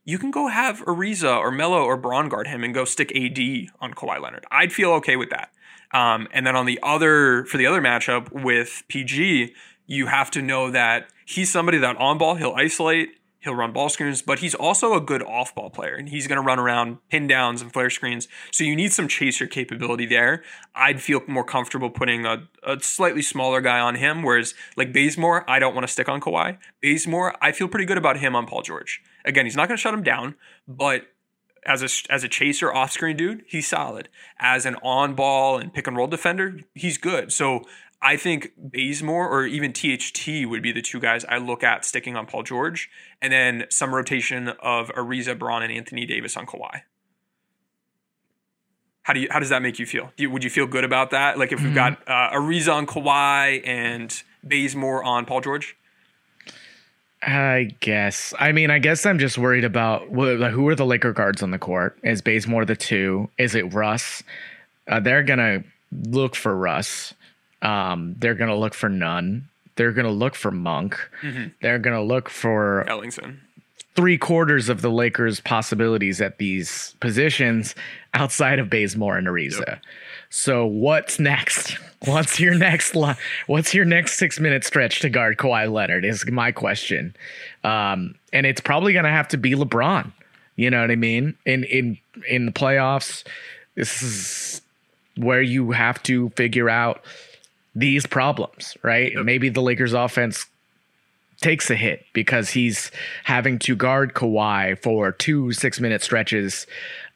You 0.06 0.20
can 0.20 0.32
go 0.32 0.48
have 0.48 0.82
Ariza 0.82 1.38
or 1.38 1.50
Melo 1.50 1.82
or 1.84 1.96
Bron 1.96 2.28
guard 2.28 2.48
him 2.48 2.64
and 2.64 2.74
go 2.74 2.84
stick 2.84 3.16
AD 3.16 3.40
on 3.80 3.94
Kawhi 3.94 4.22
Leonard. 4.22 4.46
I'd 4.52 4.74
feel 4.74 4.92
okay 4.94 5.16
with 5.16 5.30
that. 5.30 5.52
Um, 5.94 6.28
and 6.34 6.46
then 6.46 6.56
on 6.56 6.66
the 6.66 6.80
other 6.84 7.46
for 7.46 7.58
the 7.58 7.68
other 7.68 7.82
matchup 7.82 8.32
with 8.32 8.84
PG, 8.90 9.54
you 9.88 10.08
have 10.08 10.32
to 10.32 10.42
know 10.42 10.72
that 10.72 11.08
he's 11.26 11.52
somebody 11.52 11.78
that 11.78 11.96
on 11.98 12.18
ball 12.18 12.36
he'll 12.36 12.56
isolate, 12.56 13.10
he'll 13.44 13.56
run 13.56 13.72
ball 13.72 13.90
screens, 13.90 14.22
but 14.22 14.40
he's 14.40 14.56
also 14.56 14.94
a 14.94 15.02
good 15.02 15.22
off 15.24 15.54
ball 15.54 15.70
player 15.70 15.96
and 15.96 16.10
he's 16.10 16.28
going 16.28 16.38
to 16.38 16.46
run 16.46 16.60
around 16.60 16.98
pin 17.10 17.28
downs 17.28 17.62
and 17.62 17.72
flare 17.72 17.90
screens. 17.90 18.28
So 18.52 18.64
you 18.64 18.76
need 18.76 18.94
some 18.94 19.08
chaser 19.08 19.48
capability 19.48 20.06
there. 20.06 20.44
I'd 20.74 21.02
feel 21.02 21.22
more 21.28 21.44
comfortable 21.44 21.90
putting 21.90 22.26
a, 22.26 22.48
a 22.64 22.80
slightly 22.82 23.22
smaller 23.22 23.62
guy 23.62 23.80
on 23.80 23.96
him, 23.96 24.24
whereas 24.24 24.54
like 24.78 24.94
Bazemore, 24.94 25.50
I 25.50 25.60
don't 25.60 25.76
want 25.76 25.86
to 25.86 25.92
stick 25.92 26.10
on 26.10 26.22
Kawhi. 26.22 26.58
Bazemore, 26.82 27.36
I 27.42 27.52
feel 27.52 27.68
pretty 27.68 27.86
good 27.86 27.98
about 27.98 28.18
him 28.18 28.36
on 28.36 28.46
Paul 28.46 28.62
George. 28.62 29.02
Again, 29.26 29.46
he's 29.46 29.56
not 29.56 29.68
going 29.68 29.78
to 29.78 29.82
shut 29.82 29.94
him 29.94 30.04
down, 30.04 30.36
but 30.68 31.08
as 31.66 31.82
a 31.82 32.12
as 32.12 32.26
a 32.26 32.28
chaser 32.28 32.74
off 32.74 32.92
screen 32.92 33.16
dude, 33.16 33.44
he's 33.48 33.68
solid. 33.68 34.10
As 34.40 34.66
an 34.66 34.76
on 34.84 35.16
ball 35.16 35.58
and 35.58 35.74
pick 35.74 35.88
and 35.88 35.96
roll 35.96 36.08
defender, 36.08 36.60
he's 36.76 36.98
good. 36.98 37.32
So 37.32 37.64
I 38.04 38.18
think 38.18 38.52
Bazemore 38.58 39.30
or 39.30 39.46
even 39.46 39.72
THT 39.72 40.46
would 40.46 40.62
be 40.62 40.74
the 40.74 40.82
two 40.82 41.00
guys 41.00 41.24
I 41.26 41.38
look 41.38 41.64
at 41.64 41.86
sticking 41.86 42.18
on 42.18 42.26
Paul 42.26 42.44
George, 42.44 42.90
and 43.22 43.32
then 43.32 43.66
some 43.70 43.96
rotation 43.96 44.50
of 44.60 44.90
Ariza, 44.90 45.40
Bron, 45.40 45.64
and 45.64 45.72
Anthony 45.72 46.06
Davis 46.06 46.36
on 46.36 46.46
Kawhi. 46.46 46.82
How 49.04 49.14
do 49.14 49.22
you 49.22 49.28
how 49.32 49.40
does 49.40 49.50
that 49.50 49.62
make 49.62 49.80
you 49.80 49.86
feel? 49.86 50.12
Do 50.18 50.24
you, 50.24 50.32
would 50.32 50.44
you 50.44 50.50
feel 50.50 50.68
good 50.68 50.84
about 50.84 51.12
that? 51.12 51.40
Like 51.40 51.52
if 51.52 51.62
we've 51.62 51.74
got 51.74 52.02
uh, 52.08 52.32
Ariza 52.32 52.74
on 52.74 52.86
Kawhi 52.86 53.66
and 53.66 54.24
Bazemore 54.44 55.04
on 55.04 55.26
Paul 55.26 55.42
George. 55.42 55.78
I 57.22 57.70
guess. 57.80 58.34
I 58.38 58.52
mean, 58.52 58.70
I 58.70 58.80
guess 58.80 59.06
I'm 59.06 59.18
just 59.18 59.38
worried 59.38 59.64
about 59.64 60.12
like, 60.12 60.52
who 60.52 60.68
are 60.68 60.76
the 60.76 60.86
Laker 60.86 61.14
guards 61.14 61.42
on 61.42 61.52
the 61.52 61.60
court. 61.60 61.98
Is 62.04 62.22
Bazemore 62.22 62.66
the 62.66 62.76
two? 62.76 63.30
Is 63.38 63.56
it 63.56 63.74
Russ? 63.74 64.24
Uh, 64.88 65.00
they're 65.00 65.24
gonna 65.24 65.64
look 65.92 66.36
for 66.36 66.56
Russ. 66.56 67.14
Um, 67.64 68.16
they're 68.20 68.36
gonna 68.36 68.56
look 68.58 68.74
for 68.76 68.90
Nunn. 68.90 69.48
They're 69.76 69.92
gonna 69.94 70.12
look 70.12 70.36
for 70.36 70.52
Monk. 70.52 70.96
They're 71.62 71.80
gonna 71.80 72.04
look 72.04 72.30
for 72.30 72.88
Ellington. 72.88 73.42
three 73.96 74.18
quarters 74.20 74.70
of 74.70 74.82
the 74.82 74.92
Lakers' 74.92 75.40
possibilities 75.40 76.22
at 76.22 76.38
these 76.38 76.96
positions 77.00 77.74
outside 78.14 78.60
of 78.60 78.70
Bazemore 78.70 79.18
and 79.18 79.26
Ariza. 79.28 79.80
So 80.30 80.66
what's 80.66 81.20
next? 81.20 81.78
What's 82.06 82.38
your 82.38 82.54
next 82.54 82.96
li- 82.98 83.14
What's 83.48 83.74
your 83.74 83.86
next 83.86 84.18
six 84.18 84.38
minute 84.38 84.66
stretch 84.66 85.00
to 85.00 85.10
guard 85.10 85.38
Kawhi 85.38 85.72
Leonard? 85.72 86.04
Is 86.04 86.30
my 86.30 86.52
question, 86.52 87.16
um, 87.64 88.16
and 88.34 88.46
it's 88.46 88.60
probably 88.60 88.92
going 88.92 89.06
to 89.06 89.10
have 89.12 89.30
to 89.30 89.38
be 89.38 89.52
LeBron. 89.54 90.12
You 90.58 90.70
know 90.70 90.82
what 90.82 90.92
I 90.92 90.98
mean? 90.98 91.36
In 91.46 91.64
in 91.64 91.98
in 92.28 92.46
the 92.46 92.52
playoffs, 92.52 93.24
this 93.76 94.04
is 94.04 94.62
where 95.16 95.42
you 95.42 95.72
have 95.72 96.04
to 96.04 96.28
figure 96.32 96.70
out 96.70 97.02
these 97.76 98.06
problems, 98.06 98.78
right? 98.84 99.14
Maybe 99.16 99.50
the 99.50 99.62
Lakers 99.62 99.94
offense 99.94 100.46
takes 101.42 101.70
a 101.70 101.76
hit 101.76 102.06
because 102.14 102.52
he's 102.52 102.92
having 103.24 103.60
to 103.60 103.76
guard 103.76 104.14
Kawhi 104.14 104.82
for 104.82 105.12
two 105.12 105.52
six 105.52 105.80
minute 105.80 106.02
stretches 106.02 106.68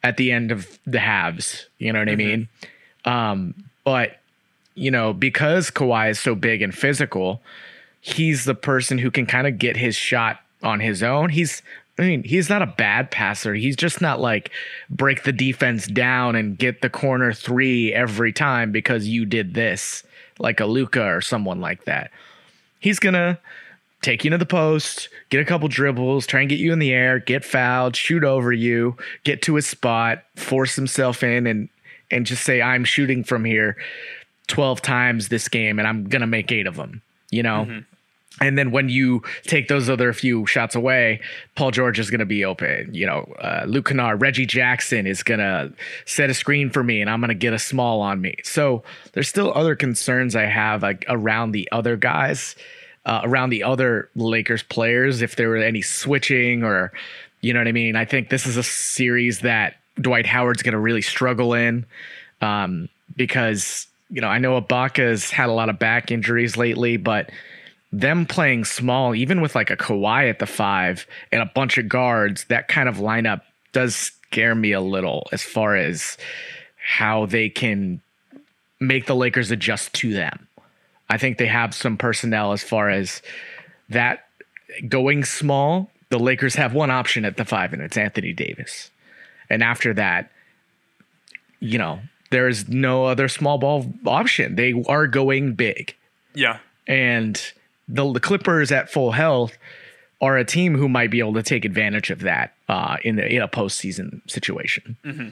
at 0.04 0.18
the 0.18 0.32
end 0.32 0.52
of 0.52 0.80
the 0.86 1.00
halves. 1.00 1.68
You 1.78 1.94
know 1.94 2.00
what 2.00 2.10
I 2.10 2.16
mean? 2.16 2.50
Um, 3.06 3.54
but 3.84 4.18
you 4.76 4.92
know, 4.92 5.14
because 5.14 5.72
Kawhi 5.72 6.12
is 6.12 6.20
so 6.20 6.36
big 6.36 6.62
and 6.62 6.76
physical, 6.76 7.42
he's 8.02 8.46
the 8.46 8.56
person 8.56 8.98
who 8.98 9.10
can 9.10 9.26
kind 9.26 9.48
of 9.48 9.58
get 9.58 9.78
his 9.78 9.96
shot 9.96 10.40
on 10.62 10.80
his 10.80 11.02
own. 11.02 11.30
He's 11.30 11.62
I 12.00 12.04
mean, 12.04 12.24
he's 12.24 12.50
not 12.50 12.62
a 12.62 12.68
bad 12.68 13.10
passer. 13.10 13.56
He's 13.56 13.76
just 13.76 14.02
not 14.02 14.20
like 14.20 14.52
break 14.90 15.24
the 15.24 15.32
defense 15.32 15.88
down 15.88 16.36
and 16.36 16.58
get 16.58 16.82
the 16.82 16.90
corner 16.90 17.34
three 17.34 17.92
every 17.92 18.32
time 18.32 18.72
because 18.72 19.08
you 19.08 19.26
did 19.26 19.56
this, 19.56 20.04
like 20.40 20.60
a 20.60 20.66
Luka 20.66 21.04
or 21.04 21.22
someone 21.22 21.62
like 21.62 21.86
that. 21.86 22.12
He's 22.80 23.00
gonna 23.00 23.40
take 24.02 24.24
you 24.24 24.30
to 24.32 24.38
the 24.38 24.46
post, 24.46 25.10
get 25.30 25.42
a 25.42 25.46
couple 25.46 25.68
dribbles, 25.68 26.28
try 26.28 26.42
and 26.42 26.50
get 26.50 26.60
you 26.60 26.72
in 26.72 26.80
the 26.80 26.94
air, 26.94 27.20
get 27.20 27.44
fouled, 27.44 27.96
shoot 27.96 28.24
over 28.24 28.54
you, 28.54 28.96
get 29.24 29.42
to 29.44 29.58
a 29.58 29.62
spot, 29.62 30.24
force 30.36 30.76
himself 30.76 31.24
in, 31.24 31.48
and 31.48 31.70
and 32.12 32.26
just 32.26 32.44
say, 32.44 32.62
"I'm 32.62 32.86
shooting 32.86 33.24
from 33.24 33.44
here 33.44 33.76
12 34.48 34.82
times 34.82 35.28
this 35.28 35.50
game, 35.50 35.80
and 35.80 35.88
I'm 35.88 36.06
gonna 36.06 36.28
make 36.28 36.52
eight 36.52 36.68
of 36.68 36.76
them." 36.76 37.02
You 37.32 37.44
know. 37.44 37.66
Mm-hmm. 37.66 37.80
And 38.40 38.58
then 38.58 38.72
when 38.72 38.90
you 38.90 39.24
take 39.44 39.68
those 39.68 39.90
other 39.90 40.14
few 40.14 40.46
shots 40.46 40.76
away, 40.76 41.22
Paul 41.56 41.72
George 41.72 41.98
is 41.98 42.12
going 42.12 42.20
to 42.20 42.26
be 42.26 42.46
open. 42.46 42.94
You 42.94 43.08
know, 43.08 43.34
uh, 43.40 43.66
Luke 43.68 43.88
Kennard, 43.88 44.22
Reggie 44.22 44.46
Jackson 44.46 45.08
is 45.08 45.24
going 45.24 45.40
to 45.40 45.74
set 46.06 46.30
a 46.30 46.34
screen 46.36 46.70
for 46.70 46.84
me, 46.84 47.02
and 47.02 47.10
I'm 47.10 47.20
going 47.20 47.30
to 47.30 47.36
get 47.36 47.54
a 47.54 47.60
small 47.60 48.00
on 48.02 48.22
me. 48.22 48.36
So 48.44 48.84
there's 49.14 49.28
still 49.28 49.52
other 49.56 49.76
concerns 49.76 50.36
I 50.36 50.46
have 50.46 50.84
like 50.84 51.04
around 51.10 51.52
the 51.52 51.68
other 51.72 51.98
guys, 51.98 52.56
uh, 53.06 53.22
around 53.24 53.50
the 53.50 53.64
other 53.64 54.10
Lakers 54.16 54.62
players, 54.62 55.22
if 55.24 55.36
there 55.36 55.50
were 55.50 55.58
any 55.58 55.82
switching 55.82 56.64
or, 56.64 56.92
you 57.42 57.54
know 57.54 57.60
what 57.60 57.68
I 57.68 57.72
mean. 57.72 57.96
I 57.96 58.06
think 58.06 58.30
this 58.30 58.46
is 58.46 58.58
a 58.58 58.64
series 58.64 59.40
that 59.40 59.78
Dwight 60.00 60.28
Howard's 60.28 60.62
going 60.62 60.74
to 60.74 60.80
really 60.80 61.02
struggle 61.02 61.54
in, 61.56 61.86
um, 62.42 62.88
because 63.16 63.88
you 64.12 64.22
know 64.22 64.28
I 64.28 64.38
know 64.38 64.62
Ibaka's 64.62 65.32
had 65.32 65.50
a 65.50 65.54
lot 65.54 65.70
of 65.70 65.80
back 65.80 66.12
injuries 66.12 66.56
lately, 66.56 66.98
but 66.98 67.32
them 67.92 68.26
playing 68.26 68.66
small, 68.66 69.16
even 69.16 69.42
with 69.42 69.56
like 69.56 69.70
a 69.70 69.78
Kawhi 69.78 70.30
at 70.30 70.40
the 70.40 70.46
five 70.46 71.08
and 71.32 71.42
a 71.42 71.46
bunch 71.46 71.78
of 71.78 71.88
guards, 71.88 72.46
that 72.46 72.68
kind 72.68 72.90
of 72.90 72.98
lineup 72.98 73.42
does 73.72 73.96
scare 73.96 74.56
me 74.56 74.72
a 74.72 74.82
little 74.82 75.28
as 75.32 75.44
far 75.44 75.76
as 75.76 76.18
how 76.76 77.26
they 77.26 77.50
can 77.50 78.02
make 78.80 79.06
the 79.06 79.16
Lakers 79.16 79.52
adjust 79.52 79.94
to 79.94 80.14
them. 80.14 80.48
I 81.10 81.18
think 81.18 81.38
they 81.38 81.48
have 81.48 81.74
some 81.74 81.98
personnel 81.98 82.52
as 82.52 82.64
far 82.64 82.90
as 82.90 83.22
that 83.90 84.26
going 84.88 85.24
small. 85.24 85.90
The 86.10 86.20
Lakers 86.20 86.56
have 86.56 86.74
one 86.74 86.92
option 86.92 87.26
at 87.26 87.38
the 87.38 87.46
five, 87.46 87.74
and 87.74 87.82
it's 87.82 87.98
Anthony 87.98 88.34
Davis. 88.34 88.92
And 89.50 89.64
after 89.64 89.94
that, 89.94 90.30
you 91.60 91.78
know, 91.78 92.00
there's 92.30 92.68
no 92.68 93.06
other 93.06 93.30
small 93.30 93.58
ball 93.58 93.92
option. 94.06 94.56
They 94.56 94.74
are 94.88 95.08
going 95.08 95.54
big. 95.54 95.96
Yeah. 96.36 96.60
And 96.88 97.42
the, 97.88 98.12
the 98.14 98.20
Clippers 98.20 98.72
at 98.72 98.90
full 98.90 99.12
health 99.12 99.58
are 100.20 100.38
a 100.38 100.46
team 100.46 100.76
who 100.76 100.90
might 100.90 101.12
be 101.12 101.20
able 101.20 101.34
to 101.34 101.44
take 101.44 101.64
advantage 101.64 102.10
of 102.10 102.22
that 102.22 102.54
uh, 102.68 102.98
in, 103.04 103.16
the, 103.16 103.28
in 103.28 103.42
a 103.42 103.48
postseason 103.48 104.28
situation. 104.30 104.98
Mm-hmm. 105.04 105.30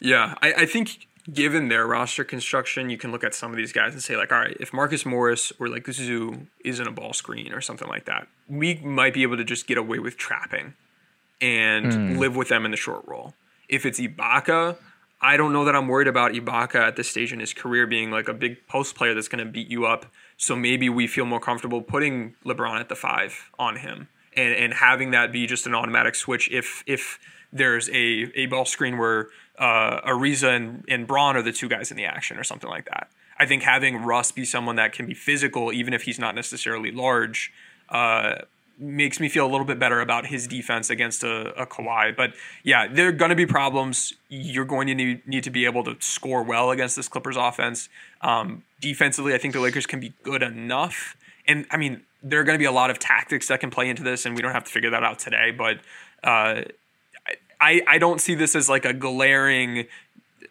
Yeah, 0.00 0.34
I, 0.40 0.52
I 0.52 0.66
think 0.66 1.06
given 1.32 1.68
their 1.68 1.86
roster 1.86 2.24
construction, 2.24 2.90
you 2.90 2.98
can 2.98 3.12
look 3.12 3.24
at 3.24 3.34
some 3.34 3.50
of 3.50 3.56
these 3.56 3.72
guys 3.72 3.92
and 3.92 4.02
say 4.02 4.16
like, 4.16 4.32
all 4.32 4.38
right, 4.38 4.56
if 4.60 4.72
Marcus 4.72 5.06
Morris 5.06 5.52
or 5.58 5.68
like 5.68 5.90
Zu 5.90 6.46
isn't 6.64 6.86
a 6.86 6.90
ball 6.90 7.12
screen 7.12 7.52
or 7.52 7.60
something 7.60 7.88
like 7.88 8.04
that, 8.06 8.28
we 8.48 8.76
might 8.76 9.14
be 9.14 9.22
able 9.22 9.36
to 9.36 9.44
just 9.44 9.66
get 9.66 9.78
away 9.78 9.98
with 9.98 10.16
trapping 10.16 10.74
and 11.40 11.92
mm. 11.92 12.18
live 12.18 12.36
with 12.36 12.48
them 12.48 12.64
in 12.64 12.70
the 12.70 12.76
short 12.76 13.04
roll. 13.06 13.34
If 13.68 13.86
it's 13.86 13.98
Ibaka, 13.98 14.76
I 15.20 15.36
don't 15.36 15.52
know 15.52 15.64
that 15.64 15.74
I'm 15.74 15.88
worried 15.88 16.08
about 16.08 16.32
Ibaka 16.32 16.76
at 16.76 16.96
this 16.96 17.10
stage 17.10 17.32
in 17.32 17.40
his 17.40 17.54
career 17.54 17.86
being 17.86 18.10
like 18.10 18.28
a 18.28 18.34
big 18.34 18.66
post 18.66 18.94
player 18.94 19.14
that's 19.14 19.28
going 19.28 19.44
to 19.44 19.50
beat 19.50 19.68
you 19.68 19.86
up. 19.86 20.06
So 20.36 20.56
maybe 20.56 20.88
we 20.88 21.06
feel 21.06 21.24
more 21.24 21.40
comfortable 21.40 21.82
putting 21.82 22.34
LeBron 22.44 22.80
at 22.80 22.88
the 22.88 22.96
five 22.96 23.50
on 23.58 23.76
him 23.76 24.08
and, 24.36 24.54
and 24.54 24.74
having 24.74 25.12
that 25.12 25.32
be 25.32 25.46
just 25.46 25.66
an 25.66 25.74
automatic 25.74 26.14
switch 26.14 26.50
if 26.50 26.82
if 26.86 27.18
there's 27.52 27.88
a, 27.90 28.30
a 28.34 28.46
ball 28.46 28.64
screen 28.64 28.98
where 28.98 29.28
uh, 29.58 30.00
Ariza 30.00 30.56
and, 30.56 30.84
and 30.88 31.06
Bron 31.06 31.36
are 31.36 31.42
the 31.42 31.52
two 31.52 31.68
guys 31.68 31.92
in 31.92 31.96
the 31.96 32.04
action 32.04 32.36
or 32.36 32.42
something 32.42 32.68
like 32.68 32.86
that. 32.86 33.08
I 33.38 33.46
think 33.46 33.62
having 33.62 33.98
Russ 33.98 34.32
be 34.32 34.44
someone 34.44 34.76
that 34.76 34.92
can 34.92 35.06
be 35.06 35.14
physical, 35.14 35.72
even 35.72 35.94
if 35.94 36.02
he's 36.02 36.18
not 36.18 36.34
necessarily 36.34 36.90
large, 36.90 37.52
uh, 37.88 38.36
makes 38.78 39.20
me 39.20 39.28
feel 39.28 39.46
a 39.46 39.50
little 39.50 39.64
bit 39.64 39.78
better 39.78 40.00
about 40.00 40.26
his 40.26 40.48
defense 40.48 40.90
against 40.90 41.22
a, 41.22 41.52
a 41.60 41.66
Kawhi. 41.66 42.16
But 42.16 42.32
yeah, 42.64 42.88
there 42.88 43.08
are 43.08 43.12
going 43.12 43.28
to 43.28 43.36
be 43.36 43.46
problems. 43.46 44.14
You're 44.28 44.64
going 44.64 44.88
to 44.88 44.94
need, 44.94 45.26
need, 45.26 45.44
to 45.44 45.50
be 45.50 45.64
able 45.64 45.84
to 45.84 45.96
score 46.00 46.42
well 46.42 46.72
against 46.72 46.96
this 46.96 47.08
Clippers 47.08 47.36
offense. 47.36 47.88
Um, 48.20 48.64
defensively, 48.84 49.34
I 49.34 49.38
think 49.38 49.54
the 49.54 49.60
Lakers 49.60 49.86
can 49.86 49.98
be 49.98 50.12
good 50.22 50.42
enough. 50.42 51.16
And 51.46 51.66
I 51.70 51.78
mean, 51.78 52.02
there 52.22 52.38
are 52.40 52.44
going 52.44 52.54
to 52.54 52.62
be 52.62 52.66
a 52.66 52.72
lot 52.72 52.90
of 52.90 52.98
tactics 52.98 53.48
that 53.48 53.60
can 53.60 53.70
play 53.70 53.88
into 53.88 54.02
this, 54.02 54.26
and 54.26 54.36
we 54.36 54.42
don't 54.42 54.52
have 54.52 54.64
to 54.64 54.70
figure 54.70 54.90
that 54.90 55.02
out 55.02 55.18
today. 55.18 55.50
But 55.50 55.78
uh, 56.22 56.62
I, 57.60 57.82
I 57.86 57.98
don't 57.98 58.20
see 58.20 58.34
this 58.34 58.54
as 58.54 58.68
like 58.68 58.84
a 58.84 58.92
glaring 58.92 59.86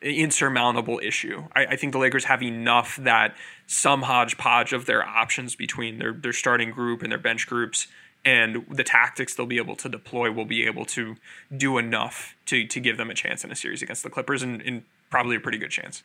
insurmountable 0.01 0.99
issue. 1.01 1.43
I, 1.55 1.65
I, 1.67 1.75
think 1.75 1.93
the 1.93 1.99
Lakers 1.99 2.25
have 2.25 2.43
enough 2.43 2.97
that 2.97 3.35
some 3.67 4.01
hodgepodge 4.01 4.73
of 4.73 4.85
their 4.85 5.01
options 5.01 5.55
between 5.55 5.97
their, 5.97 6.11
their 6.11 6.33
starting 6.33 6.71
group 6.71 7.03
and 7.03 7.11
their 7.11 7.19
bench 7.19 7.47
groups 7.47 7.87
and 8.25 8.65
the 8.69 8.83
tactics 8.83 9.33
they'll 9.33 9.45
be 9.45 9.57
able 9.57 9.77
to 9.77 9.87
deploy 9.87 10.29
will 10.29 10.45
be 10.45 10.65
able 10.65 10.83
to 10.85 11.15
do 11.55 11.77
enough 11.77 12.35
to 12.47 12.65
to 12.67 12.79
give 12.79 12.97
them 12.97 13.09
a 13.09 13.13
chance 13.13 13.43
in 13.45 13.51
a 13.51 13.55
series 13.55 13.81
against 13.81 14.03
the 14.03 14.09
Clippers 14.09 14.43
and, 14.43 14.61
and 14.61 14.83
probably 15.09 15.35
a 15.35 15.39
pretty 15.39 15.57
good 15.57 15.71
chance. 15.71 16.03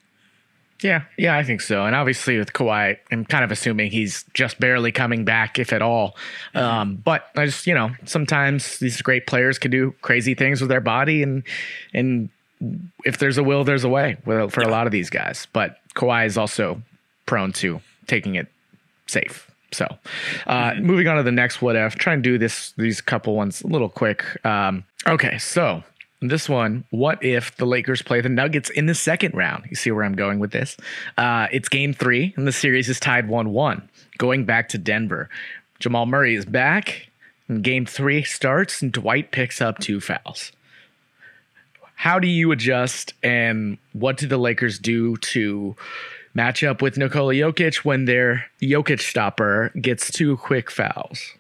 Yeah, 0.83 1.03
yeah, 1.17 1.37
I 1.37 1.43
think 1.43 1.61
so. 1.61 1.85
And 1.85 1.97
obviously 1.97 2.39
with 2.39 2.53
Kawhi, 2.53 2.99
I'm 3.11 3.25
kind 3.25 3.43
of 3.43 3.51
assuming 3.51 3.91
he's 3.91 4.25
just 4.33 4.61
barely 4.61 4.93
coming 4.93 5.25
back, 5.25 5.59
if 5.59 5.73
at 5.73 5.83
all. 5.83 6.17
Mm-hmm. 6.55 6.59
Um, 6.59 6.97
but 6.97 7.31
I 7.37 7.47
just, 7.47 7.67
you 7.67 7.75
know, 7.75 7.91
sometimes 8.05 8.79
these 8.79 9.03
great 9.03 9.27
players 9.27 9.59
can 9.59 9.73
do 9.73 9.95
crazy 10.03 10.35
things 10.35 10.61
with 10.61 10.71
their 10.71 10.81
body, 10.81 11.23
and 11.23 11.43
and 11.93 12.29
if 13.05 13.19
there's 13.19 13.39
a 13.39 13.43
will, 13.43 13.65
there's 13.65 13.85
a 13.85 13.89
way 13.89 14.17
for 14.25 14.63
yeah. 14.63 14.69
a 14.69 14.71
lot 14.71 14.87
of 14.87 14.93
these 14.93 15.11
guys. 15.11 15.49
But 15.53 15.79
Kawhi 15.95 16.27
is 16.27 16.39
also 16.39 16.81
prone 17.27 17.53
to 17.55 17.81
taking 18.07 18.37
it 18.37 18.47
safe. 19.07 19.51
So, 19.73 19.85
uh, 20.47 20.71
mm-hmm. 20.71 20.87
moving 20.87 21.09
on 21.09 21.17
to 21.17 21.23
the 21.25 21.33
next 21.33 21.61
what 21.61 21.77
if. 21.77 21.97
Try 21.97 22.15
and 22.15 22.23
do 22.23 22.39
this 22.39 22.73
these 22.79 23.01
couple 23.01 23.35
ones 23.35 23.63
a 23.63 23.67
little 23.67 23.89
quick. 23.89 24.25
Um, 24.47 24.85
okay, 25.09 25.39
so 25.39 25.83
this 26.21 26.49
one, 26.49 26.85
what 26.91 27.23
if 27.23 27.57
the 27.57 27.67
Lakers 27.67 28.03
play 28.03 28.21
the 28.21 28.29
Nuggets 28.29 28.71
in 28.71 28.87
the 28.87 28.95
second 28.95 29.35
round? 29.35 29.65
You 29.71 29.77
see 29.77 29.91
where 29.91 30.05
I'm 30.05 30.17
going 30.17 30.39
with 30.39 30.51
this? 30.51 30.77
Uh, 31.17 31.47
it's 31.53 31.69
game 31.69 31.95
three, 31.95 32.35
and 32.37 32.47
the 32.47 32.53
series 32.53 32.89
is 32.89 32.99
tied 32.99 33.29
1 33.29 33.51
1, 33.51 33.89
going 34.19 34.45
back 34.45 34.69
to 34.71 34.79
Denver. 34.79 35.29
Jamal 35.79 36.07
Murray 36.07 36.35
is 36.35 36.45
back, 36.45 37.09
and 37.47 37.63
game 37.63 37.87
three 37.87 38.25
starts, 38.25 38.83
and 38.83 38.91
Dwight 38.91 39.31
picks 39.31 39.61
up 39.61 39.79
two 39.79 40.01
fouls. 40.01 40.51
How 41.95 42.19
do 42.19 42.29
you 42.29 42.53
adjust, 42.53 43.15
and 43.23 43.79
what 43.93 44.17
do 44.17 44.27
the 44.27 44.39
Lakers 44.39 44.79
do 44.79 45.17
to 45.17 45.77
match 46.35 46.63
up 46.63 46.81
with 46.81 46.97
Nikola 46.97 47.35
Jokic 47.35 47.79
when 47.85 48.05
their 48.05 48.47
Jokic 48.63 49.01
stopper 49.01 49.73
gets 49.81 50.11
two 50.11 50.37
quick 50.37 50.71
fouls. 50.71 51.35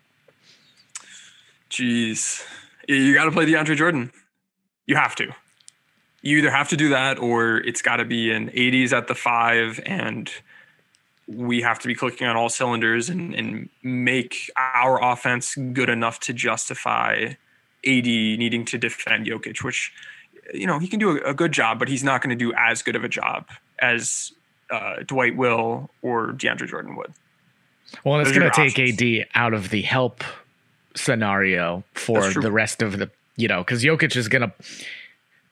Jeez. 1.70 2.44
You 2.88 3.14
got 3.14 3.26
to 3.26 3.30
play 3.30 3.46
DeAndre 3.46 3.76
Jordan. 3.76 4.10
You 4.88 4.96
have 4.96 5.14
to. 5.16 5.32
You 6.22 6.38
either 6.38 6.50
have 6.50 6.70
to 6.70 6.76
do 6.76 6.88
that 6.88 7.18
or 7.20 7.58
it's 7.58 7.82
got 7.82 7.96
to 7.96 8.04
be 8.04 8.32
an 8.32 8.48
80s 8.48 8.92
at 8.92 9.06
the 9.06 9.14
five 9.14 9.78
and 9.86 10.32
we 11.28 11.60
have 11.60 11.78
to 11.80 11.86
be 11.86 11.94
clicking 11.94 12.26
on 12.26 12.36
all 12.36 12.48
cylinders 12.48 13.10
and, 13.10 13.34
and 13.34 13.68
make 13.82 14.50
our 14.56 15.00
offense 15.00 15.54
good 15.54 15.90
enough 15.90 16.18
to 16.20 16.32
justify 16.32 17.34
AD 17.86 18.06
needing 18.06 18.64
to 18.64 18.78
defend 18.78 19.26
Jokic, 19.26 19.62
which, 19.62 19.92
you 20.54 20.66
know, 20.66 20.78
he 20.78 20.88
can 20.88 20.98
do 20.98 21.18
a, 21.18 21.30
a 21.30 21.34
good 21.34 21.52
job, 21.52 21.78
but 21.78 21.88
he's 21.88 22.02
not 22.02 22.22
going 22.22 22.36
to 22.36 22.44
do 22.44 22.52
as 22.56 22.82
good 22.82 22.96
of 22.96 23.04
a 23.04 23.08
job 23.08 23.46
as 23.78 24.32
uh, 24.70 24.96
Dwight 25.06 25.36
will 25.36 25.90
or 26.00 26.28
DeAndre 26.28 26.66
Jordan 26.66 26.96
would. 26.96 27.12
Well, 28.04 28.20
it's 28.20 28.32
going 28.32 28.50
to 28.50 28.70
take. 28.70 28.78
AD 28.78 29.28
out 29.34 29.52
of 29.52 29.68
the 29.68 29.82
help 29.82 30.24
scenario 30.96 31.84
for 31.92 32.32
the 32.32 32.50
rest 32.50 32.82
of 32.82 32.98
the, 32.98 33.10
you 33.38 33.48
know, 33.48 33.58
because 33.60 33.82
Jokic 33.82 34.14
is 34.16 34.28
to 34.28 34.52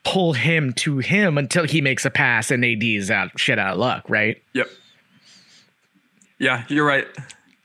pull 0.04 0.34
him 0.34 0.72
to 0.74 0.98
him 0.98 1.38
until 1.38 1.66
he 1.66 1.80
makes 1.80 2.04
a 2.04 2.10
pass 2.10 2.50
and 2.50 2.64
AD 2.64 2.82
is 2.82 3.10
out 3.10 3.38
shit 3.38 3.58
out 3.58 3.74
of 3.74 3.78
luck, 3.78 4.04
right? 4.08 4.42
Yep. 4.52 4.68
Yeah, 6.38 6.64
you're 6.68 6.84
right. 6.84 7.06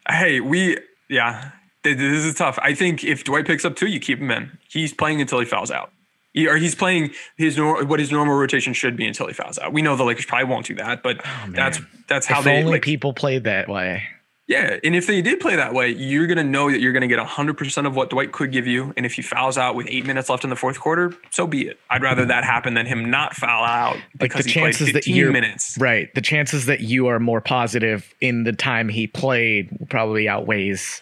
Hey, 0.08 0.40
we, 0.40 0.78
yeah, 1.10 1.52
this 1.84 2.00
is 2.00 2.36
tough. 2.36 2.58
I 2.62 2.74
think 2.74 3.04
if 3.04 3.26
Dwight 3.26 3.46
picks 3.46 3.66
up 3.66 3.76
two, 3.76 3.88
you 3.88 4.00
keep 4.00 4.20
him 4.20 4.32
in. 4.32 4.58
He's 4.70 4.94
playing 4.94 5.20
until 5.20 5.40
he 5.40 5.46
fouls 5.46 5.72
out 5.72 5.92
he, 6.34 6.48
or 6.48 6.58
he's 6.58 6.76
playing 6.76 7.12
his 7.38 7.60
what 7.60 8.00
his 8.00 8.12
normal 8.12 8.36
rotation 8.36 8.74
should 8.74 8.96
be 8.96 9.06
until 9.06 9.28
he 9.28 9.34
fouls 9.34 9.60
out. 9.60 9.74
We 9.74 9.82
know 9.82 9.96
the 9.96 10.04
Lakers 10.04 10.26
probably 10.26 10.46
won't 10.46 10.66
do 10.66 10.76
that, 10.76 11.04
but 11.04 11.22
oh, 11.24 11.50
that's 11.50 11.80
that's 12.08 12.26
how 12.26 12.40
if 12.40 12.46
they 12.46 12.60
only 12.60 12.74
like, 12.74 12.82
people 12.82 13.14
played 13.14 13.44
that 13.46 13.68
way. 13.68 14.04
Yeah, 14.52 14.80
and 14.84 14.98
if 14.98 15.08
they 15.08 15.22
did 15.22 15.40
play 15.40 15.56
that 15.56 15.74
way, 15.74 15.92
you're 15.92 16.28
gonna 16.28 16.44
know 16.44 16.70
that 16.70 16.82
you're 16.82 16.92
gonna 16.92 17.08
get 17.08 17.20
100 17.20 17.58
percent 17.58 17.88
of 17.88 17.96
what 17.96 18.10
Dwight 18.10 18.34
could 18.34 18.52
give 18.52 18.68
you. 18.68 18.94
And 18.98 19.06
if 19.06 19.14
he 19.14 19.22
fouls 19.22 19.58
out 19.58 19.76
with 19.76 19.88
eight 19.90 20.06
minutes 20.06 20.28
left 20.28 20.44
in 20.44 20.50
the 20.50 20.58
fourth 20.58 20.78
quarter, 20.78 21.16
so 21.30 21.48
be 21.48 21.70
it. 21.70 21.80
I'd 21.90 22.04
rather 22.04 22.26
that 22.26 22.44
happen 22.44 22.74
than 22.74 22.86
him 22.86 23.10
not 23.10 23.34
foul 23.34 23.64
out 23.64 23.96
because 24.18 24.36
like 24.40 24.44
the 24.44 24.50
he 24.50 24.54
chances 24.54 24.92
played 24.92 25.06
15 25.06 25.26
that 25.26 25.32
minutes. 25.32 25.78
Right, 25.80 26.14
the 26.16 26.22
chances 26.22 26.66
that 26.66 26.82
you 26.82 27.08
are 27.08 27.18
more 27.18 27.40
positive 27.40 28.14
in 28.20 28.44
the 28.44 28.52
time 28.52 28.90
he 28.90 29.08
played 29.08 29.70
probably 29.90 30.28
outweighs 30.28 31.02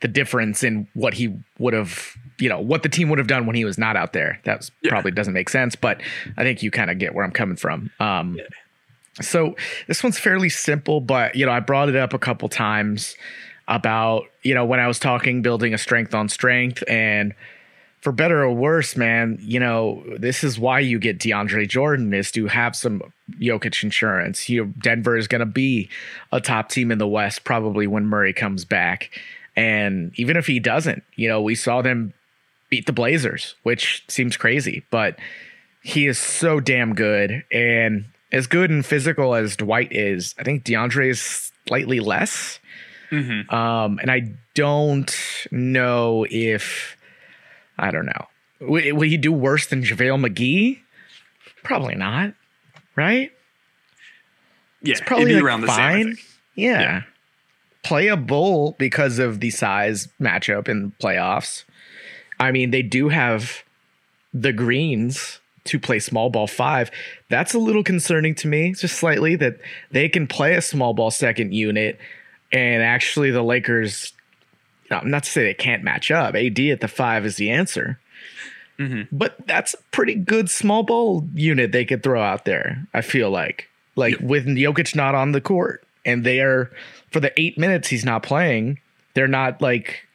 the 0.00 0.08
difference 0.08 0.62
in 0.62 0.86
what 0.92 1.14
he 1.14 1.34
would 1.58 1.72
have, 1.72 2.14
you 2.38 2.50
know, 2.50 2.60
what 2.60 2.82
the 2.82 2.90
team 2.90 3.08
would 3.08 3.18
have 3.18 3.28
done 3.28 3.46
when 3.46 3.56
he 3.56 3.64
was 3.64 3.78
not 3.78 3.96
out 3.96 4.12
there. 4.12 4.38
That 4.44 4.68
yeah. 4.82 4.90
probably 4.90 5.12
doesn't 5.12 5.32
make 5.32 5.48
sense, 5.48 5.74
but 5.74 6.02
I 6.36 6.42
think 6.42 6.62
you 6.62 6.70
kind 6.70 6.90
of 6.90 6.98
get 6.98 7.14
where 7.14 7.24
I'm 7.24 7.30
coming 7.30 7.56
from. 7.56 7.90
Um, 7.98 8.34
yeah. 8.34 8.44
So 9.20 9.56
this 9.86 10.02
one's 10.02 10.18
fairly 10.18 10.48
simple, 10.48 11.00
but 11.00 11.34
you 11.34 11.46
know, 11.46 11.52
I 11.52 11.60
brought 11.60 11.88
it 11.88 11.96
up 11.96 12.14
a 12.14 12.18
couple 12.18 12.48
times 12.48 13.16
about 13.66 14.24
you 14.42 14.54
know 14.54 14.64
when 14.64 14.80
I 14.80 14.86
was 14.86 14.98
talking 14.98 15.40
building 15.40 15.72
a 15.72 15.78
strength 15.78 16.14
on 16.14 16.28
strength 16.28 16.82
and 16.88 17.34
for 18.04 18.12
better 18.12 18.42
or 18.42 18.52
worse, 18.52 18.98
man, 18.98 19.38
you 19.40 19.58
know, 19.58 20.04
this 20.18 20.44
is 20.44 20.58
why 20.58 20.78
you 20.78 20.98
get 20.98 21.18
DeAndre 21.18 21.66
Jordan 21.66 22.12
is 22.12 22.30
to 22.32 22.46
have 22.48 22.76
some 22.76 23.00
Jokic 23.40 23.82
insurance. 23.82 24.46
You 24.46 24.74
Denver 24.78 25.16
is 25.16 25.26
going 25.26 25.40
to 25.40 25.46
be 25.46 25.88
a 26.30 26.38
top 26.38 26.68
team 26.68 26.92
in 26.92 26.98
the 26.98 27.08
West 27.08 27.44
probably 27.44 27.86
when 27.86 28.04
Murray 28.04 28.34
comes 28.34 28.66
back. 28.66 29.18
And 29.56 30.12
even 30.16 30.36
if 30.36 30.46
he 30.46 30.60
doesn't, 30.60 31.02
you 31.14 31.28
know, 31.28 31.40
we 31.40 31.54
saw 31.54 31.80
them 31.80 32.12
beat 32.68 32.84
the 32.84 32.92
Blazers, 32.92 33.54
which 33.62 34.04
seems 34.08 34.36
crazy, 34.36 34.84
but 34.90 35.18
he 35.82 36.06
is 36.06 36.18
so 36.18 36.60
damn 36.60 36.94
good. 36.94 37.42
And 37.50 38.04
as 38.32 38.46
good 38.46 38.70
and 38.70 38.84
physical 38.84 39.34
as 39.34 39.56
Dwight 39.56 39.92
is, 39.92 40.34
I 40.38 40.42
think 40.42 40.64
DeAndre 40.64 41.10
is 41.10 41.52
slightly 41.66 42.00
less. 42.00 42.58
Mm-hmm. 43.10 43.54
Um, 43.54 43.98
and 44.00 44.10
I 44.10 44.32
don't 44.54 45.14
know 45.50 46.26
if, 46.30 46.96
I 47.78 47.90
don't 47.90 48.06
know, 48.06 48.26
will, 48.60 48.96
will 48.96 49.08
he 49.08 49.16
do 49.16 49.32
worse 49.32 49.66
than 49.66 49.82
JaVale 49.82 50.26
McGee? 50.26 50.80
Probably 51.62 51.94
not, 51.94 52.34
right? 52.96 53.30
Yeah, 54.82 54.92
it's 54.92 55.00
probably 55.00 55.34
like 55.34 55.42
around 55.42 55.66
fine. 55.66 56.10
the 56.10 56.16
same. 56.16 56.26
Yeah. 56.54 56.80
yeah 56.80 57.02
playable 57.84 58.74
because 58.78 59.20
of 59.20 59.38
the 59.38 59.50
size 59.50 60.08
matchup 60.20 60.68
in 60.68 60.92
playoffs. 61.00 61.64
I 62.40 62.50
mean, 62.50 62.72
they 62.72 62.82
do 62.82 63.10
have 63.10 63.62
the 64.32 64.52
greens 64.52 65.40
to 65.64 65.78
play 65.78 65.98
small 65.98 66.30
ball 66.30 66.46
five. 66.46 66.90
That's 67.28 67.54
a 67.54 67.58
little 67.58 67.82
concerning 67.82 68.34
to 68.36 68.48
me, 68.48 68.74
just 68.74 68.96
slightly, 68.96 69.36
that 69.36 69.58
they 69.90 70.08
can 70.08 70.26
play 70.26 70.54
a 70.54 70.62
small 70.62 70.94
ball 70.94 71.10
second 71.10 71.54
unit 71.54 71.98
and 72.52 72.82
actually 72.82 73.30
the 73.30 73.42
Lakers, 73.42 74.12
not 74.90 75.24
to 75.24 75.30
say 75.30 75.42
they 75.44 75.54
can't 75.54 75.82
match 75.82 76.10
up. 76.10 76.34
AD 76.34 76.58
at 76.60 76.80
the 76.80 76.88
five 76.88 77.26
is 77.26 77.36
the 77.36 77.50
answer. 77.50 77.98
Mm-hmm. 78.78 79.16
But 79.16 79.36
that's 79.46 79.74
a 79.74 79.82
pretty 79.92 80.14
good 80.14 80.50
small 80.50 80.82
ball 80.82 81.26
unit 81.34 81.72
they 81.72 81.84
could 81.84 82.02
throw 82.02 82.20
out 82.20 82.44
there. 82.44 82.86
I 82.92 83.00
feel 83.00 83.30
like, 83.30 83.68
like 83.96 84.18
with 84.20 84.46
Jokic 84.46 84.94
not 84.94 85.14
on 85.14 85.32
the 85.32 85.40
court, 85.40 85.84
and 86.04 86.24
they 86.24 86.40
are 86.40 86.70
for 87.10 87.20
the 87.20 87.32
eight 87.40 87.56
minutes 87.56 87.88
he's 87.88 88.04
not 88.04 88.22
playing, 88.22 88.78
they're 89.14 89.28
not 89.28 89.62
like 89.62 90.06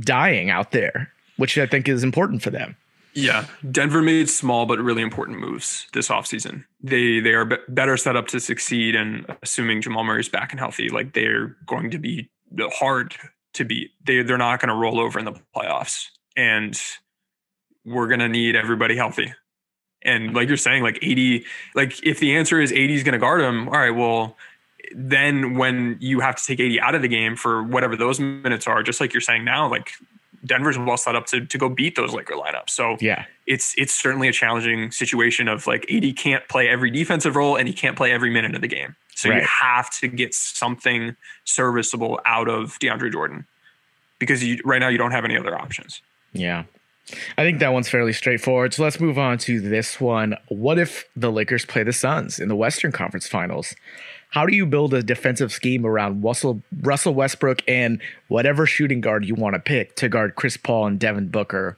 dying 0.00 0.50
out 0.50 0.72
there, 0.72 1.12
which 1.36 1.56
I 1.58 1.66
think 1.66 1.88
is 1.88 2.02
important 2.02 2.42
for 2.42 2.50
them. 2.50 2.76
Yeah, 3.14 3.46
Denver 3.70 4.02
made 4.02 4.28
small 4.28 4.66
but 4.66 4.78
really 4.78 5.02
important 5.02 5.40
moves 5.40 5.86
this 5.92 6.08
offseason. 6.08 6.64
They 6.82 7.20
they 7.20 7.32
are 7.32 7.44
be- 7.44 7.56
better 7.68 7.96
set 7.96 8.16
up 8.16 8.28
to 8.28 8.40
succeed, 8.40 8.94
and 8.94 9.26
assuming 9.42 9.82
Jamal 9.82 10.04
Murray's 10.04 10.28
back 10.28 10.52
and 10.52 10.60
healthy, 10.60 10.88
like 10.88 11.12
they're 11.12 11.56
going 11.66 11.90
to 11.90 11.98
be 11.98 12.30
hard 12.58 13.14
to 13.54 13.64
beat. 13.64 13.90
They 14.04 14.22
they're 14.22 14.38
not 14.38 14.60
going 14.60 14.68
to 14.68 14.74
roll 14.74 15.00
over 15.00 15.18
in 15.18 15.24
the 15.24 15.34
playoffs, 15.56 16.06
and 16.36 16.80
we're 17.84 18.08
going 18.08 18.20
to 18.20 18.28
need 18.28 18.56
everybody 18.56 18.96
healthy. 18.96 19.32
And 20.02 20.34
like 20.34 20.48
you're 20.48 20.56
saying, 20.56 20.82
like 20.82 21.02
AD, 21.04 21.42
like 21.74 22.02
if 22.04 22.20
the 22.20 22.36
answer 22.36 22.60
is 22.60 22.72
AD 22.72 22.78
is 22.78 23.02
going 23.02 23.12
to 23.12 23.18
guard 23.18 23.42
him, 23.42 23.68
all 23.68 23.74
right, 23.74 23.90
well, 23.90 24.36
then 24.94 25.56
when 25.56 25.98
you 26.00 26.20
have 26.20 26.36
to 26.36 26.44
take 26.44 26.60
AD 26.60 26.78
out 26.78 26.94
of 26.94 27.02
the 27.02 27.08
game 27.08 27.36
for 27.36 27.62
whatever 27.62 27.96
those 27.96 28.18
minutes 28.18 28.66
are, 28.66 28.82
just 28.82 29.00
like 29.00 29.12
you're 29.12 29.20
saying 29.20 29.44
now, 29.44 29.68
like 29.68 29.92
Denver's 30.44 30.78
well 30.78 30.96
set 30.96 31.14
up 31.16 31.26
to 31.26 31.44
to 31.44 31.58
go 31.58 31.68
beat 31.68 31.96
those 31.96 32.12
Laker 32.14 32.34
lineups. 32.34 32.70
So 32.70 32.96
Yeah. 33.00 33.24
it's 33.46 33.74
it's 33.76 33.92
certainly 33.94 34.28
a 34.28 34.32
challenging 34.32 34.90
situation 34.90 35.48
of 35.48 35.66
like 35.66 35.84
AD 35.90 36.16
can't 36.16 36.46
play 36.48 36.68
every 36.68 36.90
defensive 36.90 37.36
role 37.36 37.56
and 37.56 37.68
he 37.68 37.74
can't 37.74 37.96
play 37.96 38.10
every 38.12 38.30
minute 38.30 38.54
of 38.54 38.60
the 38.60 38.68
game. 38.68 38.96
So 39.14 39.28
Right. 39.28 39.42
you 39.42 39.46
have 39.46 39.90
to 40.00 40.08
get 40.08 40.34
something 40.34 41.14
serviceable 41.44 42.20
out 42.24 42.48
of 42.48 42.78
DeAndre 42.78 43.12
Jordan 43.12 43.46
because 44.18 44.42
you, 44.42 44.60
right 44.64 44.78
now 44.78 44.88
you 44.88 44.96
don't 44.98 45.10
have 45.12 45.24
any 45.24 45.36
other 45.36 45.54
options. 45.58 46.00
Yeah. 46.32 46.64
I 47.36 47.42
think 47.42 47.60
that 47.60 47.72
one's 47.72 47.88
fairly 47.88 48.12
straightforward. 48.12 48.74
So 48.74 48.82
let's 48.82 49.00
move 49.00 49.18
on 49.18 49.38
to 49.38 49.60
this 49.60 50.00
one. 50.00 50.36
What 50.48 50.78
if 50.78 51.08
the 51.16 51.30
Lakers 51.30 51.64
play 51.64 51.82
the 51.82 51.92
Suns 51.92 52.38
in 52.38 52.48
the 52.48 52.56
Western 52.56 52.92
Conference 52.92 53.26
Finals? 53.26 53.74
How 54.30 54.46
do 54.46 54.54
you 54.54 54.64
build 54.64 54.94
a 54.94 55.02
defensive 55.02 55.52
scheme 55.52 55.84
around 55.84 56.22
Russell, 56.22 56.62
Russell 56.82 57.14
Westbrook 57.14 57.62
and 57.66 58.00
whatever 58.28 58.64
shooting 58.64 59.00
guard 59.00 59.24
you 59.24 59.34
want 59.34 59.54
to 59.54 59.60
pick 59.60 59.96
to 59.96 60.08
guard 60.08 60.36
Chris 60.36 60.56
Paul 60.56 60.86
and 60.86 61.00
Devin 61.00 61.28
Booker 61.28 61.76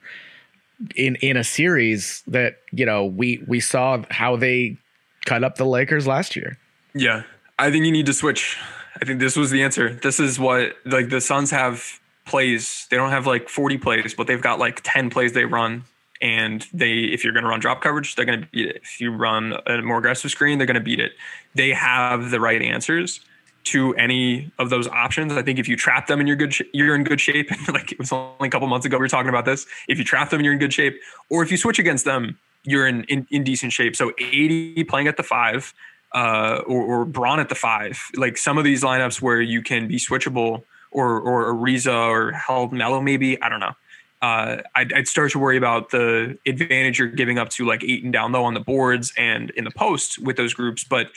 in 0.97 1.17
in 1.17 1.37
a 1.37 1.45
series 1.45 2.23
that, 2.27 2.59
you 2.73 2.85
know, 2.85 3.07
we 3.07 3.43
we 3.47 3.59
saw 3.61 4.03
how 4.11 4.37
they 4.37 4.77
cut 5.25 5.45
up 5.45 5.57
the 5.57 5.65
Lakers 5.65 6.07
last 6.07 6.37
year. 6.37 6.59
Yeah, 6.95 7.23
I 7.59 7.71
think 7.71 7.87
you 7.87 7.93
need 7.93 8.07
to 8.07 8.13
switch. 8.13 8.59
I 9.01 9.05
think 9.07 9.21
this 9.21 9.37
was 9.37 9.51
the 9.51 9.63
answer. 9.63 9.95
This 9.95 10.21
is 10.21 10.39
what 10.39 10.77
like 10.85 11.09
the 11.09 11.21
Suns 11.21 11.51
have 11.51 12.01
plays. 12.25 12.87
They 12.91 12.97
don't 12.97 13.11
have 13.11 13.27
like 13.27 13.49
40 13.49 13.79
plays, 13.79 14.15
but 14.15 14.27
they've 14.27 14.41
got 14.41 14.59
like 14.59 14.81
10 14.85 15.11
plays 15.11 15.33
they 15.33 15.45
run. 15.45 15.85
And 16.21 16.65
they, 16.73 16.99
if 16.99 17.25
you're 17.25 17.33
going 17.33 17.43
to 17.43 17.49
run 17.51 17.59
drop 17.59 17.83
coverage, 17.83 18.15
they're 18.15 18.25
going 18.25 18.43
to 18.43 18.47
beat 18.47 18.69
it. 18.69 18.77
If 18.77 19.01
you 19.01 19.11
run 19.11 19.55
a 19.67 19.83
more 19.83 19.99
aggressive 19.99 20.31
screen, 20.31 20.59
they're 20.59 20.69
going 20.69 20.75
to 20.75 20.81
beat 20.81 21.01
it. 21.01 21.13
They 21.55 21.71
have 21.71 22.31
the 22.31 22.39
right 22.39 22.63
answers 22.63 23.21
to 23.65 23.95
any 23.95 24.51
of 24.59 24.71
those 24.71 24.89
options. 24.89 25.33
I 25.33 25.43
think 25.43 25.59
if 25.59 25.69
you 25.69 25.77
trap 25.77 26.07
them 26.07 26.21
and 26.21 26.29
you're 26.29 26.37
good, 26.37 26.55
sh- 26.55 26.63
you're 26.73 26.95
in 26.95 27.05
good 27.05 27.21
shape. 27.21 27.51
like 27.69 27.93
it 27.93 27.99
was 27.99 28.13
only 28.13 28.49
a 28.49 28.51
couple 28.51 28.69
months 28.69 28.87
ago 28.87 28.97
we 28.97 29.03
were 29.03 29.09
talking 29.09 29.29
about 29.29 29.45
this. 29.45 29.67
If 29.89 29.99
you 29.99 30.05
trap 30.05 30.31
them 30.31 30.41
you're 30.41 30.53
in 30.53 30.59
good 30.59 30.73
shape, 30.73 31.01
or 31.29 31.43
if 31.43 31.51
you 31.51 31.57
switch 31.57 31.79
against 31.79 32.05
them, 32.05 32.39
you're 32.65 32.87
in 32.87 33.05
in, 33.05 33.27
in 33.31 33.45
decent 33.45 33.73
shape. 33.73 33.97
So 33.97 34.11
AD 34.11 34.89
playing 34.89 35.09
at 35.09 35.17
the 35.17 35.23
five, 35.23 35.75
uh, 36.15 36.61
or, 36.67 36.83
or 36.83 37.05
Bron 37.05 37.41
at 37.41 37.49
the 37.49 37.55
five. 37.55 38.01
Like 38.17 38.37
some 38.37 38.59
of 38.59 38.65
these 38.65 38.83
lineups 38.83 39.21
where 39.21 39.41
you 39.41 39.63
can 39.63 39.89
be 39.89 39.97
switchable, 39.97 40.65
or 40.93 41.21
or 41.21 41.55
Ariza 41.55 42.09
or 42.09 42.33
held 42.33 42.73
Melo 42.73 43.01
maybe. 43.01 43.41
I 43.43 43.49
don't 43.49 43.61
know. 43.61 43.73
Uh, 44.21 44.63
I'd, 44.77 44.93
I'd 44.93 45.09
start 45.09 45.33
to 45.33 45.41
worry 45.41 45.57
about 45.57 45.91
the 45.91 46.39
advantage 46.47 47.01
you're 47.01 47.09
giving 47.09 47.39
up 47.39 47.49
to 47.51 47.67
like 47.67 47.83
Ayton 47.83 48.13
down 48.13 48.31
low 48.31 48.45
on 48.45 48.55
the 48.55 48.61
boards 48.61 49.13
and 49.19 49.51
in 49.51 49.65
the 49.65 49.73
post 49.73 50.21
with 50.21 50.37
those 50.37 50.55
groups, 50.55 50.85
but 50.85 51.09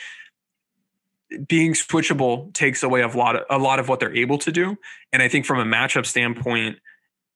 being 1.47 1.73
switchable 1.73 2.51
takes 2.53 2.82
away 2.82 3.01
a 3.01 3.07
lot 3.07 3.36
of, 3.36 3.43
a 3.49 3.59
lot 3.59 3.80
of 3.80 3.89
what 3.89 3.99
they're 3.99 4.15
able 4.15 4.39
to 4.39 4.51
do. 4.51 4.76
And 5.13 5.21
I 5.21 5.28
think 5.28 5.45
from 5.45 5.59
a 5.59 5.65
matchup 5.65 6.05
standpoint, 6.07 6.80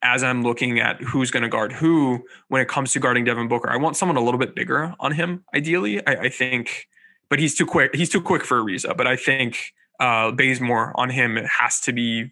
as 0.01 0.23
I'm 0.23 0.43
looking 0.43 0.79
at 0.79 1.01
who's 1.01 1.29
going 1.29 1.43
to 1.43 1.49
guard 1.49 1.73
who 1.73 2.25
when 2.47 2.61
it 2.61 2.67
comes 2.67 2.93
to 2.93 2.99
guarding 2.99 3.25
Devin 3.25 3.47
Booker, 3.47 3.69
I 3.69 3.77
want 3.77 3.97
someone 3.97 4.15
a 4.15 4.21
little 4.21 4.39
bit 4.39 4.55
bigger 4.55 4.95
on 4.99 5.11
him. 5.11 5.43
Ideally, 5.53 6.05
I, 6.07 6.13
I 6.13 6.29
think, 6.29 6.87
but 7.29 7.37
he's 7.37 7.53
too 7.53 7.65
quick. 7.65 7.93
He's 7.93 8.09
too 8.09 8.21
quick 8.21 8.43
for 8.43 8.61
Ariza. 8.61 8.95
But 8.95 9.07
I 9.07 9.15
think 9.15 9.73
uh, 9.99 10.31
Bazemore 10.31 10.93
on 10.95 11.09
him 11.09 11.37
it 11.37 11.45
has 11.45 11.79
to 11.81 11.93
be. 11.93 12.31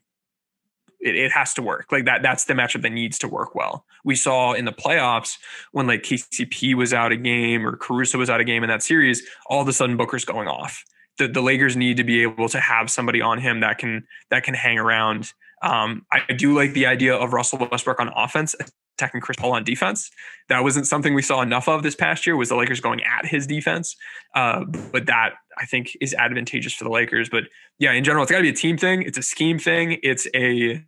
It, 0.99 1.15
it 1.15 1.31
has 1.31 1.53
to 1.53 1.61
work 1.61 1.91
like 1.91 2.05
that. 2.05 2.23
That's 2.23 2.45
the 2.45 2.55
matchup 2.55 2.81
that 2.81 2.91
needs 2.91 3.19
to 3.19 3.27
work 3.27 3.53
well. 3.53 3.85
We 4.03 4.15
saw 4.15 4.53
in 4.53 4.65
the 4.65 4.71
playoffs 4.71 5.37
when 5.71 5.85
like 5.85 6.01
KCP 6.01 6.73
was 6.73 6.91
out 6.91 7.11
a 7.11 7.17
game 7.17 7.67
or 7.67 7.77
Caruso 7.77 8.17
was 8.17 8.31
out 8.31 8.41
a 8.41 8.43
game 8.43 8.63
in 8.63 8.69
that 8.69 8.81
series. 8.81 9.21
All 9.47 9.61
of 9.61 9.67
a 9.67 9.73
sudden, 9.73 9.95
Booker's 9.95 10.25
going 10.25 10.47
off. 10.47 10.83
The, 11.19 11.27
the 11.27 11.41
Lakers 11.41 11.75
need 11.75 11.97
to 11.97 12.03
be 12.03 12.23
able 12.23 12.49
to 12.49 12.59
have 12.59 12.89
somebody 12.89 13.21
on 13.21 13.39
him 13.39 13.59
that 13.59 13.77
can 13.77 14.07
that 14.31 14.43
can 14.43 14.55
hang 14.55 14.79
around. 14.79 15.33
Um, 15.61 16.05
I 16.11 16.33
do 16.33 16.55
like 16.55 16.73
the 16.73 16.85
idea 16.85 17.15
of 17.15 17.33
Russell 17.33 17.67
Westbrook 17.71 17.99
on 17.99 18.11
offense 18.15 18.55
attacking 18.97 19.21
Chris 19.21 19.37
Paul 19.37 19.53
on 19.53 19.63
defense. 19.63 20.09
That 20.49 20.63
wasn't 20.63 20.87
something 20.87 21.13
we 21.13 21.21
saw 21.21 21.41
enough 21.41 21.67
of 21.67 21.83
this 21.83 21.95
past 21.95 22.25
year. 22.25 22.35
Was 22.35 22.49
the 22.49 22.55
Lakers 22.55 22.79
going 22.79 23.03
at 23.03 23.25
his 23.25 23.45
defense? 23.45 23.95
Uh, 24.35 24.65
but 24.91 25.05
that 25.05 25.33
I 25.57 25.65
think 25.65 25.95
is 26.01 26.13
advantageous 26.13 26.73
for 26.73 26.83
the 26.83 26.89
Lakers. 26.89 27.29
But 27.29 27.45
yeah, 27.79 27.91
in 27.91 28.03
general, 28.03 28.23
it's 28.23 28.31
got 28.31 28.37
to 28.37 28.43
be 28.43 28.49
a 28.49 28.53
team 28.53 28.77
thing. 28.77 29.03
It's 29.03 29.17
a 29.17 29.23
scheme 29.23 29.59
thing. 29.59 29.99
It's 30.03 30.27
a 30.35 30.83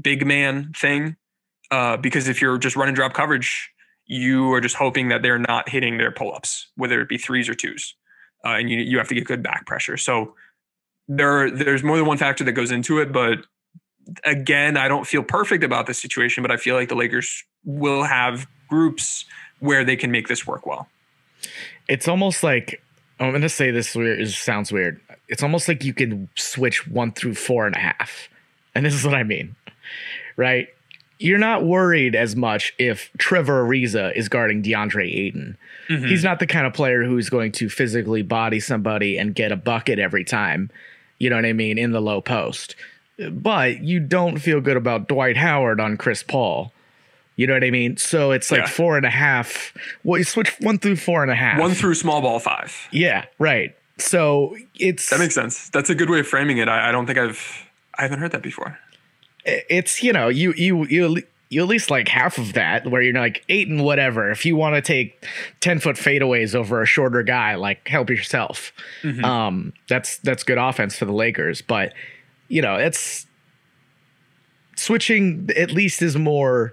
big 0.00 0.26
man 0.26 0.72
thing. 0.76 1.16
Uh, 1.70 1.96
because 1.96 2.28
if 2.28 2.40
you're 2.40 2.58
just 2.58 2.76
running 2.76 2.94
drop 2.94 3.12
coverage, 3.12 3.70
you 4.06 4.52
are 4.52 4.60
just 4.60 4.76
hoping 4.76 5.08
that 5.08 5.22
they're 5.22 5.38
not 5.38 5.68
hitting 5.68 5.98
their 5.98 6.12
pull 6.12 6.32
ups, 6.32 6.68
whether 6.76 7.00
it 7.00 7.08
be 7.08 7.18
threes 7.18 7.48
or 7.48 7.54
twos, 7.54 7.94
uh, 8.44 8.50
and 8.50 8.70
you 8.70 8.78
you 8.78 8.98
have 8.98 9.08
to 9.08 9.14
get 9.14 9.24
good 9.24 9.42
back 9.42 9.66
pressure. 9.66 9.96
So 9.96 10.34
there 11.08 11.50
there's 11.50 11.82
more 11.82 11.96
than 11.96 12.06
one 12.06 12.18
factor 12.18 12.44
that 12.44 12.52
goes 12.52 12.70
into 12.70 13.00
it, 13.00 13.12
but 13.12 13.38
again, 14.24 14.76
I 14.76 14.88
don't 14.88 15.06
feel 15.06 15.22
perfect 15.22 15.64
about 15.64 15.86
this 15.86 16.00
situation, 16.00 16.42
but 16.42 16.50
I 16.50 16.56
feel 16.56 16.74
like 16.74 16.88
the 16.88 16.94
Lakers 16.94 17.44
will 17.64 18.04
have 18.04 18.46
groups 18.68 19.24
where 19.60 19.84
they 19.84 19.96
can 19.96 20.10
make 20.10 20.28
this 20.28 20.46
work 20.46 20.66
well. 20.66 20.88
It's 21.88 22.08
almost 22.08 22.42
like 22.42 22.82
I'm 23.18 23.32
gonna 23.32 23.48
say 23.48 23.70
this 23.70 23.94
weird 23.94 24.20
it 24.20 24.30
sounds 24.30 24.72
weird. 24.72 25.00
It's 25.28 25.42
almost 25.42 25.68
like 25.68 25.84
you 25.84 25.94
can 25.94 26.28
switch 26.36 26.86
one 26.86 27.12
through 27.12 27.34
four 27.34 27.66
and 27.66 27.74
a 27.74 27.80
half. 27.80 28.28
And 28.74 28.84
this 28.84 28.94
is 28.94 29.04
what 29.04 29.14
I 29.14 29.22
mean. 29.22 29.56
Right? 30.36 30.68
You're 31.18 31.38
not 31.38 31.64
worried 31.64 32.14
as 32.14 32.36
much 32.36 32.74
if 32.78 33.10
Trevor 33.16 33.64
Ariza 33.64 34.14
is 34.14 34.28
guarding 34.28 34.62
DeAndre 34.62 35.10
Ayton. 35.10 35.56
Mm-hmm. 35.88 36.06
He's 36.06 36.22
not 36.22 36.40
the 36.40 36.46
kind 36.46 36.66
of 36.66 36.74
player 36.74 37.04
who's 37.04 37.30
going 37.30 37.52
to 37.52 37.70
physically 37.70 38.20
body 38.20 38.60
somebody 38.60 39.16
and 39.16 39.34
get 39.34 39.50
a 39.50 39.56
bucket 39.56 39.98
every 39.98 40.24
time. 40.24 40.70
You 41.18 41.30
know 41.30 41.36
what 41.36 41.46
I 41.46 41.54
mean? 41.54 41.78
In 41.78 41.92
the 41.92 42.02
low 42.02 42.20
post. 42.20 42.76
But 43.30 43.82
you 43.82 44.00
don't 44.00 44.38
feel 44.38 44.60
good 44.60 44.76
about 44.76 45.08
Dwight 45.08 45.36
Howard 45.36 45.80
on 45.80 45.96
Chris 45.96 46.22
Paul. 46.22 46.72
You 47.36 47.46
know 47.46 47.52
what 47.54 47.64
I 47.64 47.70
mean? 47.70 47.96
So 47.98 48.30
it's 48.30 48.50
like 48.50 48.60
Yeah. 48.62 48.66
four 48.66 48.96
and 48.96 49.04
a 49.06 49.10
half. 49.10 49.72
Well, 50.04 50.18
you 50.18 50.24
switch 50.24 50.50
one 50.60 50.78
through 50.78 50.96
four 50.96 51.22
and 51.22 51.30
a 51.30 51.34
half. 51.34 51.58
One 51.58 51.72
through 51.74 51.94
small 51.94 52.20
ball 52.22 52.38
five. 52.38 52.88
Yeah, 52.90 53.24
right. 53.38 53.74
So 53.98 54.56
it's 54.78 55.08
That 55.10 55.18
makes 55.20 55.34
sense. 55.34 55.68
That's 55.70 55.90
a 55.90 55.94
good 55.94 56.10
way 56.10 56.20
of 56.20 56.26
framing 56.26 56.58
it. 56.58 56.68
I, 56.68 56.88
I 56.88 56.92
don't 56.92 57.06
think 57.06 57.18
I've 57.18 57.66
I 57.98 58.02
haven't 58.02 58.18
heard 58.20 58.32
that 58.32 58.42
before. 58.42 58.78
it's 59.44 60.02
you 60.02 60.12
know 60.12 60.28
you 60.28 60.52
you 60.56 60.84
you 60.86 61.22
you 61.48 61.62
at 61.62 61.68
least 61.68 61.90
like 61.90 62.08
half 62.08 62.36
of 62.38 62.54
that 62.54 62.86
where 62.90 63.00
you're 63.00 63.14
like 63.14 63.44
eight 63.48 63.68
and 63.68 63.84
whatever. 63.84 64.30
If 64.30 64.44
you 64.44 64.56
want 64.56 64.74
to 64.74 64.82
take 64.82 65.24
ten 65.60 65.78
foot 65.78 65.96
fadeaways 65.96 66.54
over 66.54 66.82
a 66.82 66.86
shorter 66.86 67.22
guy, 67.22 67.54
like 67.54 67.86
help 67.88 68.10
yourself. 68.10 68.72
Um, 69.22 69.72
that's 69.88 70.16
that's 70.18 70.42
good 70.42 70.58
offense 70.58 70.98
for 70.98 71.04
the 71.04 71.12
Lakers, 71.12 71.62
but 71.62 71.92
you 72.48 72.62
know 72.62 72.76
it's 72.76 73.26
switching 74.76 75.48
at 75.56 75.70
least 75.70 76.02
is 76.02 76.16
more 76.16 76.72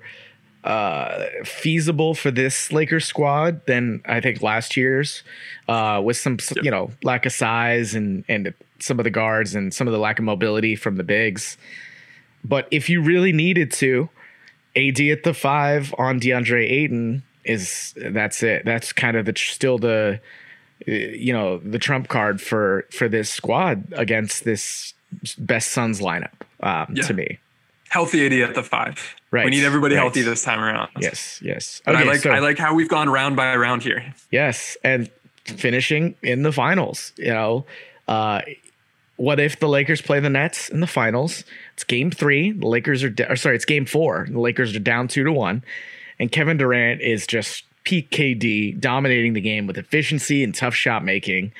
uh 0.63 1.25
feasible 1.43 2.13
for 2.13 2.31
this 2.31 2.71
Lakers 2.71 3.05
squad 3.05 3.65
than 3.65 4.01
I 4.05 4.21
think 4.21 4.41
last 4.41 4.77
year's 4.77 5.23
uh 5.67 6.01
with 6.03 6.17
some 6.17 6.37
you 6.61 6.71
know 6.71 6.91
lack 7.03 7.25
of 7.25 7.33
size 7.33 7.95
and 7.95 8.23
and 8.29 8.53
some 8.79 8.99
of 8.99 9.03
the 9.03 9.09
guards 9.09 9.55
and 9.55 9.73
some 9.73 9.87
of 9.87 9.93
the 9.93 9.99
lack 9.99 10.19
of 10.19 10.25
mobility 10.25 10.75
from 10.75 10.97
the 10.97 11.03
bigs. 11.03 11.57
But 12.43 12.67
if 12.71 12.89
you 12.89 13.01
really 13.01 13.31
needed 13.31 13.71
to 13.73 14.09
AD 14.75 14.99
at 14.99 15.23
the 15.23 15.33
5 15.33 15.95
on 15.97 16.19
DeAndre 16.19 16.69
Ayton 16.69 17.23
is 17.45 17.93
that's 17.97 18.43
it. 18.43 18.65
That's 18.65 18.93
kind 18.93 19.17
of 19.17 19.25
the 19.25 19.33
still 19.35 19.77
the 19.77 20.19
you 20.85 21.33
know 21.33 21.59
the 21.59 21.79
trump 21.79 22.07
card 22.07 22.41
for 22.41 22.85
for 22.91 23.07
this 23.07 23.29
squad 23.29 23.93
against 23.95 24.43
this 24.43 24.93
best 25.37 25.71
Suns 25.71 25.99
lineup 26.01 26.31
um 26.61 26.87
Yeah. 26.95 27.03
to 27.03 27.13
me 27.13 27.39
Healthy 27.89 28.25
AD 28.25 28.33
at 28.49 28.55
the 28.55 28.63
five. 28.63 29.15
Right, 29.29 29.45
We 29.45 29.51
need 29.51 29.63
everybody 29.63 29.93
right. 29.93 30.01
healthy 30.01 30.23
this 30.23 30.43
time 30.43 30.59
around. 30.59 30.89
yes 30.99 31.39
yes 31.43 31.81
But 31.85 31.95
I 31.95 32.03
like 32.03 32.19
so- 32.21 32.31
I 32.31 32.39
like 32.39 32.57
how 32.57 32.73
we've 32.73 32.89
gone 32.89 33.09
round 33.09 33.35
by 33.35 33.55
round 33.55 33.83
here. 33.83 34.13
Yes, 34.31 34.77
and 34.83 35.09
finishing 35.45 36.15
in 36.23 36.41
the 36.43 36.51
finals. 36.51 37.11
You 37.17 37.33
know, 37.33 37.65
uh, 38.07 38.41
what 39.17 39.39
if 39.39 39.59
the 39.59 39.67
Lakers 39.67 40.01
play 40.01 40.19
the 40.19 40.29
Nets 40.29 40.69
in 40.69 40.79
the 40.79 40.87
finals? 40.87 41.43
It's 41.73 41.83
Game 41.83 42.09
Three. 42.09 42.51
The 42.51 42.65
Lakers 42.67 43.03
are, 43.03 43.09
da- 43.09 43.27
or 43.29 43.35
sorry, 43.35 43.55
it's 43.55 43.65
Game 43.65 43.85
Four. 43.85 44.27
The 44.29 44.39
Lakers 44.39 44.75
are 44.75 44.79
down 44.79 45.07
two 45.07 45.23
to 45.23 45.31
one, 45.31 45.63
and 46.19 46.31
Kevin 46.31 46.57
Durant 46.57 47.01
is 47.01 47.27
just 47.27 47.63
peak 47.83 48.09
KD, 48.09 48.79
dominating 48.79 49.33
the 49.33 49.41
game 49.41 49.67
with 49.67 49.77
efficiency 49.77 50.43
and 50.43 50.55
tough 50.55 50.73
shot 50.73 51.03
making. 51.05 51.51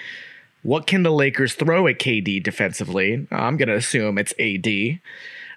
What 0.64 0.88
can 0.88 1.04
the 1.04 1.12
Lakers 1.12 1.56
throw 1.56 1.88
at 1.88 2.00
KD 2.00 2.42
defensively? 2.42 3.28
I'm 3.32 3.58
going 3.58 3.68
to 3.68 3.76
assume 3.76 4.18
it's 4.18 4.34
AD 4.40 5.00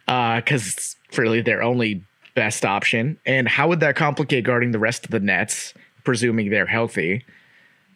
because 0.07 0.67
uh, 0.67 0.73
it's 0.73 0.97
really 1.17 1.41
their 1.41 1.63
only 1.63 2.05
best 2.35 2.65
option. 2.65 3.19
And 3.25 3.49
how 3.49 3.69
would 3.69 3.81
that 3.81 3.97
complicate 3.97 4.45
guarding 4.45 4.73
the 4.73 4.79
rest 4.79 5.05
of 5.05 5.11
the 5.11 5.21
Nets, 5.21 5.75
presuming 6.05 6.51
they're 6.51 6.67
healthy? 6.67 7.25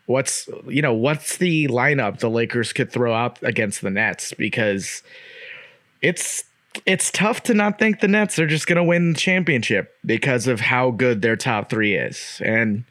What's 0.07 0.49
you 0.67 0.83
know 0.83 0.95
what's 0.95 1.37
the 1.37 1.69
lineup 1.69 2.19
the 2.19 2.31
Lakers 2.31 2.73
could 2.73 2.91
throw 2.91 3.15
out 3.15 3.41
against 3.43 3.81
the 3.81 3.91
Nets 3.91 4.35
because 4.35 5.05
it's 6.03 6.43
it's 6.85 7.13
tough 7.13 7.45
to 7.45 7.55
not 7.55 7.79
think 7.79 8.01
the 8.01 8.09
Nets 8.09 8.39
are 8.39 8.47
just 8.47 8.67
going 8.67 8.77
to 8.77 8.85
win 8.85 9.13
the 9.13 9.19
championship 9.19 9.97
because 10.05 10.49
of 10.49 10.61
how 10.61 10.91
good 10.91 11.23
their 11.23 11.37
top 11.37 11.71
three 11.71 11.95
is. 11.95 12.41
And 12.45 12.85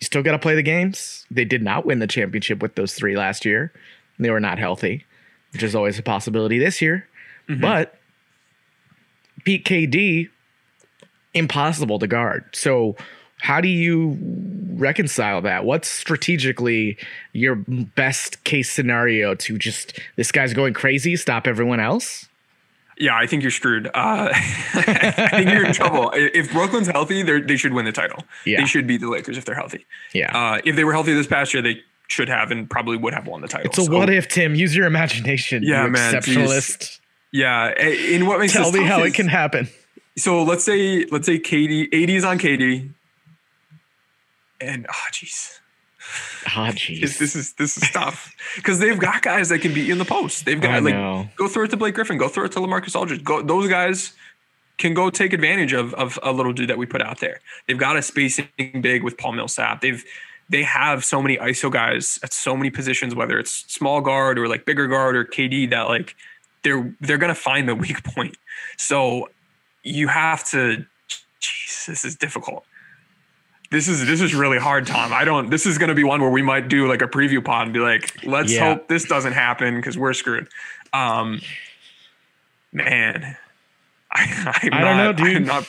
you 0.00 0.04
still 0.04 0.22
got 0.22 0.32
to 0.32 0.38
play 0.38 0.54
the 0.54 0.62
games. 0.62 1.26
They 1.30 1.44
did 1.44 1.62
not 1.62 1.86
win 1.86 1.98
the 1.98 2.06
championship 2.06 2.60
with 2.60 2.74
those 2.74 2.94
three 2.94 3.16
last 3.16 3.44
year. 3.44 3.72
They 4.18 4.30
were 4.30 4.40
not 4.40 4.58
healthy, 4.58 5.04
which 5.52 5.62
is 5.62 5.74
always 5.74 5.98
a 5.98 6.02
possibility 6.02 6.58
this 6.58 6.82
year. 6.82 7.08
Mm-hmm. 7.48 7.60
But 7.60 7.98
Pete 9.44 9.64
KD, 9.64 10.28
impossible 11.34 11.98
to 11.98 12.06
guard. 12.06 12.44
So, 12.52 12.96
how 13.38 13.60
do 13.60 13.68
you 13.68 14.16
reconcile 14.74 15.42
that? 15.42 15.64
What's 15.64 15.88
strategically 15.88 16.96
your 17.32 17.56
best 17.56 18.44
case 18.44 18.70
scenario 18.70 19.34
to 19.34 19.58
just 19.58 20.00
this 20.16 20.32
guy's 20.32 20.54
going 20.54 20.72
crazy, 20.72 21.16
stop 21.16 21.46
everyone 21.46 21.78
else? 21.78 22.28
Yeah, 22.98 23.16
I 23.16 23.26
think 23.26 23.42
you're 23.42 23.50
screwed. 23.50 23.88
Uh, 23.88 23.90
I 24.32 25.28
think 25.32 25.50
you're 25.50 25.66
in 25.66 25.74
trouble. 25.74 26.10
If 26.14 26.50
Brooklyn's 26.52 26.86
healthy, 26.86 27.22
they 27.22 27.56
should 27.56 27.74
win 27.74 27.84
the 27.84 27.92
title. 27.92 28.24
Yeah. 28.44 28.60
They 28.60 28.66
should 28.66 28.86
beat 28.86 29.02
the 29.02 29.08
Lakers 29.08 29.36
if 29.36 29.44
they're 29.44 29.54
healthy. 29.54 29.84
Yeah. 30.14 30.36
Uh, 30.36 30.60
if 30.64 30.76
they 30.76 30.84
were 30.84 30.92
healthy 30.92 31.12
this 31.12 31.26
past 31.26 31.52
year, 31.52 31.62
they 31.62 31.82
should 32.08 32.28
have 32.28 32.50
and 32.50 32.70
probably 32.70 32.96
would 32.96 33.12
have 33.12 33.26
won 33.26 33.42
the 33.42 33.48
title. 33.48 33.66
It's 33.66 33.78
a 33.78 33.84
so, 33.84 33.92
what 33.92 34.08
if, 34.08 34.28
Tim. 34.28 34.54
Use 34.54 34.74
your 34.74 34.86
imagination. 34.86 35.62
Yeah, 35.62 35.84
you 35.84 35.90
man. 35.90 36.14
Exceptionalist. 36.14 36.78
Geez. 36.78 37.00
Yeah. 37.32 37.78
In 37.78 38.26
what 38.26 38.38
makes 38.38 38.52
tell 38.52 38.72
me 38.72 38.84
how 38.84 39.02
is, 39.02 39.12
it 39.12 39.14
can 39.14 39.28
happen. 39.28 39.68
So 40.16 40.42
let's 40.42 40.64
say 40.64 41.04
let's 41.06 41.26
say 41.26 41.38
KD, 41.38 41.88
AD 41.92 42.10
is 42.10 42.24
on 42.24 42.38
KD, 42.38 42.90
and 44.60 44.86
oh 44.88 45.08
jeez. 45.12 45.58
Oh, 46.48 46.70
jeez. 46.70 47.00
This, 47.00 47.18
this, 47.18 47.36
is 47.36 47.52
this 47.54 47.76
is 47.76 47.90
tough 47.90 48.34
because 48.54 48.78
they've 48.78 48.98
got 48.98 49.22
guys 49.22 49.48
that 49.48 49.60
can 49.60 49.74
beat 49.74 49.86
you 49.86 49.92
in 49.92 49.98
the 49.98 50.04
post. 50.04 50.44
They've 50.44 50.60
got 50.60 50.82
like 50.82 50.94
go 51.36 51.48
throw 51.48 51.64
it 51.64 51.70
to 51.70 51.76
Blake 51.76 51.94
Griffin, 51.94 52.18
go 52.18 52.28
throw 52.28 52.44
it 52.44 52.52
to 52.52 52.60
LaMarcus 52.60 52.94
Aldridge. 52.94 53.24
Go 53.24 53.42
those 53.42 53.68
guys 53.68 54.12
can 54.78 54.94
go 54.94 55.10
take 55.10 55.32
advantage 55.32 55.72
of 55.72 55.92
of 55.94 56.18
a 56.22 56.32
little 56.32 56.52
dude 56.52 56.70
that 56.70 56.78
we 56.78 56.86
put 56.86 57.02
out 57.02 57.20
there. 57.20 57.40
They've 57.66 57.78
got 57.78 57.96
a 57.96 58.02
spacing 58.02 58.48
big 58.80 59.02
with 59.02 59.18
Paul 59.18 59.32
Millsap. 59.32 59.80
They've 59.80 60.04
they 60.48 60.62
have 60.62 61.04
so 61.04 61.20
many 61.20 61.36
ISO 61.38 61.70
guys 61.70 62.20
at 62.22 62.32
so 62.32 62.56
many 62.56 62.70
positions, 62.70 63.14
whether 63.14 63.38
it's 63.38 63.50
small 63.50 64.00
guard 64.00 64.38
or 64.38 64.46
like 64.46 64.64
bigger 64.64 64.86
guard 64.86 65.16
or 65.16 65.24
KD, 65.24 65.70
that 65.70 65.88
like 65.88 66.14
they're 66.62 66.94
they're 67.00 67.18
gonna 67.18 67.34
find 67.34 67.68
the 67.68 67.74
weak 67.74 68.04
point. 68.04 68.36
So 68.76 69.30
you 69.82 70.08
have 70.08 70.44
to. 70.50 70.86
Jeez, 71.40 71.86
this 71.86 72.04
is 72.04 72.16
difficult 72.16 72.64
this 73.70 73.88
is 73.88 74.06
this 74.06 74.20
is 74.20 74.34
really 74.34 74.58
hard, 74.58 74.86
Tom. 74.86 75.12
I 75.12 75.24
don't. 75.24 75.50
This 75.50 75.66
is 75.66 75.78
going 75.78 75.88
to 75.88 75.94
be 75.94 76.04
one 76.04 76.20
where 76.20 76.30
we 76.30 76.42
might 76.42 76.68
do 76.68 76.88
like 76.88 77.02
a 77.02 77.06
preview 77.06 77.44
pod 77.44 77.64
and 77.64 77.72
be 77.72 77.80
like, 77.80 78.24
let's 78.24 78.52
yeah. 78.52 78.74
hope 78.74 78.88
this 78.88 79.04
doesn't 79.04 79.32
happen 79.32 79.76
because 79.76 79.98
we're 79.98 80.12
screwed. 80.12 80.48
Um, 80.92 81.40
man, 82.72 83.36
I, 84.10 84.60
I'm 84.62 84.72
I 84.72 84.80
don't 84.80 84.96
know, 84.96 85.12
dude. 85.12 85.36
I'm 85.36 85.44
not, 85.44 85.66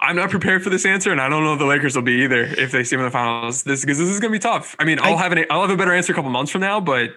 I'm 0.00 0.16
not 0.16 0.30
prepared 0.30 0.62
for 0.62 0.70
this 0.70 0.86
answer, 0.86 1.10
and 1.10 1.20
I 1.20 1.28
don't 1.28 1.42
know 1.42 1.54
if 1.54 1.58
the 1.58 1.66
Lakers 1.66 1.96
will 1.96 2.02
be 2.02 2.22
either 2.22 2.42
if 2.42 2.70
they 2.70 2.84
see 2.84 2.96
them 2.96 3.00
in 3.00 3.06
the 3.06 3.10
finals. 3.10 3.64
This 3.64 3.80
because 3.80 3.98
this 3.98 4.08
is 4.08 4.20
going 4.20 4.32
to 4.32 4.38
be 4.38 4.42
tough. 4.42 4.76
I 4.78 4.84
mean, 4.84 4.98
I'll 5.00 5.16
I, 5.16 5.22
have 5.22 5.32
an 5.32 5.44
I'll 5.50 5.62
have 5.62 5.70
a 5.70 5.76
better 5.76 5.92
answer 5.92 6.12
a 6.12 6.14
couple 6.14 6.30
months 6.30 6.52
from 6.52 6.60
now, 6.60 6.78
but 6.78 7.10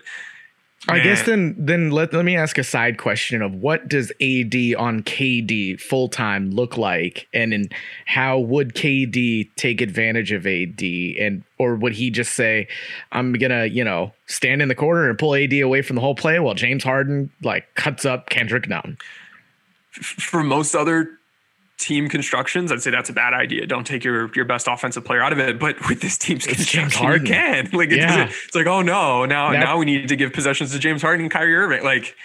I 0.89 0.99
guess 0.99 1.23
then 1.23 1.55
then 1.57 1.91
let, 1.91 2.13
let 2.13 2.23
me 2.23 2.35
ask 2.38 2.57
a 2.57 2.63
side 2.63 2.97
question 2.97 3.41
of 3.41 3.53
what 3.53 3.88
does 3.89 4.09
AD 4.21 4.55
on 4.77 5.03
KD 5.03 5.79
full 5.79 6.07
time 6.07 6.51
look 6.51 6.77
like? 6.77 7.27
And 7.33 7.53
in 7.53 7.69
how 8.05 8.39
would 8.39 8.73
KD 8.73 9.49
take 9.55 9.81
advantage 9.81 10.31
of 10.31 10.47
AD 10.47 10.81
and 10.81 11.43
or 11.57 11.75
would 11.75 11.93
he 11.93 12.09
just 12.09 12.33
say 12.33 12.67
I'm 13.11 13.33
gonna 13.33 13.65
you 13.65 13.83
know 13.83 14.13
stand 14.27 14.61
in 14.61 14.69
the 14.69 14.75
corner 14.75 15.09
and 15.09 15.19
pull 15.19 15.35
AD 15.35 15.53
away 15.53 15.81
from 15.81 15.95
the 15.95 16.01
whole 16.01 16.15
play 16.15 16.39
while 16.39 16.55
James 16.55 16.83
Harden 16.83 17.31
like 17.41 17.73
cuts 17.75 18.05
up 18.05 18.29
Kendrick 18.29 18.69
Nunn? 18.69 18.97
For 19.91 20.43
most 20.43 20.75
other 20.75 21.16
team 21.78 22.09
constructions, 22.09 22.71
I'd 22.71 22.82
say 22.82 22.91
that's 22.91 23.09
a 23.09 23.13
bad 23.13 23.34
idea. 23.34 23.65
Don't 23.65 23.86
take 23.86 24.03
your 24.03 24.32
your 24.34 24.45
best 24.45 24.67
offensive 24.67 25.05
player 25.05 25.21
out 25.21 25.32
of 25.32 25.39
it. 25.39 25.59
But 25.59 25.88
with 25.88 26.01
this 26.01 26.17
team's 26.17 26.45
construction, 26.45 27.11
you 27.11 27.21
can. 27.21 27.69
Like 27.78 27.89
it's, 27.89 27.97
yeah. 27.97 28.30
it's 28.45 28.55
like, 28.55 28.65
oh 28.65 28.82
no, 28.82 29.25
now 29.25 29.51
that, 29.51 29.59
now 29.59 29.78
we 29.78 29.86
need 29.86 30.07
to 30.07 30.15
give 30.15 30.34
possessions 30.34 30.71
to 30.71 30.80
James 30.80 31.01
Harden 31.01 31.25
and 31.25 31.32
Kyrie 31.32 31.55
Irving. 31.55 31.84
Like 31.84 32.15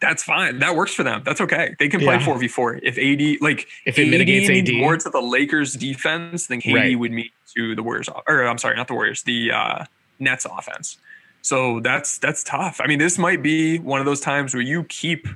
that's 0.00 0.22
fine. 0.22 0.58
That 0.58 0.74
works 0.74 0.92
for 0.92 1.04
them. 1.04 1.22
That's 1.24 1.40
okay. 1.40 1.76
They 1.78 1.88
can 1.88 2.00
play 2.00 2.18
four 2.18 2.36
v 2.38 2.48
four. 2.48 2.80
If 2.82 2.98
AD 2.98 3.40
like 3.40 3.68
if 3.86 3.98
it 3.98 4.02
AD 4.02 4.10
mitigates 4.10 4.50
AD 4.50 4.74
more 4.74 4.96
to 4.96 5.08
the 5.08 5.20
Lakers 5.20 5.74
defense, 5.74 6.48
than 6.48 6.60
KD 6.60 6.74
right. 6.74 6.98
would 6.98 7.12
mean 7.12 7.30
to 7.54 7.76
the 7.76 7.82
Warriors. 7.82 8.08
Or 8.26 8.46
I'm 8.46 8.58
sorry, 8.58 8.76
not 8.76 8.88
the 8.88 8.94
Warriors. 8.94 9.22
The 9.22 9.52
uh, 9.52 9.84
Nets 10.18 10.44
offense. 10.44 10.98
So 11.42 11.80
that's 11.80 12.18
that's 12.18 12.42
tough. 12.42 12.80
I 12.82 12.88
mean, 12.88 12.98
this 12.98 13.18
might 13.18 13.42
be 13.42 13.78
one 13.78 14.00
of 14.00 14.06
those 14.06 14.20
times 14.20 14.54
where 14.54 14.62
you 14.62 14.84
keep 14.84 15.28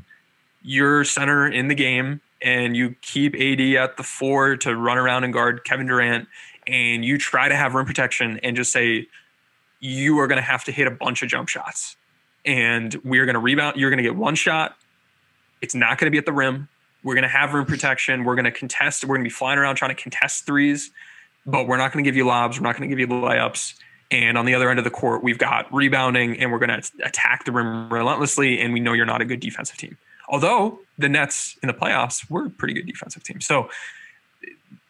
your 0.63 1.05
center 1.05 1.47
in 1.47 1.69
the 1.69 1.75
game 1.75 2.21
and 2.43 2.77
you 2.77 2.95
keep 3.03 3.35
AD 3.35 3.61
at 3.61 3.97
the 3.97 4.03
four 4.03 4.57
to 4.59 4.77
run 4.77 4.99
around 4.99 5.25
and 5.25 5.33
guard 5.33 5.65
Kevin 5.65 5.87
Durant, 5.87 6.29
and 6.67 7.05
you 7.05 7.19
try 7.19 7.49
to 7.49 7.57
have 7.57 7.75
rim 7.75 7.87
protection 7.87 8.41
and 8.43 8.57
just 8.57 8.73
say, 8.73 9.07
you 9.81 10.19
are 10.21 10.27
going 10.27 10.37
to 10.37 10.43
have 10.43 10.65
to 10.65 10.73
hit 10.73 10.87
a 10.87 10.91
bunch 10.91 11.23
of 11.23 11.29
jump 11.29 11.49
shots. 11.49 11.97
And 12.45 12.95
we're 13.05 13.25
going 13.27 13.35
to 13.35 13.41
rebound. 13.41 13.77
You're 13.77 13.91
going 13.91 13.99
to 13.99 14.03
get 14.03 14.17
one 14.17 14.35
shot. 14.35 14.77
It's 15.61 15.75
not 15.75 15.99
going 15.99 16.07
to 16.07 16.11
be 16.11 16.19
at 16.19 16.27
the 16.27 16.33
rim. 16.33 16.69
We're 17.03 17.15
going 17.15 17.23
to 17.23 17.29
have 17.29 17.55
rim 17.55 17.67
protection. 17.67 18.25
We're 18.25 18.35
going 18.35 18.47
to 18.47 18.51
contest. 18.51 19.05
We're 19.05 19.17
going 19.17 19.25
to 19.25 19.29
be 19.29 19.35
flying 19.35 19.59
around 19.59 19.77
trying 19.77 19.95
to 19.95 20.01
contest 20.01 20.47
threes, 20.47 20.91
but 21.45 21.69
we're 21.69 21.77
not 21.77 21.93
going 21.93 22.05
to 22.05 22.09
give 22.09 22.17
you 22.17 22.27
lobs. 22.27 22.59
We're 22.59 22.65
not 22.65 22.77
going 22.77 22.89
to 22.89 22.95
give 22.95 22.99
you 22.99 23.07
layups. 23.07 23.75
And 24.11 24.39
on 24.39 24.45
the 24.45 24.55
other 24.55 24.71
end 24.71 24.79
of 24.79 24.85
the 24.85 24.91
court, 24.91 25.23
we've 25.23 25.39
got 25.39 25.73
rebounding 25.73 26.39
and 26.39 26.53
we're 26.53 26.59
going 26.59 26.81
to 26.81 26.91
attack 27.05 27.45
the 27.45 27.53
rim 27.53 27.93
relentlessly. 27.93 28.61
And 28.61 28.73
we 28.73 28.81
know 28.81 28.93
you're 28.93 29.07
not 29.07 29.21
a 29.21 29.25
good 29.25 29.41
defensive 29.41 29.77
team. 29.77 29.99
Although 30.29 30.81
the 30.99 31.09
Nets 31.09 31.57
in 31.63 31.67
the 31.67 31.75
playoffs 31.75 32.29
were 32.31 32.47
a 32.47 32.51
pretty 32.51 32.75
good 32.75 32.87
defensive 32.87 33.23
team. 33.23 33.41
So 33.41 33.69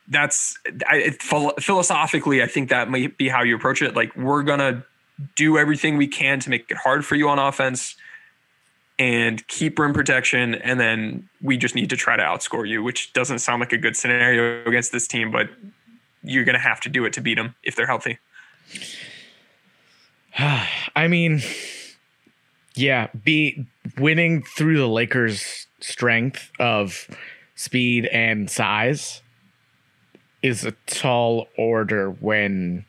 that's 0.09 0.59
I, 0.87 1.11
philosophically, 1.11 2.43
I 2.43 2.47
think 2.47 2.69
that 2.69 2.91
might 2.91 3.17
be 3.19 3.29
how 3.29 3.43
you 3.43 3.57
approach 3.57 3.83
it. 3.83 3.97
Like 3.97 4.15
we're 4.17 4.43
gonna 4.43 4.85
do 5.35 5.59
everything 5.59 5.97
we 5.97 6.07
can 6.07 6.41
to 6.41 6.51
make 6.51 6.71
it 6.71 6.77
hard 6.77 7.05
for 7.05 7.15
you 7.15 7.29
on 7.29 7.39
offense 7.39 7.97
and 8.99 9.47
keep 9.49 9.79
rim 9.79 9.93
protection, 9.93 10.55
and 10.55 10.81
then 10.81 11.29
we 11.43 11.57
just 11.57 11.75
need 11.75 11.91
to 11.91 11.97
try 11.97 12.17
to 12.17 12.23
outscore 12.23 12.67
you, 12.67 12.83
which 12.83 13.13
doesn't 13.13 13.41
sound 13.41 13.61
like 13.61 13.73
a 13.73 13.79
good 13.79 13.97
scenario 13.97 14.65
against 14.67 14.93
this 14.93 15.07
team, 15.07 15.31
but 15.31 15.51
you're 16.23 16.45
gonna 16.45 16.59
have 16.59 16.81
to 16.81 16.89
do 16.89 17.05
it 17.05 17.13
to 17.15 17.21
beat 17.21 17.35
them 17.35 17.55
if 17.63 17.77
they're 17.77 17.87
healthy. 17.87 18.19
I 20.39 21.09
mean, 21.09 21.43
yeah, 22.75 23.09
be 23.25 23.67
winning 23.99 24.43
through 24.43 24.79
the 24.79 24.89
Lakers' 24.89 25.66
strength 25.81 26.51
of 26.59 27.09
speed 27.55 28.07
and 28.07 28.51
size 28.51 29.23
is 30.43 30.65
a 30.65 30.73
tall 30.87 31.49
order 31.57 32.11
when 32.11 32.85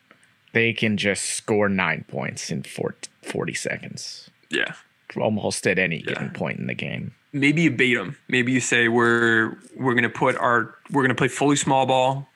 they 0.53 0.73
can 0.73 0.97
just 0.97 1.25
score 1.25 1.69
nine 1.69 2.05
points 2.07 2.51
in 2.51 2.63
40 2.63 3.53
seconds. 3.53 4.29
Yeah. 4.49 4.73
Almost 5.15 5.65
at 5.67 5.79
any 5.79 5.97
yeah. 5.97 6.13
given 6.13 6.29
point 6.31 6.59
in 6.59 6.67
the 6.67 6.73
game. 6.73 7.13
Maybe 7.33 7.63
you 7.63 7.71
bait 7.71 7.95
them. 7.95 8.17
Maybe 8.27 8.51
you 8.51 8.59
say 8.59 8.87
we're 8.87 9.57
we're 9.75 9.93
gonna 9.93 10.09
put 10.09 10.35
our 10.37 10.75
we're 10.91 11.03
gonna 11.03 11.15
play 11.15 11.27
fully 11.27 11.55
small 11.55 11.85
ball 11.85 12.27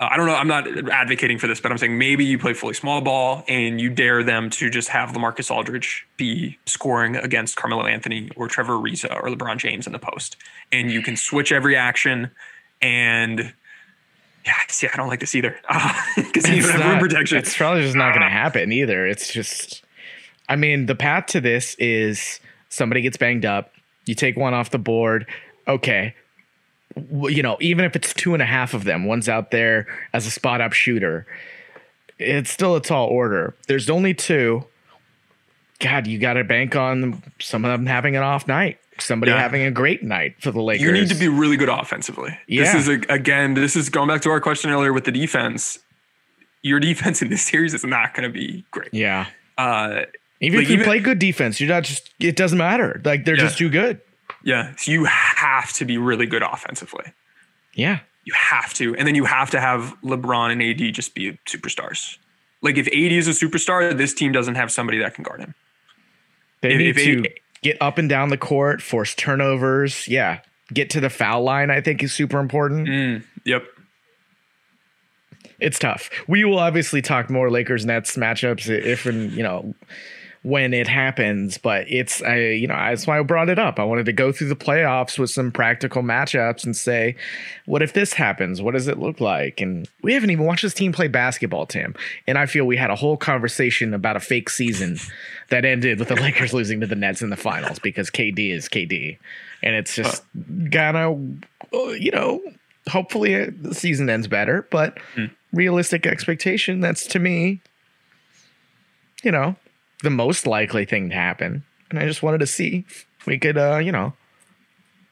uh, 0.00 0.08
I 0.10 0.16
don't 0.16 0.26
know. 0.26 0.34
I'm 0.34 0.48
not 0.48 0.66
advocating 0.90 1.38
for 1.38 1.46
this, 1.46 1.60
but 1.60 1.70
I'm 1.70 1.78
saying 1.78 1.96
maybe 1.96 2.24
you 2.24 2.38
play 2.38 2.52
fully 2.52 2.74
small 2.74 3.00
ball 3.00 3.44
and 3.46 3.80
you 3.80 3.90
dare 3.90 4.24
them 4.24 4.50
to 4.50 4.68
just 4.68 4.88
have 4.88 5.10
LaMarcus 5.10 5.50
Aldridge 5.50 6.06
be 6.16 6.58
scoring 6.66 7.14
against 7.16 7.56
Carmelo 7.56 7.86
Anthony 7.86 8.30
or 8.34 8.48
Trevor 8.48 8.74
Ariza 8.74 9.14
or 9.14 9.28
LeBron 9.28 9.58
James 9.58 9.86
in 9.86 9.92
the 9.92 9.98
post, 10.00 10.36
and 10.72 10.90
you 10.90 11.00
can 11.00 11.16
switch 11.16 11.52
every 11.52 11.76
action. 11.76 12.30
And 12.82 13.54
yeah, 14.44 14.54
see, 14.68 14.88
I 14.92 14.96
don't 14.96 15.08
like 15.08 15.20
this 15.20 15.34
either 15.34 15.56
because 16.16 16.48
you 16.48 16.62
don't 16.62 16.72
have 16.72 16.90
rim 16.90 16.98
protection. 16.98 17.38
It's 17.38 17.56
probably 17.56 17.82
just 17.82 17.96
not 17.96 18.10
going 18.10 18.22
to 18.22 18.28
happen 18.28 18.72
either. 18.72 19.06
It's 19.06 19.32
just, 19.32 19.84
I 20.48 20.56
mean, 20.56 20.86
the 20.86 20.96
path 20.96 21.26
to 21.26 21.40
this 21.40 21.76
is 21.76 22.40
somebody 22.68 23.00
gets 23.00 23.16
banged 23.16 23.46
up, 23.46 23.72
you 24.06 24.14
take 24.14 24.36
one 24.36 24.54
off 24.54 24.70
the 24.70 24.78
board. 24.78 25.26
Okay, 25.66 26.14
you 26.96 27.42
know, 27.42 27.56
even 27.60 27.84
if 27.84 27.96
it's 27.96 28.12
two 28.14 28.34
and 28.34 28.42
a 28.42 28.46
half 28.46 28.74
of 28.74 28.84
them, 28.84 29.04
one's 29.04 29.28
out 29.28 29.50
there 29.50 29.86
as 30.12 30.26
a 30.26 30.30
spot 30.30 30.60
up 30.60 30.72
shooter, 30.72 31.26
it's 32.18 32.50
still 32.50 32.76
a 32.76 32.80
tall 32.80 33.08
order. 33.08 33.54
There's 33.66 33.90
only 33.90 34.14
two. 34.14 34.64
God, 35.80 36.06
you 36.06 36.18
got 36.18 36.34
to 36.34 36.44
bank 36.44 36.76
on 36.76 37.22
some 37.40 37.64
of 37.64 37.70
them 37.72 37.86
having 37.86 38.16
an 38.16 38.22
off 38.22 38.46
night. 38.46 38.78
somebody 38.98 39.32
Yeah. 39.32 39.40
having 39.40 39.62
a 39.62 39.72
great 39.72 40.04
night 40.04 40.36
for 40.40 40.52
the 40.52 40.62
Lakers. 40.62 40.82
You 40.86 40.92
need 40.92 41.08
to 41.08 41.16
be 41.16 41.26
really 41.26 41.56
good 41.56 41.68
offensively. 41.68 42.38
Yeah. 42.46 42.62
This 42.62 42.74
is 42.76 42.88
a, 42.88 43.12
again, 43.12 43.54
this 43.54 43.74
is 43.74 43.88
going 43.88 44.06
back 44.06 44.20
to 44.22 44.30
our 44.30 44.40
question 44.40 44.70
earlier 44.70 44.92
with 44.92 45.02
the 45.04 45.10
defense. 45.10 45.80
Your 46.62 46.78
defense 46.78 47.20
in 47.20 47.28
this 47.28 47.42
series 47.42 47.74
is 47.74 47.84
not 47.84 48.14
going 48.14 48.22
to 48.22 48.32
be 48.32 48.64
great. 48.70 48.90
yeah. 48.92 49.26
Uh, 49.58 50.02
Even 50.40 50.58
Like, 50.60 50.64
if 50.64 50.68
you 50.70 50.74
even- 50.74 50.84
play 50.84 51.00
good 51.00 51.18
defense, 51.18 51.60
you're 51.60 51.68
not 51.68 51.82
just. 51.82 52.12
It 52.20 52.36
doesn't 52.36 52.56
matter. 52.58 53.00
Like 53.04 53.24
they're 53.24 53.34
Yeah. 53.36 53.42
just 53.42 53.58
too 53.58 53.68
good. 53.68 54.00
Yeah, 54.44 54.72
so 54.76 54.90
you 54.92 55.04
have 55.06 55.72
to 55.74 55.84
be 55.84 55.98
really 55.98 56.26
good 56.26 56.42
offensively. 56.42 57.12
Yeah. 57.74 58.00
You 58.24 58.32
have 58.34 58.72
to, 58.74 58.94
and 58.96 59.06
then 59.08 59.14
you 59.16 59.24
have 59.24 59.50
to 59.50 59.60
have 59.60 59.94
LeBron 60.02 60.52
and 60.52 60.62
AD 60.62 60.94
just 60.94 61.14
be 61.14 61.38
superstars. 61.46 62.18
Like 62.62 62.76
if 62.78 62.86
AD 62.86 62.94
is 62.94 63.26
a 63.26 63.32
superstar, 63.32 63.96
this 63.96 64.14
team 64.14 64.32
doesn't 64.32 64.54
have 64.54 64.70
somebody 64.72 64.98
that 64.98 65.14
can 65.14 65.24
guard 65.24 65.40
him. 65.40 65.54
They 66.62 66.72
If- 66.72 66.78
need 66.78 66.88
if 66.88 66.96
to 66.96 67.22
it- 67.24 67.38
get 67.62 67.76
up 67.82 67.98
and 67.98 68.08
down 68.08 68.28
the 68.28 68.38
court, 68.38 68.80
force 68.80 69.14
turnovers. 69.14 70.06
Yeah. 70.08 70.40
Get 70.72 70.88
to 70.90 71.00
the 71.00 71.10
foul 71.10 71.42
line, 71.42 71.70
I 71.70 71.80
think 71.82 72.02
is 72.02 72.12
super 72.14 72.38
important. 72.38 72.88
Mm, 72.88 73.24
yep. 73.44 73.64
It's 75.60 75.78
tough. 75.78 76.10
We 76.26 76.44
will 76.44 76.58
obviously 76.58 77.00
talk 77.02 77.30
more 77.30 77.50
Lakers 77.50 77.84
Nets 77.84 78.16
matchups 78.16 78.68
if 78.68 79.06
and 79.06 79.30
you 79.32 79.42
know 79.42 79.74
when 80.44 80.74
it 80.74 80.86
happens, 80.86 81.56
but 81.56 81.90
it's 81.90 82.22
I 82.22 82.36
you 82.36 82.66
know 82.66 82.74
that's 82.74 83.06
why 83.06 83.18
I 83.18 83.22
brought 83.22 83.48
it 83.48 83.58
up. 83.58 83.80
I 83.80 83.84
wanted 83.84 84.04
to 84.06 84.12
go 84.12 84.30
through 84.30 84.48
the 84.48 84.56
playoffs 84.56 85.18
with 85.18 85.30
some 85.30 85.50
practical 85.50 86.02
matchups 86.02 86.64
and 86.64 86.76
say, 86.76 87.16
what 87.64 87.80
if 87.80 87.94
this 87.94 88.12
happens? 88.12 88.60
What 88.60 88.74
does 88.74 88.86
it 88.86 88.98
look 88.98 89.20
like? 89.20 89.62
And 89.62 89.88
we 90.02 90.12
haven't 90.12 90.30
even 90.30 90.44
watched 90.44 90.60
this 90.60 90.74
team 90.74 90.92
play 90.92 91.08
basketball, 91.08 91.64
Tim. 91.64 91.94
And 92.26 92.36
I 92.36 92.44
feel 92.44 92.66
we 92.66 92.76
had 92.76 92.90
a 92.90 92.94
whole 92.94 93.16
conversation 93.16 93.94
about 93.94 94.16
a 94.16 94.20
fake 94.20 94.50
season 94.50 94.98
that 95.48 95.64
ended 95.64 95.98
with 95.98 96.08
the 96.08 96.14
Lakers 96.22 96.52
losing 96.52 96.78
to 96.80 96.86
the 96.86 96.94
Nets 96.94 97.22
in 97.22 97.30
the 97.30 97.36
finals 97.36 97.78
because 97.78 98.10
KD 98.10 98.52
is 98.52 98.68
KD, 98.68 99.16
and 99.62 99.74
it's 99.74 99.96
just 99.96 100.22
gonna 100.68 101.12
you 101.72 102.10
know 102.10 102.42
hopefully 102.90 103.46
the 103.46 103.74
season 103.74 104.10
ends 104.10 104.28
better, 104.28 104.68
but 104.70 104.98
hmm. 105.14 105.26
realistic 105.54 106.06
expectation, 106.06 106.80
that's 106.80 107.06
to 107.06 107.18
me, 107.18 107.62
you 109.22 109.30
know, 109.30 109.56
the 110.04 110.10
most 110.10 110.46
likely 110.46 110.84
thing 110.84 111.08
to 111.10 111.14
happen. 111.16 111.64
And 111.90 111.98
I 111.98 112.06
just 112.06 112.22
wanted 112.22 112.38
to 112.38 112.46
see 112.46 112.84
if 112.88 113.26
we 113.26 113.38
could, 113.38 113.58
uh, 113.58 113.78
you 113.78 113.90
know, 113.92 114.12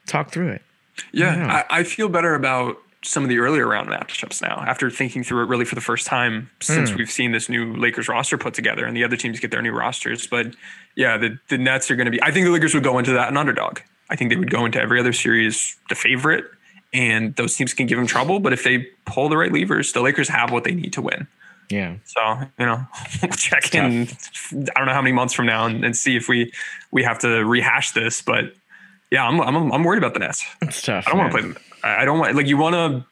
talk 0.06 0.30
through 0.30 0.48
it. 0.50 0.62
Yeah, 1.12 1.36
Yeah. 1.36 1.64
I, 1.70 1.80
I 1.80 1.82
feel 1.84 2.08
better 2.08 2.34
about 2.34 2.76
some 3.04 3.24
of 3.24 3.28
the 3.28 3.38
earlier 3.38 3.66
round 3.66 3.88
matchups 3.88 4.40
now 4.40 4.62
after 4.66 4.88
thinking 4.88 5.24
through 5.24 5.42
it 5.42 5.48
really 5.48 5.64
for 5.64 5.74
the 5.74 5.80
first 5.80 6.06
time 6.06 6.48
since 6.60 6.90
Hmm. 6.90 6.98
we've 6.98 7.10
seen 7.10 7.32
this 7.32 7.48
new 7.48 7.74
Lakers 7.74 8.06
roster 8.08 8.38
put 8.38 8.54
together 8.54 8.84
and 8.86 8.96
the 8.96 9.02
other 9.02 9.16
teams 9.16 9.40
get 9.40 9.50
their 9.50 9.62
new 9.62 9.72
rosters. 9.72 10.26
But 10.28 10.54
yeah, 10.94 11.16
the, 11.16 11.38
the 11.48 11.58
Nets 11.58 11.90
are 11.90 11.96
going 11.96 12.04
to 12.04 12.12
be, 12.12 12.22
I 12.22 12.30
think 12.30 12.46
the 12.46 12.52
Lakers 12.52 12.74
would 12.74 12.84
go 12.84 12.98
into 12.98 13.12
that 13.12 13.28
an 13.28 13.36
underdog. 13.36 13.80
I 14.08 14.14
think 14.16 14.30
they 14.30 14.36
would 14.36 14.50
go 14.50 14.64
into 14.66 14.80
every 14.80 15.00
other 15.00 15.12
series 15.12 15.76
the 15.88 15.94
favorite, 15.94 16.44
and 16.92 17.34
those 17.36 17.56
teams 17.56 17.72
can 17.72 17.86
give 17.86 17.96
them 17.96 18.06
trouble. 18.06 18.38
But 18.40 18.52
if 18.52 18.62
they 18.62 18.86
pull 19.06 19.28
the 19.30 19.36
right 19.38 19.50
levers, 19.50 19.92
the 19.94 20.02
Lakers 20.02 20.28
have 20.28 20.50
what 20.52 20.64
they 20.64 20.74
need 20.74 20.92
to 20.92 21.00
win. 21.02 21.26
Yeah. 21.70 21.96
So 22.04 22.38
you 22.58 22.66
know, 22.66 22.86
we'll 23.22 23.32
check 23.32 23.74
in. 23.74 24.08
I 24.52 24.78
don't 24.78 24.86
know 24.86 24.94
how 24.94 25.02
many 25.02 25.12
months 25.12 25.34
from 25.34 25.46
now 25.46 25.66
and, 25.66 25.84
and 25.84 25.96
see 25.96 26.16
if 26.16 26.28
we 26.28 26.52
we 26.90 27.02
have 27.02 27.18
to 27.20 27.44
rehash 27.44 27.92
this. 27.92 28.22
But 28.22 28.54
yeah, 29.10 29.26
I'm 29.26 29.40
I'm, 29.40 29.72
I'm 29.72 29.84
worried 29.84 29.98
about 29.98 30.14
the 30.14 30.20
Nets. 30.20 30.44
It's 30.62 30.82
tough. 30.82 31.06
I 31.06 31.10
don't 31.10 31.18
want 31.18 31.32
to 31.32 31.38
play 31.38 31.48
them. 31.48 31.58
I 31.82 32.04
don't 32.04 32.18
want 32.18 32.34
like 32.34 32.46
you 32.46 32.56
want 32.56 32.74
to 32.74 33.06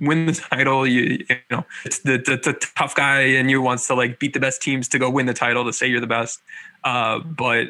win 0.00 0.26
the 0.26 0.32
title. 0.32 0.86
You, 0.86 1.24
you 1.28 1.36
know, 1.50 1.64
it's 1.84 2.00
the, 2.00 2.18
the 2.18 2.40
the 2.42 2.52
tough 2.76 2.94
guy 2.94 3.20
in 3.20 3.48
you 3.48 3.62
wants 3.62 3.86
to 3.88 3.94
like 3.94 4.18
beat 4.18 4.32
the 4.32 4.40
best 4.40 4.62
teams 4.62 4.88
to 4.88 4.98
go 4.98 5.10
win 5.10 5.26
the 5.26 5.34
title 5.34 5.64
to 5.64 5.72
say 5.72 5.86
you're 5.86 6.00
the 6.00 6.06
best. 6.06 6.40
Uh, 6.84 7.20
but 7.20 7.68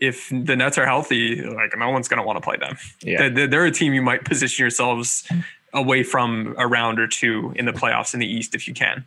if 0.00 0.30
the 0.30 0.56
Nets 0.56 0.78
are 0.78 0.86
healthy, 0.86 1.42
like 1.42 1.76
no 1.76 1.90
one's 1.90 2.08
gonna 2.08 2.24
want 2.24 2.36
to 2.36 2.40
play 2.40 2.56
them. 2.56 2.76
Yeah. 3.02 3.28
They're, 3.28 3.46
they're 3.46 3.66
a 3.66 3.70
team 3.70 3.94
you 3.94 4.02
might 4.02 4.24
position 4.24 4.62
yourselves 4.62 5.28
away 5.72 6.02
from 6.02 6.54
a 6.58 6.66
round 6.66 6.98
or 6.98 7.06
two 7.06 7.52
in 7.56 7.66
the 7.66 7.72
playoffs 7.72 8.14
in 8.14 8.20
the 8.20 8.26
East 8.26 8.54
if 8.54 8.66
you 8.66 8.74
can. 8.74 9.06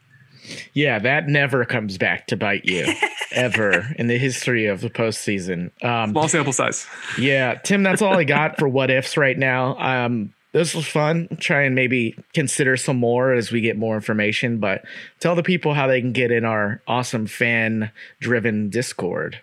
Yeah, 0.73 0.99
that 0.99 1.27
never 1.27 1.65
comes 1.65 1.97
back 1.97 2.27
to 2.27 2.37
bite 2.37 2.65
you 2.65 2.85
ever 3.31 3.93
in 3.97 4.07
the 4.07 4.17
history 4.17 4.65
of 4.67 4.81
the 4.81 4.89
postseason. 4.89 5.71
Um, 5.83 6.11
Small 6.11 6.27
sample 6.27 6.53
size. 6.53 6.87
Yeah, 7.17 7.55
Tim, 7.55 7.83
that's 7.83 8.01
all 8.01 8.17
I 8.17 8.23
got 8.23 8.57
for 8.57 8.67
what 8.67 8.89
ifs 8.89 9.17
right 9.17 9.37
now. 9.37 9.77
Um, 9.77 10.33
this 10.51 10.73
was 10.73 10.87
fun. 10.87 11.27
Try 11.39 11.63
and 11.63 11.75
maybe 11.75 12.17
consider 12.33 12.77
some 12.77 12.97
more 12.97 13.33
as 13.33 13.51
we 13.51 13.59
get 13.59 13.77
more 13.77 13.95
information, 13.95 14.59
but 14.59 14.85
tell 15.19 15.35
the 15.35 15.43
people 15.43 15.73
how 15.73 15.87
they 15.87 15.99
can 15.99 16.13
get 16.13 16.31
in 16.31 16.45
our 16.45 16.81
awesome 16.87 17.27
fan 17.27 17.91
driven 18.21 18.69
Discord. 18.69 19.41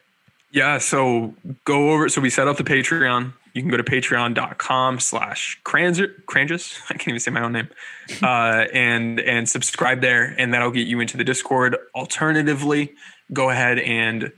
Yeah, 0.53 0.79
so 0.79 1.35
go 1.65 1.91
over. 1.91 2.09
So 2.09 2.21
we 2.21 2.31
set 2.31 2.49
up 2.49 2.57
the 2.57 2.65
Patreon. 2.65 3.35
You 3.53 3.63
can 3.63 3.71
go 3.71 3.77
to 3.77 3.85
patreon.com 3.85 5.01
slash 5.01 5.61
Cranges. 5.65 6.79
I 6.91 6.95
can't 6.95 7.09
even 7.09 7.21
say 7.21 7.31
my 7.31 7.43
own 7.43 7.53
name. 7.53 7.69
Uh, 8.23 8.67
and 8.75 9.21
and 9.21 9.49
subscribe 9.49 10.03
there, 10.03 10.35
and 10.37 10.53
that'll 10.53 10.71
get 10.71 10.87
you 10.87 11.01
into 11.01 11.17
the 11.17 11.25
Discord. 11.25 11.77
Alternatively, 11.95 12.93
go 13.33 13.49
ahead 13.49 13.79
and 13.79 14.33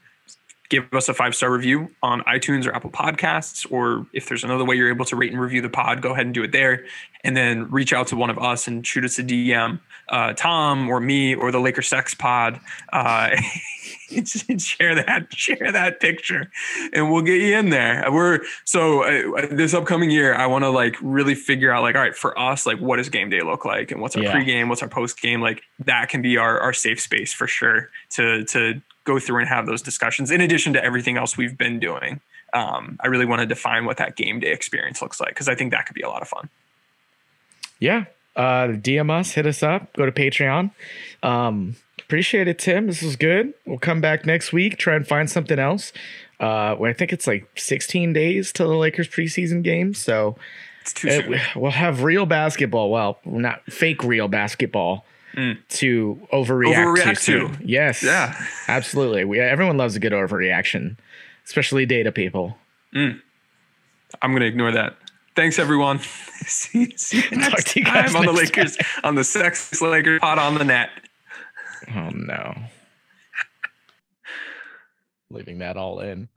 give 0.74 0.92
us 0.92 1.08
a 1.08 1.14
five 1.14 1.34
star 1.34 1.50
review 1.52 1.90
on 2.02 2.20
iTunes 2.22 2.66
or 2.66 2.74
Apple 2.74 2.90
Podcasts, 2.90 3.66
or 3.70 4.06
if 4.12 4.28
there's 4.28 4.44
another 4.44 4.64
way 4.64 4.74
you're 4.76 4.88
able 4.90 5.04
to 5.06 5.16
rate 5.16 5.30
and 5.32 5.40
review 5.40 5.60
the 5.62 5.68
pod, 5.68 6.02
go 6.02 6.12
ahead 6.12 6.26
and 6.26 6.34
do 6.34 6.42
it 6.42 6.52
there. 6.52 6.84
And 7.22 7.34
then 7.36 7.70
reach 7.70 7.92
out 7.94 8.08
to 8.08 8.16
one 8.16 8.28
of 8.28 8.38
us 8.38 8.66
and 8.68 8.86
shoot 8.86 9.02
us 9.04 9.18
a 9.18 9.22
DM, 9.22 9.80
uh, 10.10 10.34
Tom 10.34 10.90
or 10.90 11.00
me 11.00 11.34
or 11.34 11.50
the 11.50 11.58
Laker 11.58 11.80
Sex 11.80 12.14
Pod, 12.14 12.60
uh, 12.92 13.30
share 14.58 14.94
that 14.94 15.26
share 15.32 15.72
that 15.72 16.00
picture, 16.00 16.50
and 16.92 17.10
we'll 17.10 17.22
get 17.22 17.40
you 17.40 17.56
in 17.56 17.70
there. 17.70 18.04
We're 18.12 18.40
so 18.64 19.04
uh, 19.04 19.46
this 19.50 19.72
upcoming 19.74 20.10
year, 20.10 20.34
I 20.34 20.46
want 20.46 20.64
to 20.64 20.70
like 20.70 20.96
really 21.00 21.34
figure 21.34 21.72
out 21.72 21.82
like, 21.82 21.94
all 21.94 22.02
right, 22.02 22.14
for 22.14 22.38
us, 22.38 22.66
like, 22.66 22.78
what 22.78 22.96
does 22.96 23.08
game 23.08 23.30
day 23.30 23.40
look 23.40 23.64
like, 23.64 23.90
and 23.90 24.00
what's 24.00 24.16
our 24.16 24.22
Yeah. 24.22 24.34
pregame, 24.34 24.68
what's 24.68 24.82
our 24.82 24.88
postgame, 24.88 25.40
like 25.40 25.62
that 25.80 26.08
can 26.10 26.20
be 26.22 26.36
our 26.36 26.60
our 26.60 26.72
safe 26.72 27.00
space 27.00 27.32
for 27.32 27.46
sure 27.46 27.88
to 28.10 28.44
to 28.44 28.82
go 29.04 29.18
through 29.18 29.38
and 29.40 29.48
have 29.48 29.66
those 29.66 29.82
discussions 29.82 30.30
in 30.30 30.40
addition 30.40 30.72
to 30.72 30.82
everything 30.84 31.16
else 31.16 31.36
we've 31.36 31.56
been 31.56 31.78
doing. 31.78 32.20
Um, 32.52 32.98
I 33.02 33.08
really 33.08 33.26
want 33.26 33.40
to 33.40 33.46
define 33.46 33.84
what 33.84 33.96
that 33.98 34.16
game 34.16 34.40
day 34.40 34.52
experience 34.52 35.02
looks 35.02 35.20
like 35.20 35.30
because 35.30 35.48
I 35.48 35.54
think 35.54 35.72
that 35.72 35.86
could 35.86 35.94
be 35.94 36.02
a 36.02 36.08
lot 36.08 36.22
of 36.22 36.28
fun. 36.28 36.48
Yeah. 37.78 38.04
Uh, 38.36 38.68
DM 38.68 39.10
us, 39.10 39.32
hit 39.32 39.46
us 39.46 39.62
up, 39.62 39.92
go 39.94 40.06
to 40.06 40.12
Patreon. 40.12 40.70
Um, 41.22 41.76
appreciate 42.00 42.48
it, 42.48 42.58
Tim. 42.58 42.86
This 42.88 43.02
was 43.02 43.14
good. 43.16 43.54
We'll 43.64 43.78
come 43.78 44.00
back 44.00 44.26
next 44.26 44.52
week, 44.52 44.76
try 44.78 44.96
and 44.96 45.06
find 45.06 45.30
something 45.30 45.58
else. 45.58 45.92
Uh, 46.40 46.74
well, 46.78 46.90
I 46.90 46.92
think 46.94 47.12
it's 47.12 47.26
like 47.26 47.48
16 47.56 48.12
days 48.12 48.52
till 48.52 48.68
the 48.68 48.76
Lakers 48.76 49.08
preseason 49.08 49.62
game. 49.62 49.94
So 49.94 50.36
It's 50.80 50.92
too 50.92 51.08
it- 51.08 51.40
we'll 51.56 51.70
have 51.70 52.02
real 52.02 52.26
basketball. 52.26 52.90
Well, 52.90 53.18
not 53.24 53.62
fake 53.70 54.02
real 54.02 54.26
basketball 54.28 55.04
to 55.34 56.28
overreact, 56.32 56.74
Mm. 56.74 56.96
Overreact 56.96 57.24
to. 57.24 57.48
to. 57.48 57.64
Yes. 57.64 58.02
Yeah. 58.02 58.34
Absolutely. 58.68 59.24
We 59.24 59.40
everyone 59.40 59.76
loves 59.76 59.96
a 59.96 60.00
good 60.00 60.12
overreaction, 60.12 60.96
especially 61.44 61.86
data 61.86 62.12
people. 62.12 62.56
I'm 62.94 63.20
going 64.22 64.40
to 64.40 64.46
ignore 64.46 64.70
that. 64.72 64.96
Thanks, 65.34 65.58
everyone. 65.58 65.98
see, 66.46 66.94
see 66.96 67.16
you 67.16 67.22
Talk 67.30 67.50
next 67.50 67.68
to 67.72 67.80
you 67.80 67.86
guys 67.86 68.12
time 68.12 68.16
on 68.20 68.26
the 68.26 68.32
next 68.32 68.56
Lakers, 68.56 68.78
on 69.02 69.14
the 69.16 69.24
Sex 69.24 69.80
Lakers 69.82 70.20
pot 70.20 70.38
on 70.38 70.54
the 70.54 70.64
net. 70.64 70.90
Oh 71.94 72.10
no. 72.10 72.54
Leaving 75.30 75.58
that 75.58 75.76
all 75.76 76.00
in. 76.00 76.28